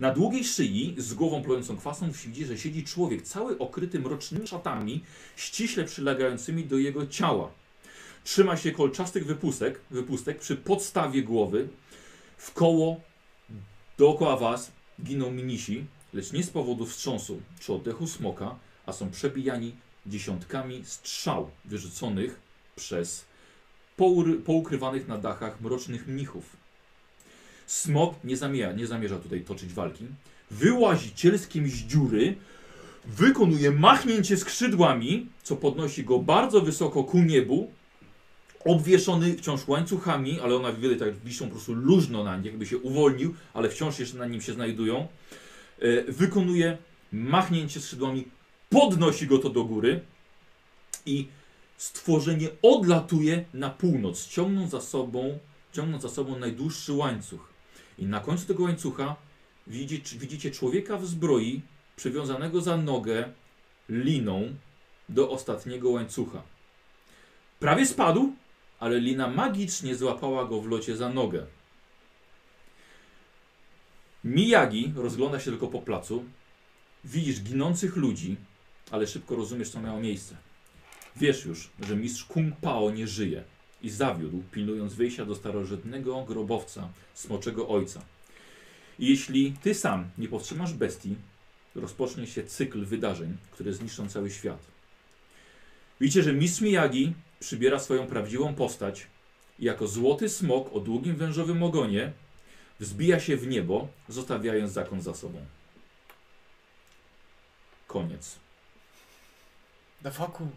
[0.00, 5.02] Na długiej szyi, z głową plującą kwasą, widzi, że siedzi człowiek cały okryty mrocznymi szatami,
[5.36, 7.50] ściśle przylegającymi do jego ciała.
[8.24, 11.68] Trzyma się kolczastych wypustek, wypustek przy podstawie głowy.
[12.36, 13.00] W koło,
[13.98, 14.72] dookoła was
[15.02, 19.74] giną minisi, lecz nie z powodu wstrząsu czy oddechu smoka, a są przebijani
[20.06, 22.40] dziesiątkami strzał wyrzuconych
[22.76, 23.24] przez
[24.44, 26.56] poukrywanych na dachach mrocznych mnichów.
[27.66, 30.04] Smok nie zamierza, nie zamierza tutaj toczyć walki.
[30.50, 32.36] Wyłazi cielskim z dziury,
[33.04, 37.70] wykonuje machnięcie skrzydłami, co podnosi go bardzo wysoko ku niebu,
[38.64, 42.78] obwieszony wciąż łańcuchami, ale one wiele tak wiszą po prostu luźno na nim, jakby się
[42.78, 45.08] uwolnił, ale wciąż jeszcze na nim się znajdują.
[45.78, 46.78] E, wykonuje
[47.12, 48.24] machnięcie skrzydłami,
[48.70, 50.00] podnosi go to do góry
[51.06, 51.26] i
[51.76, 55.38] stworzenie odlatuje na północ, ciągnąc za sobą,
[55.72, 57.48] ciągnąc za sobą najdłuższy łańcuch.
[57.98, 59.16] I na końcu tego łańcucha
[59.66, 61.62] widzi, widzicie człowieka w zbroi,
[61.96, 63.32] przywiązanego za nogę
[63.88, 64.54] liną
[65.08, 66.42] do ostatniego łańcucha.
[67.60, 68.32] Prawie spadł,
[68.80, 71.46] ale lina magicznie złapała go w locie za nogę.
[74.24, 76.24] Miyagi rozgląda się tylko po placu.
[77.04, 78.36] Widzisz ginących ludzi,
[78.90, 80.36] ale szybko rozumiesz, co miało miejsce.
[81.16, 83.44] Wiesz już, że mistrz Kung Pao nie żyje
[83.82, 88.02] i zawiódł, pilnując wyjścia do starożytnego grobowca smoczego ojca.
[88.98, 91.16] I jeśli ty sam nie powstrzymasz bestii,
[91.74, 94.66] rozpocznie się cykl wydarzeń, które zniszczą cały świat.
[96.00, 99.06] Widzicie, że mistrz Miyagi przybiera swoją prawdziwą postać
[99.58, 102.12] i jako złoty smok o długim wężowym ogonie
[102.80, 105.38] wzbija się w niebo, zostawiając zakon za sobą.
[107.86, 108.38] Koniec.
[110.02, 110.48] Da faku.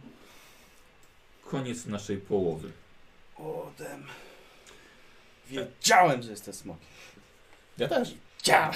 [1.50, 2.72] Koniec naszej połowy.
[3.38, 4.04] O, dem.
[5.50, 6.88] Wiedziałem, że jestem smokiem.
[7.78, 8.16] Ja też.
[8.38, 8.74] Wiedziałem.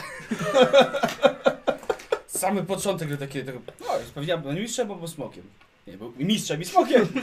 [2.27, 5.43] Samy początek do takiego, tego, no, już powiedziałem, no mistrzem albo smokiem.
[5.87, 7.07] Nie, był i mistrzem i smokiem.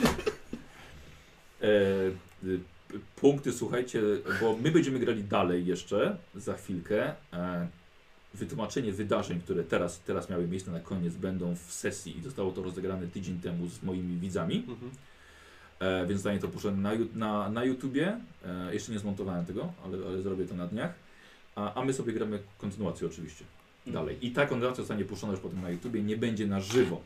[1.63, 1.67] E,
[2.47, 2.59] y,
[3.15, 4.01] punkty, słuchajcie,
[4.41, 7.13] bo my będziemy grali dalej jeszcze za chwilkę.
[7.33, 7.67] E,
[8.33, 12.63] wytłumaczenie wydarzeń, które teraz, teraz miały miejsce na koniec, będą w sesji i zostało to
[12.63, 14.55] rozegrane tydzień temu z moimi widzami.
[14.67, 14.91] Mhm.
[15.81, 18.17] E, więc zostanie to puszczone na, na, na YouTubie.
[18.45, 20.93] E, jeszcze nie zmontowałem tego, ale, ale zrobię to na dniach.
[21.55, 23.45] A, a my sobie gramy kontynuację oczywiście
[23.87, 24.17] dalej.
[24.21, 27.01] I ta kontynuacja zostanie puszczona już potem na YouTubie, nie będzie na żywo.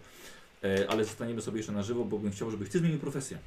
[0.64, 3.38] E, ale zostaniemy sobie jeszcze na żywo, bo bym chciał, żeby ty zmienił profesję.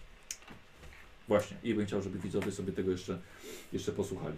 [1.29, 1.57] Właśnie.
[1.63, 3.19] I bym chciał, żeby widzowie sobie tego jeszcze,
[3.73, 4.37] jeszcze posłuchali.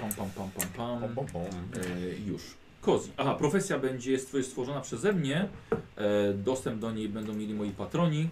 [0.00, 1.00] Pam, pam, pam, pam, pam.
[1.00, 1.44] Pom, pom, pom.
[1.44, 2.42] E, już.
[2.88, 3.12] Kozi.
[3.16, 5.48] Aha, profesja będzie stworzona przeze mnie.
[5.96, 8.28] E, dostęp do niej będą mieli moi patroni.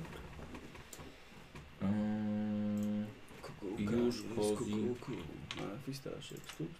[1.83, 3.07] Ehm,
[3.78, 4.74] Już, Kozi.
[6.55, 6.70] Stup.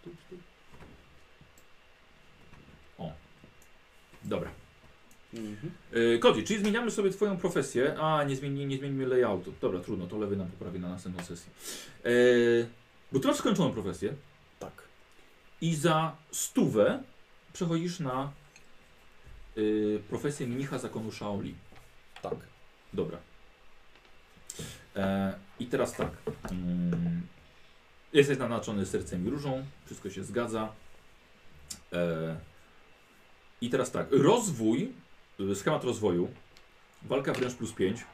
[4.25, 4.51] dobra.
[5.35, 5.73] Mhm.
[5.93, 7.99] E, Kozi, czyli zmieniamy sobie twoją profesję.
[7.99, 9.53] A, nie, zmieni, nie zmienimy layoutu.
[9.61, 11.51] Dobra, trudno, to lewy nam poprawi na następną sesję.
[12.05, 12.11] E,
[13.13, 14.15] bo ty masz skończoną profesję
[14.59, 14.83] Tak.
[15.61, 17.03] i za stówę
[17.61, 18.33] przechodzisz na
[19.59, 21.55] y, profesję mnicha zakonu Shaoli.
[22.23, 22.35] Tak.
[22.93, 23.19] Dobra.
[24.97, 26.11] E, I teraz tak.
[26.51, 27.27] Mm,
[28.13, 29.65] jesteś naznaczony sercem i różą.
[29.87, 30.73] Wszystko się zgadza.
[31.93, 32.37] E,
[33.61, 34.07] I teraz tak.
[34.11, 34.93] Rozwój,
[35.41, 36.29] y, schemat rozwoju.
[37.03, 38.05] Walka wręcz plus 5.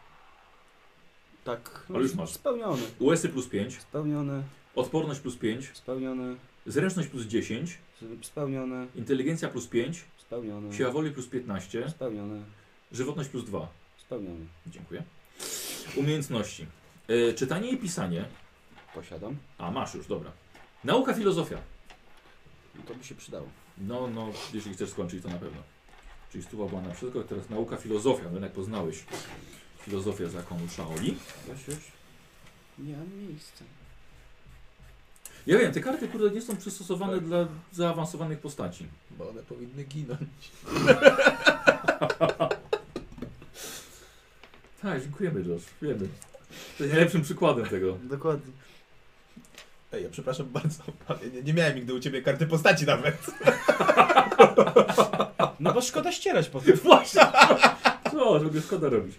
[1.44, 1.86] Tak.
[1.88, 2.30] Ale już masz.
[2.30, 2.82] Spełnione.
[2.98, 4.42] USy plus 5, Spełnione.
[4.74, 6.36] odporność plus 5, Spełnione.
[6.66, 7.78] zręczność plus 10,
[8.22, 8.86] Spełnione.
[8.94, 10.74] inteligencja plus 5, Spełnione.
[10.76, 12.42] siła woli plus 15, Spełnione.
[12.92, 13.68] żywotność plus 2.
[13.98, 14.44] Spełnione.
[14.66, 15.02] Dziękuję.
[15.96, 16.66] Umiejętności.
[17.08, 18.24] E, czytanie i pisanie.
[18.94, 19.36] Posiadam.
[19.58, 20.32] A, masz już, dobra.
[20.84, 21.58] Nauka, filozofia.
[22.76, 23.46] No to by się przydało.
[23.78, 25.62] No, no, jeśli chcesz skończyć, to na pewno.
[26.32, 28.24] Czyli stuwa była na wszystko, teraz nauka, filozofia.
[28.32, 29.04] No jak poznałeś
[29.80, 31.16] filozofię zakonu Shaoli.
[31.48, 31.78] Już, już.
[32.78, 33.64] Nie mam miejsca.
[35.46, 38.86] Ja wiem, te karty, kurde, nie są przystosowane dla zaawansowanych postaci.
[39.10, 40.20] Bo one powinny ginąć.
[44.82, 45.62] Tak, dziękujemy, Josh.
[45.82, 46.08] Wiemy.
[46.78, 47.98] To jest najlepszym przykładem tego.
[48.02, 48.52] Dokładnie.
[49.92, 53.16] Ej, ja przepraszam bardzo, ale nie, nie miałem nigdy u ciebie karty postaci nawet.
[55.60, 56.76] No bo szkoda ścierać po tym.
[56.76, 57.22] Właśnie.
[58.10, 59.14] Co, żeby szkoda robić.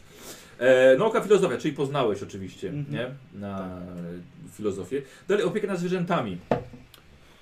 [0.59, 2.91] E, nauka filozofia, czyli poznałeś oczywiście, Mhm.
[2.95, 3.39] nie?
[3.39, 3.79] Na
[4.51, 5.01] filozofię.
[5.27, 6.37] Dalej opiekę nad zwierzętami.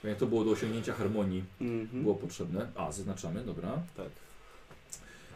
[0.04, 2.04] Jak to było do osiągnięcia harmonii, Mhm.
[2.04, 2.68] było potrzebne.
[2.76, 3.72] A, zaznaczamy, dobra.
[3.98, 4.08] Tak.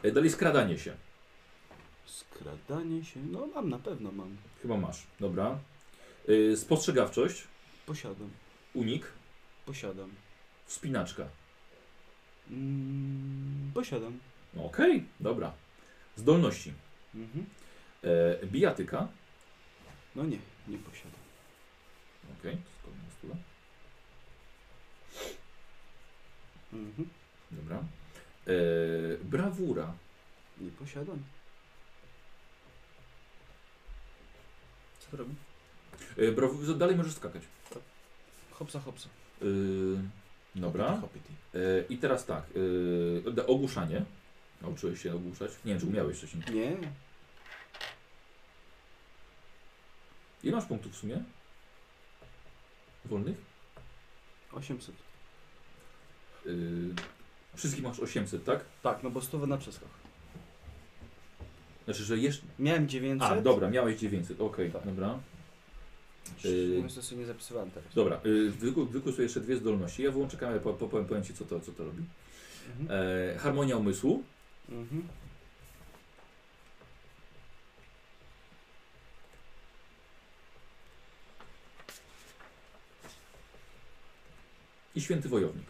[0.03, 0.93] E, dalej skradanie się.
[2.05, 3.19] Skradanie się.
[3.31, 4.37] No mam, na pewno mam.
[4.61, 5.57] Chyba masz, dobra.
[6.53, 7.43] E, spostrzegawczość,
[7.85, 8.29] Posiadam.
[8.73, 9.05] unik,
[9.65, 10.09] Posiadam.
[10.65, 11.25] wspinaczka.
[12.51, 14.19] Mm, posiadam.
[14.53, 15.51] No, Okej, dobra.
[16.15, 16.73] Zdolności.
[17.15, 17.45] Mhm.
[18.05, 19.07] E, bijatyka.
[20.15, 20.37] No nie,
[20.67, 21.19] nie posiadam.
[22.39, 22.93] Okej, okay.
[23.03, 23.35] na stole.
[26.73, 27.09] Mhm.
[27.51, 27.83] Dobra.
[28.47, 28.53] E,
[29.23, 29.93] brawura.
[30.57, 31.23] Nie posiadam.
[34.99, 35.35] Co to robi?
[36.17, 37.41] E, brawu- dalej możesz skakać.
[38.51, 39.09] Hopsa, hopsa.
[39.41, 39.45] E,
[40.55, 41.01] dobra.
[41.55, 41.59] E,
[41.89, 42.43] I teraz tak.
[43.37, 44.05] E, ogłuszanie.
[44.61, 45.51] Nauczyłeś się ogłuszać?
[45.65, 46.43] Nie wiem, czy umiałeś wcześniej.
[46.53, 46.77] Nie.
[50.45, 51.23] Ile masz punktów w sumie?
[53.05, 53.37] Wolnych?
[54.51, 54.95] 800.
[56.45, 56.49] E,
[57.55, 58.65] wszystkich masz 800, tak?
[58.83, 59.89] Tak, no bo stówę na przeskok.
[61.85, 62.45] Znaczy, że jeszcze...
[62.59, 63.31] Miałem 900.
[63.31, 64.85] A, dobra, miałeś 900, okej, Tak.
[64.85, 65.19] dobra.
[66.43, 66.51] Yy...
[66.51, 66.83] Yy.
[66.83, 67.93] Myślę, sobie nie zapisywałem teraz.
[67.93, 70.03] Dobra, y, wyku- wykuł sobie jeszcze dwie zdolności.
[70.03, 72.03] Ja wyłączę kamerę, po, po, powiem, powiem Ci, co to, co to robi.
[72.79, 72.99] Mhm.
[73.35, 74.23] E, harmonia umysłu.
[74.69, 75.07] Mhm.
[84.95, 85.65] I święty wojownik.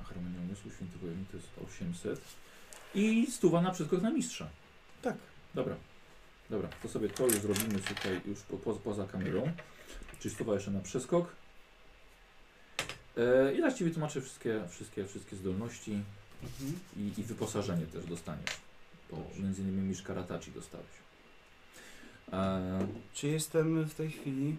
[0.00, 2.20] A harmonia umysłu, święty wojownik to jest 800.
[2.94, 4.48] I stuwa na przeskok na mistrza.
[5.02, 5.16] Tak.
[5.54, 5.76] Dobra.
[6.50, 9.52] Dobra, to sobie to już zrobimy tutaj już po, po, poza kamerą.
[10.20, 11.28] Czyli stuwa jeszcze na przeskok.
[13.16, 16.02] E, I właściwie tłumaczę wszystkie, wszystkie, wszystkie zdolności
[16.42, 16.78] Mhm.
[16.96, 18.50] i, i wyposażenie też dostaniesz.
[19.10, 20.86] Bo między innymi Miszka Rataci dostałeś.
[22.32, 24.56] E, Czy jestem w tej chwili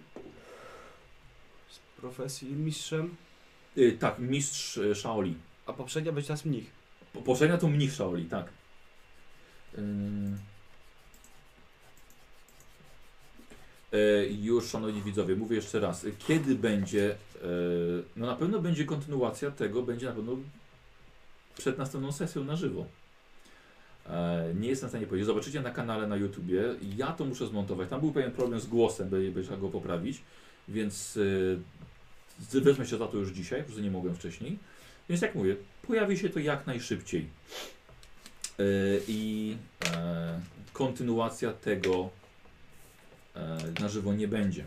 [1.70, 3.16] z profesji mistrzem?
[3.78, 5.36] y, tak, mistrz y, Shaoli.
[5.66, 6.72] A poprzednia być teraz mnich.
[7.14, 8.50] Po- Poprzednia to mnich Shaoli, tak.
[9.78, 9.82] Yy...
[13.94, 16.06] E, już, szanowni widzowie, mówię jeszcze raz.
[16.28, 17.18] Kiedy będzie, e,
[18.16, 20.38] no na pewno będzie kontynuacja tego, będzie na pewno
[21.58, 22.86] przed następną sesją na żywo.
[24.10, 25.28] E, nie jestem w stanie powiedzieć.
[25.28, 26.64] Zobaczycie na kanale na YouTubie.
[26.98, 27.90] Ja to muszę zmontować.
[27.90, 30.22] Tam był pewien problem z głosem, by, trzeba go poprawić,
[30.68, 31.20] więc
[32.54, 34.60] e, wezmę się za to już dzisiaj, prostu nie mogłem wcześniej.
[35.10, 35.56] Więc jak mówię,
[35.88, 37.28] pojawi się to jak najszybciej.
[38.60, 38.64] E,
[39.08, 40.40] I e,
[40.74, 42.10] kontynuacja tego
[43.80, 44.66] na żywo nie będzie.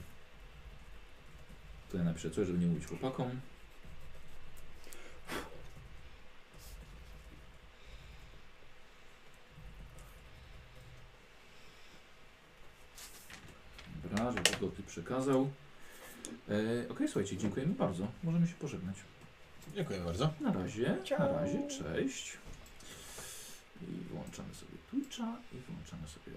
[1.95, 3.31] Ja napiszę coś, żeby nie mówić chłopakom.
[14.11, 15.51] Dobra, żeby to ty przekazał.
[16.49, 18.07] E, Okej, słuchajcie, dziękujemy bardzo.
[18.25, 18.97] Możemy się pożegnać.
[19.75, 20.31] Dziękuję bardzo.
[20.41, 22.37] Na razie, na razie, cześć.
[23.83, 26.37] I włączamy sobie Twitcha i włączamy sobie